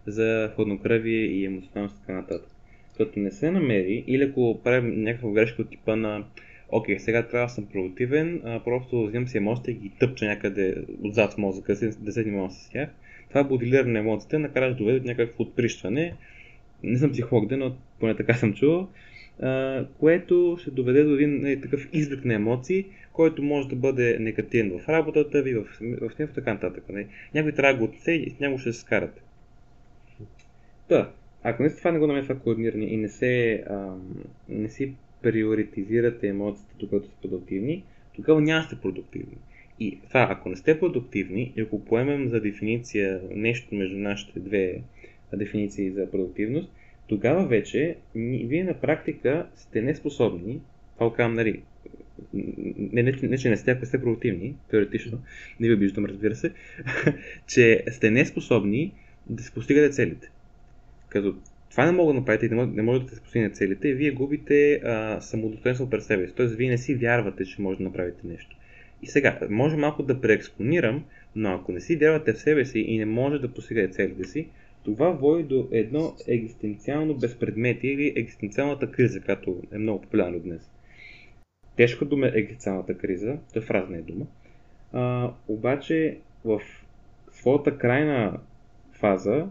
за 0.07 0.53
хладнокръвие 0.55 1.25
и 1.25 1.45
емоционалност 1.45 1.97
и 1.97 2.01
така 2.01 2.13
нататък. 2.13 2.54
Като 2.97 3.21
не 3.21 3.31
се 3.31 3.51
намери, 3.51 4.05
или 4.07 4.23
ако 4.23 4.61
правим 4.65 5.03
някаква 5.03 5.31
грешка 5.31 5.63
от 5.63 5.71
типа 5.71 5.97
на 5.97 6.25
окей, 6.69 6.99
сега 6.99 7.29
трябва 7.29 7.47
да 7.47 7.53
съм 7.53 7.67
продуктивен, 7.67 8.41
а, 8.45 8.61
просто 8.65 9.07
взимам 9.07 9.29
си 9.29 9.37
емоциите 9.37 9.71
и 9.71 9.75
ги 9.75 9.91
тъпча 10.01 10.27
някъде 10.27 10.77
отзад 11.03 11.33
в 11.33 11.39
мозъка, 11.39 11.73
да 11.73 11.77
се 11.77 11.91
занимавам 12.11 12.51
с 12.51 12.71
тях. 12.71 12.89
Това 13.29 13.43
моделиране 13.43 13.93
на 13.93 13.99
емоциите 13.99 14.39
накрая 14.39 14.71
ще 14.71 14.79
доведе 14.79 15.01
до 15.01 15.07
някакво 15.07 15.43
отприщване. 15.43 16.15
Не 16.83 16.99
съм 16.99 17.13
психолог, 17.13 17.51
но 17.51 17.77
поне 18.01 18.17
така 18.17 18.35
съм 18.35 18.55
чувал. 18.55 18.89
Което 19.99 20.57
ще 20.61 20.71
доведе 20.71 21.05
до 21.05 21.15
един 21.15 21.43
нали, 21.43 21.61
такъв 21.61 21.89
излик 21.93 22.25
на 22.25 22.35
емоции, 22.35 22.85
който 23.13 23.43
може 23.43 23.69
да 23.69 23.77
бъде 23.77 24.17
негативен 24.21 24.79
в 24.79 24.89
работата 24.89 25.43
ви, 25.43 25.55
в, 25.55 25.65
в, 25.81 26.11
така 26.35 26.55
нататък. 26.55 26.85
Нали. 26.89 27.07
Някой 27.35 27.53
трябва 27.53 27.73
да 27.73 27.79
го 27.79 27.85
отнесе 27.85 28.13
и 28.13 28.31
с 28.31 28.59
ще 28.59 28.73
се 28.73 28.81
скарате. 28.81 29.21
Да, 30.89 31.11
ако 31.45 31.63
не 31.63 31.77
това 31.77 31.93
не 31.93 31.99
го 31.99 32.07
намерите 32.07 32.29
това 32.29 32.43
координиране 32.43 32.85
и 32.85 32.97
не, 32.97 33.09
се, 33.09 33.65
а, 33.71 33.97
не 34.49 34.69
си 34.69 34.95
приоритизирате 35.23 36.29
емоциите, 36.29 36.75
докато 36.79 37.07
сте 37.07 37.17
продуктивни, 37.23 37.85
тогава 38.15 38.41
няма 38.41 38.65
сте 38.65 38.77
продуктивни. 38.77 39.37
И 39.81 39.99
това, 40.09 40.27
ако 40.31 40.49
не 40.49 40.57
сте 40.57 40.81
продуктивни, 40.81 41.53
и 41.57 41.61
ако 41.61 41.85
поемем 41.85 42.29
за 42.29 42.41
дефиниция 42.41 43.21
нещо 43.31 43.75
между 43.75 43.99
нашите 43.99 44.41
две 44.41 44.83
дефиниции 45.37 45.91
за 45.91 46.11
продуктивност, 46.11 46.73
тогава 47.07 47.47
вече 47.47 47.97
вие 48.15 48.65
на 48.65 48.75
практика 48.75 49.47
сте 49.57 49.83
неспособни, 49.83 50.61
това 50.99 51.15
казвам, 51.15 51.35
нали, 51.35 51.63
не, 52.33 53.03
не, 53.03 53.13
не, 53.23 53.39
че 53.39 53.51
не 53.51 53.57
сте, 53.57 53.71
ако 53.71 53.87
сте 53.87 54.01
продуктивни, 54.01 54.57
теоретично, 54.71 55.19
не 55.61 55.69
ви 55.69 55.75
обиждам, 55.75 56.05
разбира 56.05 56.35
се, 56.35 56.53
че 57.47 57.85
сте 57.91 58.11
неспособни 58.11 58.93
да 59.27 59.43
се 59.43 59.53
постигате 59.55 59.95
целите. 59.95 60.31
Като 61.15 61.35
това 61.71 61.87
не 61.87 61.93
мога 61.93 62.13
да 62.13 62.19
направите 62.19 62.47
и 62.47 62.49
не, 62.49 62.83
може 62.83 63.03
да 63.03 63.15
се 63.15 63.21
постигне 63.21 63.51
целите, 63.51 63.93
вие 63.93 64.11
губите 64.11 64.81
самодостоинство 65.21 65.91
пред 65.91 66.03
себе 66.03 66.29
си. 66.29 66.35
Тоест, 66.35 66.55
вие 66.55 66.71
не 66.71 66.79
си 66.79 66.95
вярвате, 66.95 67.45
че 67.45 67.63
може 67.63 67.79
да 67.79 67.85
направите 67.85 68.27
нещо. 68.27 68.57
И 69.03 69.07
сега, 69.07 69.39
може 69.51 69.77
малко 69.77 70.03
да 70.03 70.21
преекспонирам, 70.21 71.05
но 71.37 71.55
ако 71.55 71.73
не 71.73 71.81
си 71.81 71.97
вярвате 71.97 72.33
в 72.33 72.39
себе 72.39 72.65
си 72.65 72.79
и 72.79 72.99
не 72.99 73.05
може 73.05 73.39
да 73.39 73.55
постигате 73.55 73.93
целите 73.93 74.25
си, 74.25 74.49
това 74.85 75.11
води 75.11 75.43
до 75.43 75.69
едно 75.73 76.15
екзистенциално 76.29 77.15
безпредметие 77.15 77.91
или 77.91 78.13
екзистенциалната 78.17 78.91
криза, 78.91 79.21
която 79.21 79.63
е 79.73 79.79
много 79.79 80.01
популярна 80.01 80.39
днес. 80.39 80.71
Тежка 81.77 82.05
дума 82.05 82.27
е 82.27 82.31
екзистенциалната 82.35 82.99
криза, 82.99 83.39
това 83.49 83.65
е 83.65 83.67
фразна 83.67 83.97
е 83.97 84.03
дума, 84.03 84.27
а, 84.93 85.33
обаче 85.49 86.19
в 86.45 86.61
своята 87.33 87.79
крайна 87.79 88.41
фаза 88.93 89.47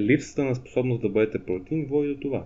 липсата 0.00 0.44
на 0.44 0.54
способност 0.54 1.02
да 1.02 1.08
бъдете 1.08 1.44
протеин 1.44 1.86
води 1.86 2.14
до 2.14 2.20
това. 2.20 2.44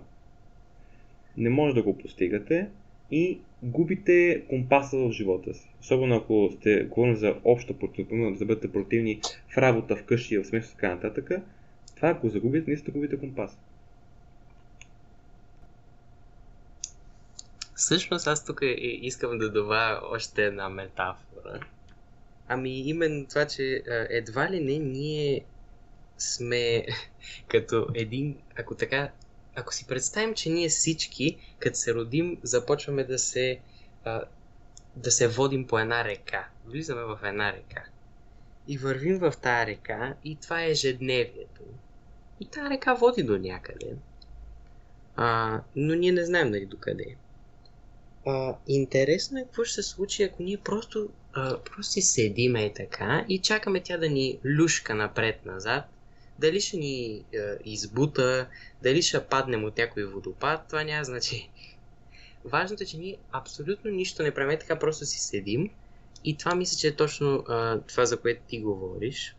Не 1.37 1.49
може 1.49 1.75
да 1.75 1.83
го 1.83 1.97
постигате 1.97 2.69
и 3.11 3.39
губите 3.63 4.43
компаса 4.49 4.97
в 4.97 5.11
живота 5.11 5.53
си. 5.53 5.69
Особено 5.81 6.15
ако 6.15 6.49
сте 6.57 6.83
говорим 6.83 7.15
за 7.15 7.35
обща 7.43 7.79
противност, 7.79 8.39
да 8.39 8.45
бъдете 8.45 8.71
противни 8.71 9.21
в 9.49 9.57
работа, 9.57 9.95
в 9.95 10.03
къщи, 10.03 10.37
в 10.37 10.45
смисъл 10.45 10.71
така 10.71 10.95
нататък, 10.95 11.31
това 11.95 12.09
ако 12.09 12.29
загубите, 12.29 12.71
не 12.71 12.77
сте 12.77 12.91
губите 12.91 13.19
компас. 13.19 13.57
Всъщност 17.75 18.27
аз 18.27 18.45
тук 18.45 18.61
искам 19.01 19.37
да 19.37 19.51
добавя 19.51 19.99
още 20.11 20.45
една 20.45 20.69
метафора. 20.69 21.59
Ами 22.47 22.89
именно 22.89 23.25
това, 23.25 23.45
че 23.47 23.83
едва 24.09 24.51
ли 24.51 24.59
не 24.59 24.77
ние 24.77 25.41
сме 26.21 26.85
като 27.47 27.87
един, 27.93 28.37
ако 28.55 28.75
така, 28.75 29.11
ако 29.55 29.73
си 29.73 29.87
представим, 29.87 30.33
че 30.33 30.49
ние 30.49 30.69
всички, 30.69 31.37
като 31.59 31.77
се 31.77 31.93
родим, 31.93 32.37
започваме 32.43 33.03
да 33.03 33.19
се, 33.19 33.59
а, 34.05 34.23
да 34.95 35.11
се 35.11 35.27
водим 35.27 35.67
по 35.67 35.79
една 35.79 36.03
река. 36.03 36.47
Влизаме 36.65 37.01
в 37.01 37.19
една 37.23 37.53
река. 37.53 37.83
И 38.67 38.77
вървим 38.77 39.19
в 39.19 39.33
тази 39.41 39.71
река 39.71 40.15
и 40.23 40.35
това 40.35 40.63
е 40.63 40.69
ежедневието. 40.69 41.61
И 42.39 42.45
тази 42.45 42.69
река 42.69 42.93
води 42.93 43.23
до 43.23 43.37
някъде. 43.37 43.95
А, 45.15 45.59
но 45.75 45.95
ние 45.95 46.11
не 46.11 46.25
знаем 46.25 46.51
нали 46.51 46.65
докъде. 46.65 47.15
А, 48.25 48.55
интересно 48.67 49.39
е 49.39 49.43
какво 49.43 49.63
ще 49.63 49.83
се 49.83 49.89
случи, 49.89 50.23
ако 50.23 50.43
ние 50.43 50.57
просто, 50.57 51.09
а, 51.33 51.57
просто 51.57 52.01
седиме 52.01 52.65
и 52.65 52.73
така 52.73 53.25
и 53.29 53.39
чакаме 53.39 53.83
тя 53.83 53.97
да 53.97 54.09
ни 54.09 54.39
люшка 54.45 54.95
напред-назад 54.95 55.85
дали 56.39 56.61
ще 56.61 56.77
ни 56.77 57.13
е, 57.13 57.23
избута, 57.65 58.47
дали 58.83 59.01
ще 59.01 59.25
паднем 59.25 59.63
от 59.63 59.77
някой 59.77 60.05
водопад, 60.05 60.67
това 60.67 60.83
няма 60.83 61.03
значение. 61.03 61.49
Важното 62.45 62.83
е, 62.83 62.85
че 62.85 62.97
ние 62.97 63.17
абсолютно 63.31 63.91
нищо 63.91 64.23
не 64.23 64.33
правим, 64.33 64.59
така 64.59 64.79
просто 64.79 65.05
си 65.05 65.19
седим. 65.19 65.69
И 66.23 66.37
това 66.37 66.55
мисля, 66.55 66.77
че 66.77 66.87
е 66.87 66.95
точно 66.95 67.35
е, 67.35 67.79
това, 67.87 68.05
за 68.05 68.17
което 68.17 68.41
ти 68.47 68.59
говориш. 68.59 69.35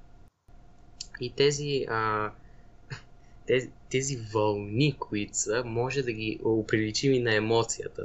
И 1.20 1.32
тези, 1.32 1.68
е, 1.68 1.86
тези, 3.47 3.70
тези 3.90 4.16
вълни, 4.16 4.97
които 4.99 5.36
са, 5.36 5.62
може 5.64 6.03
да 6.03 6.12
ги 6.12 6.40
оприличим 6.45 7.12
и 7.12 7.20
на 7.20 7.34
емоцията 7.34 8.05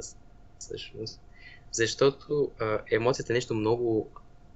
всъщност. 0.58 1.20
Защото 1.72 2.50
е, 2.60 2.94
емоцията 2.96 3.32
е 3.32 3.34
нещо 3.34 3.54
много 3.54 4.10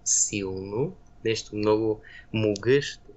силно, 0.05 0.97
нещо 1.25 1.57
много 1.57 2.01
могъщо 2.33 3.11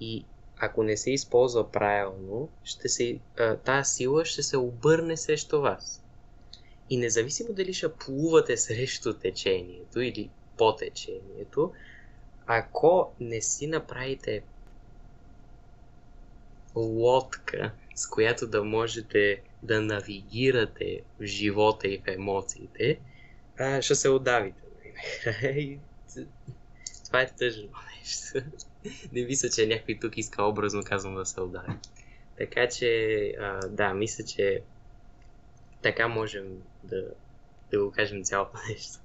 и 0.00 0.24
ако 0.58 0.82
не 0.82 0.96
се 0.96 1.10
използва 1.10 1.70
правилно, 1.72 2.48
ще 2.64 2.88
се, 2.88 3.18
тази 3.64 3.94
сила 3.94 4.24
ще 4.24 4.42
се 4.42 4.56
обърне 4.56 5.16
срещу 5.16 5.60
вас. 5.60 6.02
И 6.90 6.96
независимо 6.96 7.52
дали 7.52 7.74
ще 7.74 7.92
плувате 7.92 8.56
срещу 8.56 9.14
течението 9.14 10.00
или 10.00 10.30
по 10.58 10.76
течението, 10.76 11.72
ако 12.46 13.12
не 13.20 13.40
си 13.40 13.66
направите 13.66 14.42
лодка, 16.74 17.72
с 17.94 18.06
която 18.06 18.46
да 18.46 18.64
можете 18.64 19.42
да 19.62 19.80
навигирате 19.80 21.00
в 21.20 21.24
живота 21.24 21.88
и 21.88 21.98
в 21.98 22.08
емоциите, 22.08 22.98
ще 23.80 23.94
се 23.94 24.08
удавите. 24.08 24.62
Това 27.06 27.20
е 27.20 27.30
тъжно 27.38 27.68
нещо 27.98 28.50
не 29.12 29.24
мисля, 29.24 29.48
че 29.48 29.66
някой 29.66 29.98
тук 30.00 30.18
иска 30.18 30.44
образно 30.44 30.82
казвам 30.84 31.14
да 31.14 31.26
се 31.26 31.40
удари. 31.40 31.72
Така 32.38 32.68
че, 32.68 33.20
а, 33.40 33.68
да, 33.68 33.94
мисля, 33.94 34.24
че 34.24 34.60
така 35.82 36.08
можем 36.08 36.44
да, 36.84 37.04
да 37.70 37.84
го 37.84 37.90
кажем 37.90 38.24
цялото 38.24 38.58
нещо. 38.68 38.98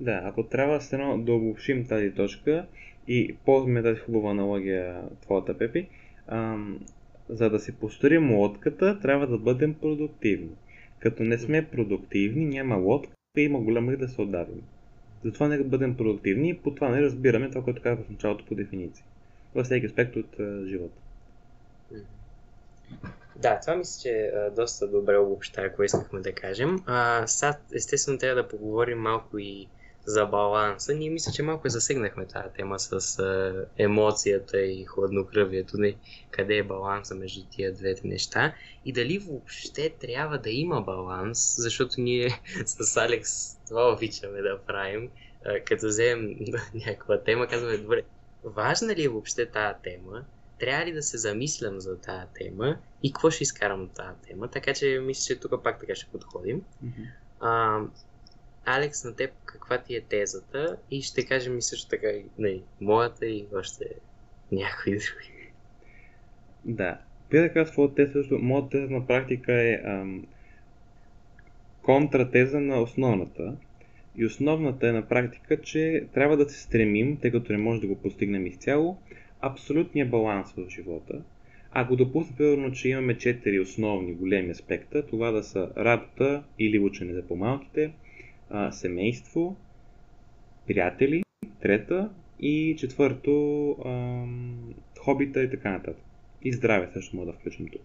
Да, 0.00 0.20
ако 0.24 0.42
трябва 0.42 0.80
с 0.80 0.92
едно 0.92 1.18
да 1.18 1.32
обобщим 1.32 1.86
тази 1.86 2.14
точка 2.14 2.66
и 3.08 3.36
ползваме 3.44 3.82
тази 3.82 4.00
хубава 4.00 4.30
аналогия 4.30 5.02
твоята, 5.22 5.58
Пепи, 5.58 5.88
ам, 6.26 6.80
за 7.28 7.50
да 7.50 7.58
си 7.58 7.72
построим 7.72 8.34
лодката, 8.34 9.00
трябва 9.00 9.26
да 9.26 9.38
бъдем 9.38 9.74
продуктивни. 9.74 10.50
Като 10.98 11.22
не 11.22 11.38
сме 11.38 11.66
продуктивни, 11.66 12.44
няма 12.44 12.76
лодка 12.76 13.12
и 13.36 13.42
има 13.42 13.60
голяма 13.60 13.96
да 13.96 14.08
се 14.08 14.22
отдавим. 14.22 14.62
Затова 15.24 15.48
нека 15.48 15.64
бъдем 15.64 15.96
продуктивни 15.96 16.50
и 16.50 16.58
по 16.58 16.74
това 16.74 16.88
не 16.88 17.02
разбираме 17.02 17.50
това, 17.50 17.64
което 17.64 17.82
казах 17.82 18.06
в 18.06 18.10
началото 18.10 18.44
по 18.44 18.54
дефиниция. 18.54 19.04
Във 19.54 19.64
всеки 19.66 19.86
аспект 19.86 20.16
от 20.16 20.36
uh, 20.36 20.66
живота. 20.66 21.00
Да, 23.36 23.60
това 23.60 23.76
мисля, 23.76 24.02
че 24.02 24.10
е 24.10 24.50
доста 24.56 24.88
добре 24.88 25.16
обобща, 25.16 25.62
ако 25.62 25.82
искахме 25.82 26.20
да 26.20 26.32
кажем. 26.32 26.78
А, 26.86 27.26
сега, 27.26 27.58
естествено, 27.74 28.18
трябва 28.18 28.42
да 28.42 28.48
поговорим 28.48 28.98
малко 28.98 29.38
и 29.38 29.68
за 30.04 30.26
баланса. 30.26 30.94
Ние 30.94 31.10
мисля, 31.10 31.32
че 31.32 31.42
малко 31.42 31.68
засегнахме 31.68 32.26
тази 32.26 32.54
тема 32.56 32.78
с 32.78 33.18
а, 33.18 33.54
емоцията 33.78 34.60
и 34.60 34.84
хладнокръвието, 34.84 35.76
не, 35.78 35.94
къде 36.30 36.56
е 36.56 36.62
баланса 36.62 37.14
между 37.14 37.44
тия 37.50 37.74
двете 37.74 38.06
неща? 38.06 38.54
И 38.84 38.92
дали 38.92 39.18
въобще 39.18 39.90
трябва 40.00 40.38
да 40.38 40.50
има 40.50 40.80
баланс, 40.80 41.54
защото 41.58 42.00
ние 42.00 42.40
с 42.64 42.96
Алекс 42.96 43.56
това 43.68 43.92
обичаме 43.92 44.42
да 44.42 44.58
правим, 44.66 45.10
а, 45.44 45.60
като 45.64 45.86
вземем 45.86 46.36
някаква 46.74 47.20
тема, 47.20 47.46
казваме, 47.46 47.76
добре, 47.76 48.02
важна 48.44 48.94
ли 48.94 49.04
е 49.04 49.08
въобще 49.08 49.46
тази 49.46 49.74
тема, 49.82 50.24
трябва 50.58 50.86
ли 50.86 50.92
да 50.92 51.02
се 51.02 51.18
замислям 51.18 51.80
за 51.80 51.98
тази 51.98 52.26
тема? 52.34 52.76
И 53.02 53.12
какво 53.12 53.30
ще 53.30 53.42
изкарам 53.42 53.82
от 53.82 53.94
тази 53.94 54.20
тема, 54.28 54.48
така 54.48 54.74
че 54.74 55.00
мисля, 55.02 55.34
че 55.34 55.40
тук 55.40 55.62
пак 55.62 55.80
така 55.80 55.94
ще 55.94 56.06
подходим. 56.06 56.62
Mm-hmm. 56.84 57.06
А, 57.40 57.80
Алекс, 58.64 59.04
на 59.04 59.16
теб 59.16 59.30
каква 59.44 59.78
ти 59.78 59.94
е 59.94 60.00
тезата 60.00 60.76
и 60.90 61.02
ще 61.02 61.26
кажем 61.26 61.58
и 61.58 61.62
също 61.62 61.88
така 61.88 62.08
и 62.08 62.24
не, 62.38 62.60
моята 62.80 63.26
и 63.26 63.46
още 63.54 63.84
някои 64.52 64.92
други. 64.92 65.50
Да. 66.64 66.98
Преди 67.30 67.42
да 67.42 67.52
кажа 67.52 67.72
своята 67.72 67.94
теза, 67.94 68.22
моята 68.30 68.70
теза 68.70 68.92
на 68.92 69.06
практика 69.06 69.52
е 69.52 69.80
ам, 69.84 70.26
контратеза 71.82 72.60
на 72.60 72.82
основната. 72.82 73.56
И 74.16 74.26
основната 74.26 74.88
е 74.88 74.92
на 74.92 75.08
практика, 75.08 75.60
че 75.60 76.06
трябва 76.14 76.36
да 76.36 76.48
се 76.48 76.62
стремим, 76.62 77.16
тъй 77.16 77.30
като 77.30 77.52
не 77.52 77.58
може 77.58 77.80
да 77.80 77.86
го 77.86 77.96
постигнем 77.96 78.46
изцяло, 78.46 78.98
абсолютния 79.40 80.06
баланс 80.06 80.52
в 80.52 80.68
живота. 80.70 81.22
Ако 81.72 81.96
допуснем, 81.96 82.36
примерно, 82.36 82.72
че 82.72 82.88
имаме 82.88 83.18
четири 83.18 83.60
основни 83.60 84.14
големи 84.14 84.50
аспекта, 84.50 85.06
това 85.06 85.30
да 85.30 85.42
са 85.42 85.70
работа 85.76 86.42
или 86.58 86.78
учене 86.78 87.14
за 87.14 87.22
по-малките, 87.22 87.92
семейство, 88.70 89.56
приятели, 90.66 91.22
трета 91.62 92.10
и 92.40 92.76
четвърто 92.78 93.76
ам, 93.86 94.74
хобита 94.98 95.42
и 95.42 95.50
така 95.50 95.70
нататък. 95.70 96.04
И 96.42 96.52
здраве 96.52 96.88
също 96.92 97.16
мога 97.16 97.32
да 97.32 97.38
включим 97.38 97.68
тук. 97.68 97.82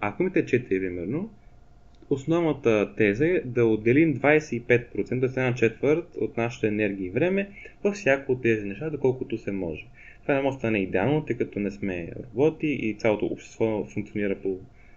Ако 0.00 0.22
имате 0.22 0.46
4, 0.46 0.68
примерно, 0.68 1.30
основната 2.10 2.94
теза 2.96 3.26
е 3.26 3.40
да 3.40 3.64
отделим 3.66 4.16
25%, 4.16 5.18
да 5.18 5.26
една 5.26 5.54
четвърт 5.54 6.16
от 6.20 6.36
нашата 6.36 6.66
енергия 6.66 7.06
и 7.06 7.10
време 7.10 7.50
във 7.84 7.94
всяко 7.94 8.32
от 8.32 8.42
тези 8.42 8.66
неща, 8.66 8.90
доколкото 8.90 9.38
се 9.38 9.52
може. 9.52 9.86
Това 10.22 10.34
не 10.34 10.42
може 10.42 10.54
да 10.54 10.58
стане 10.58 10.78
идеално, 10.78 11.24
тъй 11.24 11.36
като 11.36 11.60
не 11.60 11.70
сме 11.70 12.10
роботи 12.18 12.66
и 12.66 12.94
цялото 12.94 13.26
общество 13.26 13.84
функционира 13.84 14.36
по 14.42 14.56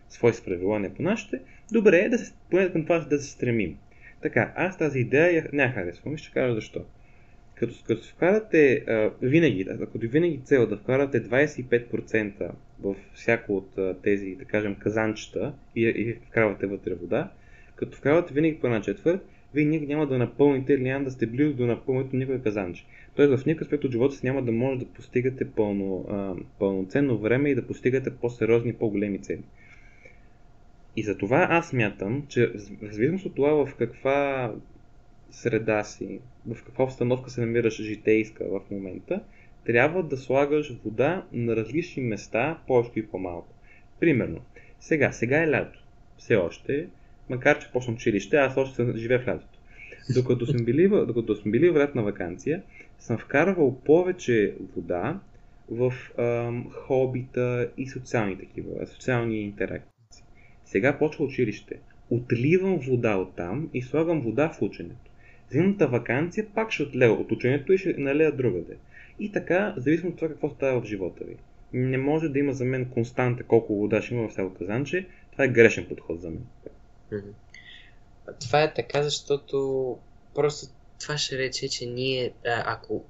свои 0.09 0.31
правила, 0.45 0.79
не 0.79 0.93
по 0.93 1.01
нашите. 1.01 1.39
Добре 1.71 1.97
е 1.97 2.09
да 2.09 2.17
се, 2.17 2.33
поне 2.49 2.71
към 2.71 2.83
това 2.83 2.99
да 2.99 3.19
се 3.19 3.31
стремим. 3.31 3.77
Така, 4.21 4.53
аз 4.55 4.77
тази 4.77 4.99
идея 4.99 5.35
я 5.35 5.45
не 5.53 5.67
харесвам 5.67 6.13
и 6.13 6.17
ще 6.17 6.31
кажа 6.31 6.55
защо. 6.55 6.85
Като, 7.55 7.73
като 7.87 8.07
вкарате 8.07 8.83
а, 8.87 9.11
винаги, 9.21 9.67
ако 9.81 9.97
винаги 9.97 10.39
цел 10.43 10.67
да 10.67 10.77
вкарате 10.77 11.23
25% 11.23 12.51
в 12.83 12.95
всяко 13.13 13.57
от 13.57 13.77
а, 13.77 13.95
тези, 14.03 14.35
да 14.35 14.45
кажем, 14.45 14.75
казанчета 14.75 15.53
и, 15.75 15.81
и 15.81 16.17
вкарвате 16.29 16.67
вътре 16.67 16.93
вода, 16.93 17.31
като 17.75 17.97
вкарвате 17.97 18.33
винаги 18.33 18.59
по 18.59 18.67
една 18.67 18.81
четвърт, 18.81 19.25
вие 19.53 19.65
никога 19.65 19.93
няма 19.93 20.07
да 20.07 20.17
напълните 20.17 20.73
или 20.73 20.83
няма 20.83 21.05
да 21.05 21.11
сте 21.11 21.27
близо 21.27 21.53
до 21.53 21.65
напълнението 21.65 22.15
никой 22.15 22.41
казанче. 22.41 22.85
Тоест 23.15 23.41
в 23.41 23.45
никакъв 23.45 23.65
аспект 23.65 23.83
от 23.83 23.91
живота 23.91 24.15
си 24.15 24.25
няма 24.25 24.41
да 24.41 24.51
може 24.51 24.79
да 24.79 24.85
постигате 24.85 25.49
пълно, 25.49 26.05
а, 26.09 26.35
пълноценно 26.59 27.17
време 27.17 27.49
и 27.49 27.55
да 27.55 27.67
постигате 27.67 28.15
по-сериозни, 28.15 28.73
по-големи 28.73 29.21
цели. 29.21 29.43
И 30.95 31.03
за 31.03 31.17
това 31.17 31.47
аз 31.49 31.73
мятам, 31.73 32.25
че 32.27 32.47
в 32.47 32.91
зависимост 32.91 33.25
от 33.25 33.35
това 33.35 33.65
в 33.65 33.75
каква 33.75 34.53
среда 35.31 35.83
си, 35.83 36.19
в 36.47 36.63
каква 36.63 36.83
обстановка 36.83 37.29
се 37.29 37.41
намираш 37.41 37.81
житейска 37.81 38.45
в 38.45 38.61
момента, 38.71 39.21
трябва 39.65 40.03
да 40.03 40.17
слагаш 40.17 40.73
вода 40.85 41.25
на 41.31 41.55
различни 41.55 42.03
места, 42.03 42.59
повече 42.67 42.99
и 42.99 43.07
по-малко. 43.07 43.53
Примерно, 43.99 44.41
сега, 44.79 45.11
сега 45.11 45.43
е 45.43 45.51
лято. 45.51 45.83
Все 46.17 46.35
още, 46.35 46.87
макар 47.29 47.59
че 47.59 47.71
почна 47.71 47.93
училище, 47.93 48.37
аз 48.37 48.57
още 48.57 48.75
съм 48.75 48.97
живея 48.97 49.19
в 49.19 49.27
лятото. 49.27 49.59
Докато 50.15 50.45
сме 50.45 50.63
били, 50.63 50.87
докато 50.89 51.35
сме 51.35 51.51
били 51.51 51.69
в 51.69 51.75
лятна 51.75 52.03
вакансия, 52.03 52.63
съм 52.99 53.17
вкарвал 53.17 53.79
повече 53.79 54.55
вода 54.75 55.19
в 55.71 55.93
ам, 56.17 56.69
хобита 56.71 57.71
и 57.77 57.89
социални 57.89 58.37
такива, 58.37 58.87
социални 58.87 59.41
интеракции. 59.41 59.90
Сега 60.71 60.97
почва 60.97 61.25
училище. 61.25 61.79
Отливам 62.09 62.79
вода 62.79 63.15
от 63.15 63.35
там 63.35 63.69
и 63.73 63.81
слагам 63.81 64.21
вода 64.21 64.49
в 64.49 64.61
ученето. 64.61 65.11
Зимната 65.49 65.87
вакансия 65.87 66.47
пак 66.55 66.71
ще 66.71 66.83
отлея 66.83 67.11
от 67.11 67.31
ученето 67.31 67.73
и 67.73 67.77
ще 67.77 67.93
налея 67.97 68.35
другаде. 68.35 68.77
И 69.19 69.31
така, 69.31 69.73
зависимо 69.77 70.09
от 70.09 70.15
това 70.15 70.27
какво 70.27 70.49
става 70.49 70.81
в 70.81 70.85
живота 70.85 71.23
ви. 71.23 71.35
Не 71.73 71.97
може 71.97 72.29
да 72.29 72.39
има 72.39 72.53
за 72.53 72.65
мен 72.65 72.85
константа 72.85 73.43
колко 73.43 73.75
вода 73.75 74.01
ще 74.01 74.13
има 74.13 74.23
във 74.23 74.31
всяко 74.31 74.53
казанче. 74.53 75.07
Това 75.31 75.43
е 75.43 75.47
грешен 75.47 75.85
подход 75.89 76.21
за 76.21 76.29
мен. 76.29 76.45
Това 78.39 78.63
е 78.63 78.73
така, 78.73 79.03
защото 79.03 79.97
просто 80.35 80.67
това 80.99 81.17
ще 81.17 81.37
рече, 81.37 81.69
че 81.69 81.85
ние, 81.85 82.33
ако 82.45 83.03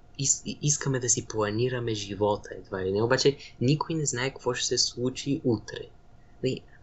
искаме 0.61 0.99
да 0.99 1.09
си 1.09 1.27
планираме 1.27 1.93
живота, 1.93 2.49
едва 2.57 2.85
ли 2.85 2.91
не, 2.91 3.03
обаче 3.03 3.37
никой 3.61 3.95
не 3.95 4.05
знае 4.05 4.29
какво 4.29 4.53
ще 4.53 4.67
се 4.67 4.77
случи 4.77 5.41
утре. 5.43 5.79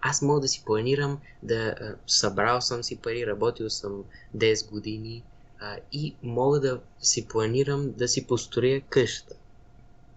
Аз 0.00 0.22
мога 0.22 0.40
да 0.40 0.48
си 0.48 0.62
планирам 0.66 1.20
да 1.42 1.74
събрал 2.06 2.60
съм 2.60 2.82
си 2.82 2.96
пари, 2.96 3.26
работил 3.26 3.70
съм 3.70 4.04
10 4.36 4.70
години 4.70 5.22
а, 5.60 5.76
и 5.92 6.14
мога 6.22 6.60
да 6.60 6.80
си 7.00 7.28
планирам 7.28 7.92
да 7.92 8.08
си 8.08 8.26
построя 8.26 8.80
къща. 8.80 9.34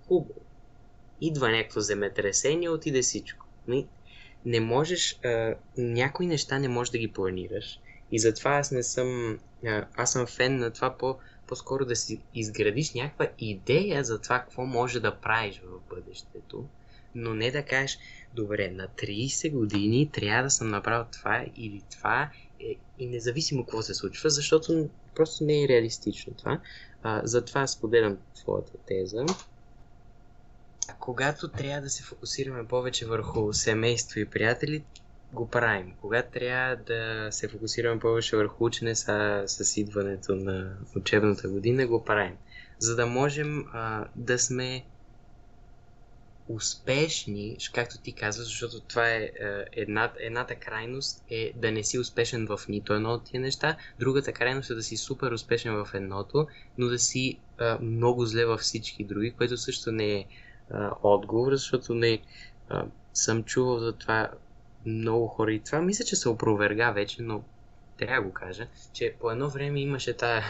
Хубаво. 0.08 0.40
Идва 1.22 1.50
някакво 1.52 1.80
земетресение, 1.80 2.70
отиде 2.70 3.02
всичко. 3.02 3.46
Не 4.46 4.60
можеш, 4.60 5.20
а, 5.26 5.56
някои 5.78 6.28
неща 6.28 6.60
не 6.60 6.68
можеш 6.68 6.92
да 6.92 6.98
ги 6.98 7.12
планираш. 7.12 7.80
И 8.12 8.20
затова 8.20 8.52
аз 8.52 8.72
не 8.72 8.84
съм, 8.84 9.40
а, 9.66 9.86
аз 9.96 10.12
съм 10.12 10.28
фен 10.28 10.58
на 10.58 10.72
това 10.72 10.98
по, 10.98 11.16
по-скоро 11.48 11.86
да 11.86 11.96
си 11.96 12.22
изградиш 12.36 12.94
някаква 12.94 13.28
идея 13.40 14.04
за 14.04 14.22
това 14.22 14.40
какво 14.40 14.66
може 14.66 15.00
да 15.00 15.16
правиш 15.16 15.62
в 15.66 15.96
бъдещето, 15.96 16.66
но 17.16 17.34
не 17.34 17.52
да 17.52 17.64
кажеш, 17.64 18.00
добре, 18.34 18.72
на 18.72 18.88
30 18.88 19.52
години 19.52 20.10
трябва 20.14 20.44
да 20.44 20.50
съм 20.50 20.70
направил 20.70 21.06
това 21.12 21.46
или 21.56 21.82
това 21.92 22.30
е, 22.60 22.76
и 23.00 23.08
независимо 23.08 23.66
какво 23.66 23.82
се 23.82 23.94
случва, 23.94 24.30
защото 24.30 24.90
просто 25.16 25.44
не 25.44 25.64
е 25.64 25.68
реалистично 25.68 26.34
това. 26.34 26.62
А, 27.04 27.22
затова 27.24 27.68
споделям 27.68 28.18
твоята 28.36 28.72
теза. 28.88 29.26
Когато 31.00 31.48
трябва 31.48 31.82
да 31.82 31.90
се 31.90 32.04
фокусираме 32.04 32.68
повече 32.68 33.06
върху 33.06 33.54
семейство 33.54 34.20
и 34.20 34.26
приятели, 34.26 34.84
го 35.34 35.50
правим. 35.50 35.94
Когато 36.02 36.32
трябва 36.32 36.76
да 36.76 37.28
се 37.32 37.48
фокусираме 37.48 38.00
повече 38.00 38.38
върху 38.38 38.66
учене 38.66 38.96
с, 38.96 39.44
с 39.48 39.78
идването 39.78 40.36
на 40.36 40.78
учебната 40.96 41.50
година, 41.50 41.88
го 41.88 42.04
правим. 42.04 42.38
За 42.80 42.96
да 42.96 43.06
можем 43.06 43.66
а, 43.74 44.08
да 44.16 44.40
сме 44.40 44.86
успешни, 46.56 47.58
както 47.74 47.98
ти 47.98 48.14
казваш, 48.14 48.48
защото 48.48 48.80
това 48.80 49.10
е, 49.10 49.18
е 49.18 49.32
една, 49.72 50.12
едната 50.20 50.56
крайност 50.56 51.24
е 51.30 51.54
да 51.56 51.72
не 51.72 51.84
си 51.84 52.00
успешен 52.00 52.48
в 52.48 52.60
нито 52.70 52.94
едно 52.94 53.14
от 53.14 53.24
тия 53.24 53.42
неща, 53.42 53.78
другата 54.00 54.34
крайност 54.34 54.70
е 54.70 54.76
да 54.76 54.84
си 54.84 54.98
супер 54.98 55.32
успешен 55.32 55.74
в 55.74 55.90
едното, 55.94 56.48
но 56.78 56.88
да 56.88 57.00
си 57.00 57.40
е, 57.60 57.64
много 57.82 58.26
зле 58.26 58.46
във 58.46 58.60
всички 58.60 59.04
други, 59.04 59.32
което 59.32 59.58
също 59.58 59.92
не 59.92 60.14
е, 60.14 60.20
е 60.20 60.26
отговор, 61.04 61.52
защото 61.52 61.96
не 61.96 62.14
е, 62.14 62.22
съм 63.14 63.44
чувал 63.44 63.80
за 63.80 63.94
това 63.94 64.30
много 64.86 65.28
хора 65.28 65.54
и 65.54 65.60
това 65.60 65.82
мисля, 65.82 66.06
че 66.06 66.16
се 66.16 66.30
опроверга 66.30 66.92
вече, 66.92 67.22
но 67.22 67.44
трябва 67.98 68.16
да 68.16 68.28
го 68.28 68.34
кажа, 68.34 68.68
че 68.94 69.16
по 69.20 69.32
едно 69.32 69.50
време 69.50 69.82
имаше 69.82 70.14
тая, 70.14 70.44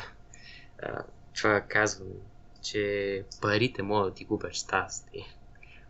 това 1.35 1.61
казване, 1.61 2.15
че 2.61 3.23
парите 3.41 3.83
могат 3.83 4.11
да 4.11 4.15
ти 4.15 4.25
купят 4.25 4.53
щастие. 4.53 5.25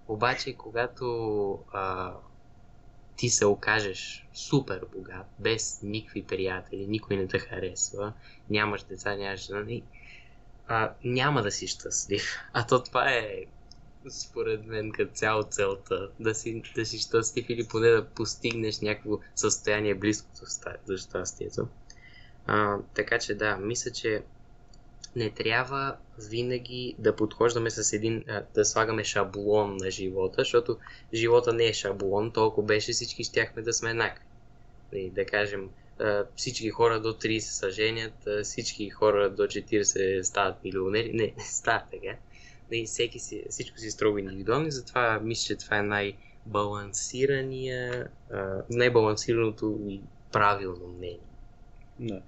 Обаче, 0.07 0.53
когато 0.53 1.59
а, 1.71 2.13
ти 3.15 3.29
се 3.29 3.45
окажеш 3.45 4.27
супер 4.33 4.85
богат, 4.95 5.25
без 5.39 5.79
никакви 5.83 6.23
приятели, 6.23 6.87
никой 6.87 7.17
не 7.17 7.27
те 7.27 7.39
харесва, 7.39 8.13
нямаш 8.49 8.83
деца, 8.83 9.15
нямаш 9.15 9.45
жена, 9.45 9.81
а, 10.67 10.93
няма 11.03 11.41
да 11.41 11.51
си 11.51 11.67
щастлив. 11.67 12.23
А 12.53 12.67
то 12.67 12.83
това 12.83 13.11
е 13.11 13.45
според 14.09 14.65
мен 14.65 14.91
като 14.91 15.13
цяло 15.13 15.43
целта. 15.43 16.09
Да 16.19 16.35
си, 16.35 16.63
да 16.75 16.85
си 16.85 16.99
щастлив 16.99 17.45
или 17.49 17.67
поне 17.67 17.89
да 17.89 18.05
постигнеш 18.05 18.79
някакво 18.79 19.19
състояние 19.35 19.95
близко 19.95 20.27
до 20.87 20.97
щастието. 20.97 21.67
А, 22.45 22.77
така 22.93 23.19
че 23.19 23.35
да, 23.35 23.57
мисля, 23.57 23.91
че 23.91 24.23
не 25.15 25.29
трябва 25.29 25.95
винаги 26.29 26.95
да 26.99 27.15
подхождаме 27.15 27.69
с 27.69 27.93
един, 27.93 28.23
да 28.55 28.65
слагаме 28.65 29.03
шаблон 29.03 29.77
на 29.77 29.91
живота, 29.91 30.35
защото 30.37 30.77
живота 31.13 31.53
не 31.53 31.65
е 31.65 31.73
шаблон, 31.73 32.31
толкова 32.31 32.67
беше 32.67 32.91
всички 32.91 33.23
щяхме 33.23 33.61
да 33.61 33.73
сме 33.73 33.89
еднакви. 33.89 34.25
Да 34.93 35.25
кажем, 35.25 35.69
всички 36.35 36.69
хора 36.69 37.01
до 37.01 37.13
30 37.13 37.39
са 37.39 37.71
женят, 37.71 38.27
всички 38.43 38.89
хора 38.89 39.29
до 39.29 39.43
40 39.43 40.21
стават 40.21 40.63
милионери. 40.63 41.13
Не, 41.13 41.33
не 41.37 41.43
става 41.43 41.83
така. 41.91 42.15
Нали, 42.71 42.85
всеки 42.85 43.19
си, 43.19 43.43
всичко 43.49 43.77
си 43.77 43.91
строго 43.91 44.17
индивидуално, 44.17 44.71
затова 44.71 45.19
мисля, 45.19 45.47
че 45.47 45.55
това 45.55 45.77
е 45.77 45.83
най-балансирания, 45.83 48.07
най-балансираното 48.69 49.79
и 49.89 50.01
правилно 50.31 50.87
мнение. 50.87 51.19
Да. 51.99 52.21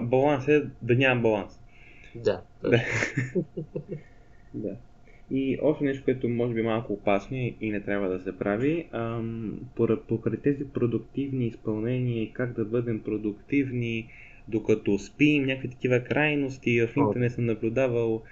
баланс 0.00 0.48
е 0.48 0.66
да 0.82 0.94
няма 0.94 1.20
баланс. 1.20 1.57
Да. 2.24 2.42
да. 4.54 4.76
И 5.30 5.58
още 5.62 5.84
нещо, 5.84 6.04
което 6.04 6.28
може 6.28 6.54
би 6.54 6.60
е 6.60 6.64
малко 6.64 6.92
опасно 6.92 7.36
и 7.36 7.70
не 7.70 7.80
трябва 7.80 8.08
да 8.08 8.20
се 8.20 8.38
прави, 8.38 8.86
ам, 8.92 9.60
покрай 10.08 10.36
тези 10.36 10.64
продуктивни 10.64 11.46
изпълнения 11.46 12.30
как 12.32 12.52
да 12.52 12.64
бъдем 12.64 13.00
продуктивни, 13.00 14.08
докато 14.48 14.98
спим, 14.98 15.44
някакви 15.44 15.68
такива 15.68 16.00
крайности, 16.00 16.86
в 16.86 16.96
интернет 16.96 17.32
съм 17.32 17.46
наблюдавал 17.46 18.22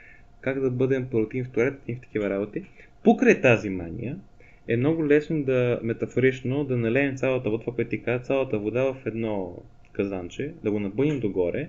как 0.41 0.61
да 0.61 0.71
бъдем 0.71 1.09
продуктивни 1.11 1.45
в 1.45 1.51
туалет 1.51 1.75
и 1.89 1.95
в 1.95 2.01
такива 2.01 2.31
работи. 2.31 2.63
Покрай 3.05 3.41
тази 3.41 3.71
мания 3.71 4.19
е 4.69 4.77
много 4.77 5.07
лесно 5.07 5.43
да 5.43 5.81
метафорично 5.83 6.65
да 6.65 6.77
налеем 6.77 7.17
цялата 7.17 7.51
вода, 7.51 7.61
това, 7.61 7.75
което 7.75 7.91
ти 7.91 8.03
каза, 8.03 8.25
цялата 8.25 8.59
вода 8.59 8.85
в 8.85 9.07
едно 9.07 9.63
казанче, 9.93 10.55
да 10.65 10.71
го 10.71 10.81
набъним 10.81 11.21
догоре 11.21 11.69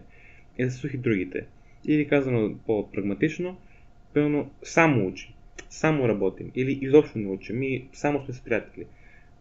и 0.57 0.63
да 0.63 0.71
се 0.71 0.77
сухи 0.77 0.97
другите. 0.97 1.45
Или 1.87 2.07
казано 2.07 2.55
по-прагматично, 2.65 3.57
пълно 4.13 4.51
само 4.63 5.07
учи, 5.07 5.33
само 5.69 6.07
работим 6.07 6.51
или 6.55 6.79
изобщо 6.81 7.19
не 7.19 7.27
учим 7.27 7.63
и 7.63 7.87
само 7.93 8.25
сме 8.25 8.33
с 8.33 8.41
приятели. 8.41 8.85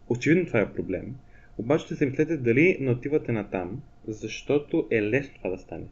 Очевидно 0.09 0.45
това 0.45 0.59
е 0.59 0.73
проблем. 0.73 1.15
Обаче 1.57 1.85
ще 1.85 1.95
се 1.95 2.05
мислете 2.05 2.37
дали 2.37 2.77
не 2.79 2.91
отивате 2.91 3.31
на 3.31 3.49
там, 3.49 3.81
защото 4.07 4.87
е 4.91 5.01
лесно 5.01 5.33
това 5.35 5.49
да 5.49 5.57
стане. 5.57 5.85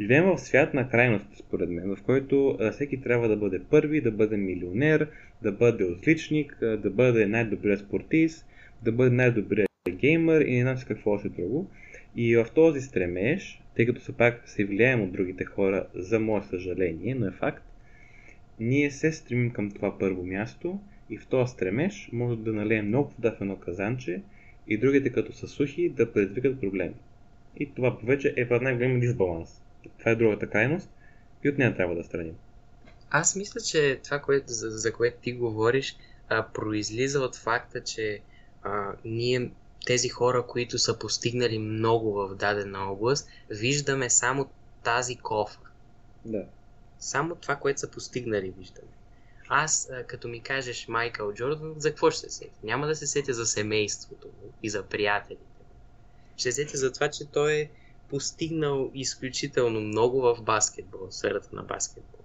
Живеем 0.00 0.24
в 0.24 0.38
свят 0.38 0.74
на 0.74 0.88
крайности, 0.88 1.36
според 1.36 1.70
мен, 1.70 1.96
в 1.96 2.02
който 2.02 2.58
всеки 2.72 3.00
трябва 3.00 3.28
да 3.28 3.36
бъде 3.36 3.60
първи, 3.70 4.00
да 4.00 4.10
бъде 4.10 4.36
милионер, 4.36 5.08
да 5.42 5.52
бъде 5.52 5.84
отличник, 5.84 6.58
да 6.60 6.90
бъде 6.90 7.26
най-добрият 7.26 7.80
спортист, 7.80 8.46
да 8.82 8.92
бъде 8.92 9.10
най-добрият 9.10 9.70
геймър 9.90 10.40
и 10.40 10.56
не 10.56 10.62
знам 10.62 10.76
какво 10.88 11.10
още 11.10 11.28
друго. 11.28 11.70
И 12.16 12.36
в 12.36 12.46
този 12.54 12.80
стремеж, 12.80 13.62
тъй 13.76 13.86
като 13.86 14.00
все 14.00 14.12
пак 14.12 14.48
се 14.48 14.64
влияем 14.64 15.02
от 15.02 15.12
другите 15.12 15.44
хора, 15.44 15.86
за 15.94 16.20
мое 16.20 16.42
съжаление, 16.42 17.14
но 17.14 17.26
е 17.26 17.30
факт, 17.30 17.64
ние 18.60 18.90
се 18.90 19.12
стремим 19.12 19.50
към 19.50 19.70
това 19.70 19.98
първо 19.98 20.24
място 20.24 20.80
и 21.10 21.18
в 21.18 21.26
този 21.26 21.52
стремеж 21.52 22.08
може 22.12 22.36
да 22.36 22.52
налеем 22.52 22.86
много 22.86 23.10
вода 23.10 23.32
в 23.32 23.40
едно 23.40 23.56
казанче 23.56 24.22
и 24.68 24.78
другите 24.78 25.12
като 25.12 25.32
са 25.32 25.48
сухи 25.48 25.88
да 25.88 26.12
предизвикат 26.12 26.60
проблеми. 26.60 26.94
И 27.56 27.74
това 27.74 27.98
повече 27.98 28.34
е 28.36 28.58
най-голям 28.60 29.00
дисбаланс. 29.00 29.62
Това 29.98 30.10
е 30.10 30.16
другата 30.16 30.50
крайност 30.50 30.90
и 31.44 31.48
от 31.48 31.58
нея 31.58 31.76
трябва 31.76 31.94
да 31.94 32.04
страним. 32.04 32.34
Аз 33.10 33.36
мисля, 33.36 33.60
че 33.60 34.00
това, 34.04 34.18
което, 34.18 34.52
за, 34.52 34.70
за 34.70 34.92
което 34.92 35.16
ти 35.20 35.32
говориш, 35.32 35.96
а, 36.28 36.46
произлиза 36.54 37.20
от 37.20 37.36
факта, 37.36 37.82
че 37.84 38.20
а, 38.62 38.92
ние, 39.04 39.50
тези 39.86 40.08
хора, 40.08 40.46
които 40.46 40.78
са 40.78 40.98
постигнали 40.98 41.58
много 41.58 42.12
в 42.12 42.34
дадена 42.34 42.92
област, 42.92 43.28
виждаме 43.50 44.10
само 44.10 44.50
тази 44.82 45.16
кофа. 45.16 45.58
Да. 46.24 46.44
Само 46.98 47.34
това, 47.34 47.56
което 47.56 47.80
са 47.80 47.90
постигнали, 47.90 48.54
виждаме. 48.58 48.88
Аз, 49.48 49.90
като 50.06 50.28
ми 50.28 50.40
кажеш 50.40 50.88
Майкъл 50.88 51.32
Джордан, 51.32 51.74
за 51.78 51.90
какво 51.90 52.10
ще 52.10 52.20
се 52.20 52.30
сетя? 52.30 52.58
Няма 52.62 52.86
да 52.86 52.96
се 52.96 53.06
сетя 53.06 53.34
за 53.34 53.46
семейството 53.46 54.26
му 54.26 54.52
и 54.62 54.70
за 54.70 54.82
приятелите 54.82 55.44
Ще 56.36 56.52
се 56.52 56.52
сетя 56.52 56.78
за 56.78 56.92
това, 56.92 57.08
че 57.10 57.24
той 57.24 57.52
е 57.52 57.70
постигнал 58.08 58.90
изключително 58.94 59.80
много 59.80 60.20
в 60.20 60.42
баскетбол, 60.42 61.06
в 61.06 61.14
сферата 61.14 61.48
на 61.52 61.62
баскетбол. 61.62 62.20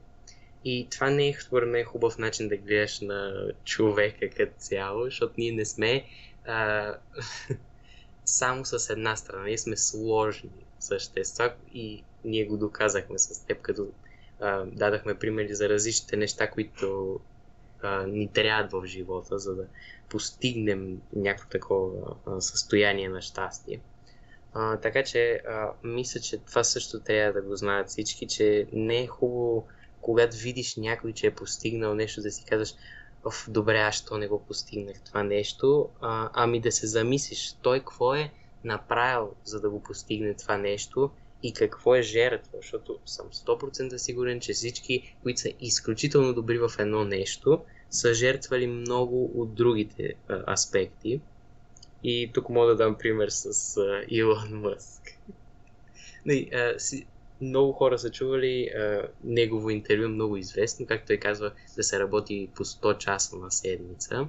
И 0.65 0.87
това 0.91 1.09
не 1.09 1.27
е, 1.27 1.37
според 1.41 1.69
мен, 1.69 1.85
хубав 1.85 2.17
начин 2.17 2.49
да 2.49 2.57
гледаш 2.57 2.99
на 2.99 3.51
човека 3.63 4.29
като 4.29 4.53
цяло, 4.57 5.05
защото 5.05 5.33
ние 5.37 5.51
не 5.51 5.65
сме 5.65 6.05
само 8.25 8.65
с 8.65 8.89
една 8.89 9.15
страна. 9.15 9.43
Ние 9.43 9.57
сме 9.57 9.77
сложни 9.77 10.65
същества 10.79 11.53
и 11.73 12.03
ние 12.25 12.45
го 12.45 12.57
доказахме 12.57 13.19
с 13.19 13.45
теб, 13.45 13.61
като 13.61 13.91
а, 14.39 14.65
дадахме 14.65 15.19
примери 15.19 15.55
за 15.55 15.69
различните 15.69 16.17
неща, 16.17 16.49
които 16.49 17.19
а, 17.81 18.07
ни 18.07 18.27
трябват 18.27 18.71
в 18.71 18.85
живота, 18.85 19.39
за 19.39 19.55
да 19.55 19.65
постигнем 20.09 21.01
някакво 21.15 21.49
такова 21.49 22.15
а, 22.25 22.41
състояние 22.41 23.09
на 23.09 23.21
щастие. 23.21 23.81
А, 24.53 24.77
така 24.77 25.03
че 25.03 25.41
а, 25.47 25.71
мисля, 25.83 26.19
че 26.19 26.37
това 26.37 26.63
също 26.63 26.99
трябва 26.99 27.41
да 27.41 27.47
го 27.47 27.55
знаят 27.55 27.87
всички, 27.87 28.27
че 28.27 28.67
не 28.73 29.01
е 29.01 29.07
хубаво, 29.07 29.67
когато 30.01 30.37
видиш 30.37 30.75
някой, 30.75 31.13
че 31.13 31.27
е 31.27 31.35
постигнал 31.35 31.95
нещо, 31.95 32.21
да 32.21 32.31
си 32.31 32.45
казваш, 32.45 32.73
Оф, 33.25 33.45
добре, 33.49 33.77
аз 33.77 33.95
що 33.95 34.17
не 34.17 34.27
го 34.27 34.45
постигнах 34.45 35.01
това 35.01 35.23
нещо, 35.23 35.89
а, 36.01 36.29
ами 36.33 36.59
да 36.61 36.71
се 36.71 36.87
замислиш, 36.87 37.53
той 37.61 37.79
какво 37.79 38.15
е 38.15 38.31
направил, 38.63 39.35
за 39.43 39.61
да 39.61 39.69
го 39.69 39.83
постигне 39.83 40.33
това 40.33 40.57
нещо 40.57 41.11
и 41.43 41.53
какво 41.53 41.95
е 41.95 42.01
жертва, 42.01 42.57
защото 42.61 42.99
съм 43.05 43.29
100% 43.31 43.97
сигурен, 43.97 44.39
че 44.39 44.53
всички, 44.53 45.15
които 45.23 45.39
са 45.39 45.49
изключително 45.59 46.33
добри 46.33 46.57
в 46.57 46.71
едно 46.79 47.03
нещо, 47.03 47.61
са 47.89 48.13
жертвали 48.13 48.67
много 48.67 49.41
от 49.41 49.53
другите 49.53 50.13
а, 50.27 50.53
аспекти. 50.53 51.21
И 52.03 52.31
тук 52.33 52.49
мога 52.49 52.67
да 52.67 52.75
дам 52.75 52.97
пример 52.97 53.29
с 53.29 53.77
а, 53.77 54.03
Илон 54.07 54.59
Мъск. 54.59 55.01
Не, 56.25 56.49
а, 56.53 56.79
си, 56.79 57.07
много 57.45 57.71
хора 57.73 57.99
са 57.99 58.11
чували 58.11 58.67
а, 58.67 59.07
негово 59.23 59.69
интервю, 59.69 60.09
много 60.09 60.37
известно, 60.37 60.85
както 60.85 61.07
той 61.07 61.17
казва, 61.17 61.51
да 61.75 61.83
се 61.83 61.99
работи 61.99 62.49
по 62.55 62.65
100 62.65 62.97
часа 62.97 63.35
на 63.37 63.51
седмица. 63.51 64.27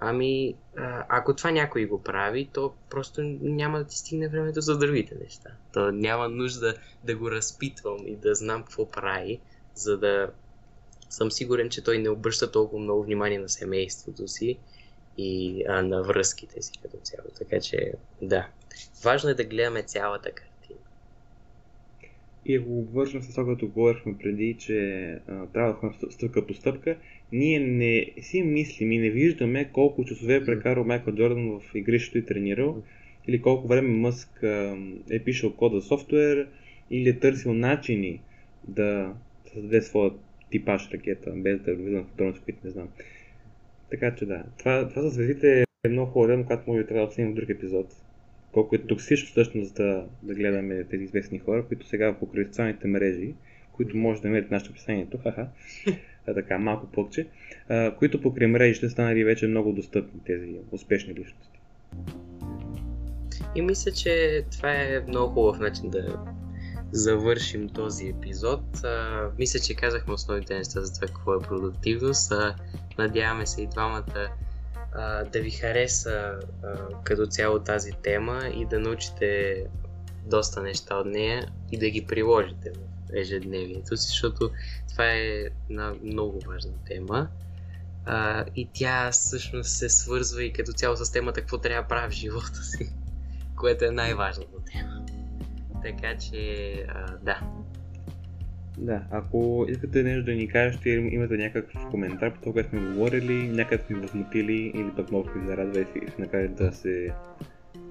Ами, 0.00 0.54
а, 0.76 1.06
ако 1.08 1.36
това 1.36 1.50
някой 1.50 1.86
го 1.86 2.02
прави, 2.02 2.48
то 2.52 2.74
просто 2.90 3.22
няма 3.40 3.78
да 3.78 3.84
ти 3.84 3.98
стигне 3.98 4.28
времето 4.28 4.60
за 4.60 4.78
другите 4.78 5.14
неща. 5.14 5.50
То 5.72 5.92
няма 5.92 6.28
нужда 6.28 6.74
да 7.04 7.16
го 7.16 7.30
разпитвам 7.30 8.06
и 8.06 8.16
да 8.16 8.34
знам 8.34 8.62
какво 8.62 8.90
прави, 8.90 9.40
за 9.74 9.98
да 9.98 10.30
съм 11.10 11.30
сигурен, 11.30 11.70
че 11.70 11.84
той 11.84 11.98
не 11.98 12.10
обръща 12.10 12.50
толкова 12.50 12.82
много 12.82 13.02
внимание 13.02 13.38
на 13.38 13.48
семейството 13.48 14.28
си 14.28 14.58
и 15.18 15.64
а, 15.68 15.82
на 15.82 16.02
връзките 16.02 16.62
си 16.62 16.72
като 16.82 16.96
цяло. 16.96 17.28
Така 17.38 17.60
че, 17.60 17.92
да. 18.22 18.48
Важно 19.04 19.30
е 19.30 19.34
да 19.34 19.44
гледаме 19.44 19.82
цялата 19.82 20.30
картина. 20.30 20.47
И 22.48 22.56
ако 22.56 22.78
обвържем 22.78 23.22
с 23.22 23.30
това, 23.30 23.44
което 23.44 23.68
говорихме 23.68 24.18
преди, 24.18 24.56
че 24.58 25.08
а, 25.28 25.46
трябва 25.46 25.72
да 25.72 25.78
ходим 25.78 26.10
стъпка 26.10 26.46
по 26.46 26.54
стъпка, 26.54 26.96
ние 27.32 27.60
не 27.60 28.06
си 28.20 28.42
мислим 28.42 28.92
и 28.92 28.98
не 28.98 29.10
виждаме 29.10 29.70
колко 29.72 30.04
часове 30.04 30.34
е 30.34 30.44
прекарал 30.44 30.84
Майкъл 30.84 31.14
Джордан 31.14 31.60
в 31.60 31.74
игрището 31.74 32.18
и 32.18 32.26
тренирал, 32.26 32.82
или 33.28 33.42
колко 33.42 33.68
време 33.68 33.88
Мъск 33.88 34.42
а, 34.42 34.76
е 35.10 35.18
пишал 35.18 35.52
код 35.52 35.72
за 35.72 35.82
софтуер, 35.82 36.48
или 36.90 37.08
е 37.08 37.18
търсил 37.18 37.54
начини 37.54 38.20
да 38.68 39.14
създаде 39.52 39.82
своя 39.82 40.10
типаж 40.50 40.90
ракета, 40.92 41.32
без 41.36 41.60
да 41.60 41.74
влизам 41.74 42.04
в 42.04 42.08
подробности, 42.10 42.44
които 42.44 42.60
не 42.64 42.70
знам. 42.70 42.88
Така 43.90 44.14
че 44.14 44.26
да, 44.26 44.44
това, 44.58 44.88
това 44.88 45.02
за 45.02 45.08
звездите 45.08 45.64
е 45.84 45.88
много 45.88 46.10
хубаво, 46.10 46.42
когато 46.42 46.70
може 46.70 46.82
да 46.82 46.86
трябва 46.86 47.00
да 47.00 47.06
обсъдим 47.06 47.30
в 47.30 47.34
друг 47.34 47.48
епизод. 47.48 48.07
Колко 48.52 48.74
е 48.74 48.78
токсично 48.78 49.28
всъщност 49.28 49.74
да, 49.74 50.06
да 50.22 50.34
гледаме 50.34 50.84
тези 50.84 51.04
известни 51.04 51.38
хора, 51.38 51.64
които 51.68 51.86
сега 51.86 52.18
покрай 52.18 52.44
социалните 52.44 52.88
мрежи, 52.88 53.34
които 53.72 53.96
може 53.96 54.22
да 54.22 54.28
намерите 54.28 54.54
нашето 54.54 54.70
описанието, 54.70 55.18
хаха, 55.18 55.48
а, 56.26 56.34
така, 56.34 56.58
малко 56.58 56.86
плъкче, 56.86 57.26
а, 57.68 57.94
които 57.96 58.20
покрай 58.20 58.46
мрежите 58.46 58.88
станали 58.88 59.24
вече 59.24 59.46
много 59.46 59.72
достъпни 59.72 60.20
тези 60.24 60.56
успешни 60.72 61.14
личности. 61.14 61.58
И 63.54 63.62
мисля, 63.62 63.92
че 63.92 64.42
това 64.52 64.72
е 64.72 65.04
много 65.08 65.34
хубав 65.34 65.58
начин 65.58 65.90
да 65.90 66.24
завършим 66.92 67.68
този 67.68 68.08
епизод. 68.08 68.84
А, 68.84 69.26
мисля, 69.38 69.60
че 69.60 69.74
казахме 69.74 70.14
основните 70.14 70.54
неща 70.54 70.80
за 70.80 70.94
това 70.94 71.06
какво 71.06 71.34
е 71.34 71.42
продуктивност. 71.42 72.32
А, 72.32 72.54
надяваме 72.98 73.46
се 73.46 73.62
и 73.62 73.66
двамата 73.66 74.28
а, 74.92 75.24
да 75.24 75.40
ви 75.40 75.50
хареса 75.50 76.38
а, 76.62 76.76
като 77.04 77.26
цяло 77.26 77.58
тази 77.58 77.92
тема 77.92 78.50
и 78.54 78.66
да 78.66 78.78
научите 78.78 79.64
доста 80.26 80.62
неща 80.62 80.96
от 80.96 81.06
нея 81.06 81.48
и 81.72 81.78
да 81.78 81.90
ги 81.90 82.06
приложите 82.06 82.70
в 82.70 83.16
ежедневието 83.16 83.96
си, 83.96 84.08
защото 84.08 84.50
това 84.90 85.12
е 85.12 85.44
една 85.70 85.94
много 86.02 86.40
важна 86.46 86.72
тема. 86.86 87.28
А, 88.06 88.44
и 88.56 88.68
тя 88.72 89.10
всъщност 89.10 89.70
се 89.70 89.88
свързва 89.88 90.44
и 90.44 90.52
като 90.52 90.72
цяло 90.72 90.96
с 90.96 91.12
темата 91.12 91.40
какво 91.40 91.58
трябва 91.58 91.82
да 91.82 91.88
правя 91.88 92.10
в 92.10 92.12
живота 92.12 92.62
си, 92.62 92.92
което 93.56 93.84
е 93.84 93.90
най-важната 93.90 94.64
тема. 94.72 95.06
Така 95.82 96.18
че, 96.18 96.72
а, 96.88 97.16
да. 97.22 97.40
Да, 98.80 99.02
ако 99.10 99.66
искате 99.68 100.02
нещо 100.02 100.24
да 100.24 100.32
ни 100.32 100.48
кажете 100.48 100.90
имате 100.90 101.36
някакъв 101.36 101.86
коментар 101.90 102.34
по 102.34 102.40
това, 102.40 102.52
което 102.52 102.68
сме 102.68 102.80
говорили, 102.80 103.48
някъде 103.48 103.84
сме 103.84 103.96
възмутили 103.96 104.72
или 104.74 104.90
пък 104.96 105.10
много 105.10 105.28
ви 105.28 105.46
зарадва 105.46 105.80
и 105.80 105.84
си 105.84 106.00
накарате 106.18 106.64
да 106.64 106.72
се 106.72 107.12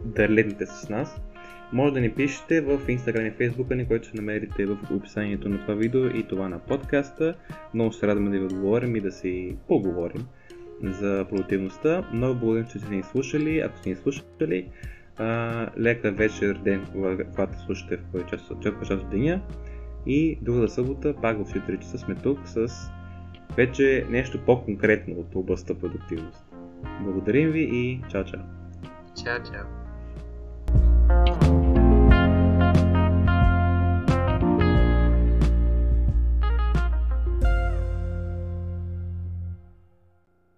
да 0.06 0.30
летните 0.30 0.66
с 0.66 0.90
нас, 0.90 1.22
може 1.74 1.94
да 1.94 2.02
ни 2.02 2.12
пишете 2.12 2.62
в 2.62 2.80
Instagram 2.88 3.28
и 3.28 3.50
Facebook 3.50 3.76
ни, 3.76 3.88
който 3.88 4.08
ще 4.08 4.18
намерите 4.18 4.66
в 4.66 4.78
описанието 4.92 5.50
на 5.50 5.62
това 5.62 5.74
видео 5.74 6.06
и 6.06 6.24
това 6.24 6.50
на 6.50 6.60
подкаста. 6.60 7.36
Много 7.74 7.94
се 7.94 8.08
радваме 8.08 8.30
да 8.30 8.40
ви 8.40 8.46
отговорим 8.46 8.96
и 8.96 9.02
да 9.02 9.12
си 9.12 9.56
поговорим 9.68 10.26
за 10.84 11.26
продуктивността. 11.30 12.10
Много 12.14 12.40
благодарим, 12.40 12.68
че 12.72 12.80
сте 12.80 12.96
ни 12.96 13.04
слушали. 13.04 13.60
Ако 13.60 13.78
сте 13.78 13.90
ни 13.90 13.96
слушали, 13.96 14.70
а, 15.18 15.70
лека 15.80 16.12
вечер, 16.12 16.60
ден, 16.64 16.86
когато 17.32 17.60
слушате 17.66 17.98
в 17.98 18.04
кой 18.12 18.26
част 18.26 18.52
от 18.52 19.10
деня. 19.12 19.42
И 20.08 20.40
другата 20.42 20.74
събота, 20.74 21.16
пак 21.22 21.38
в 21.38 21.54
4 21.54 21.80
часа 21.80 21.98
сме 21.98 22.16
тук 22.16 22.40
с 22.46 22.68
вече 23.58 24.06
нещо 24.10 24.40
по-конкретно 24.46 25.14
от 25.14 25.36
областта 25.36 25.74
продуктивност. 25.74 26.46
Благодарим 27.02 27.52
ви 27.52 27.62
и 27.62 28.02
чао-чао! 28.02 28.42
Чао, 29.24 29.44
чао! 29.44 31.57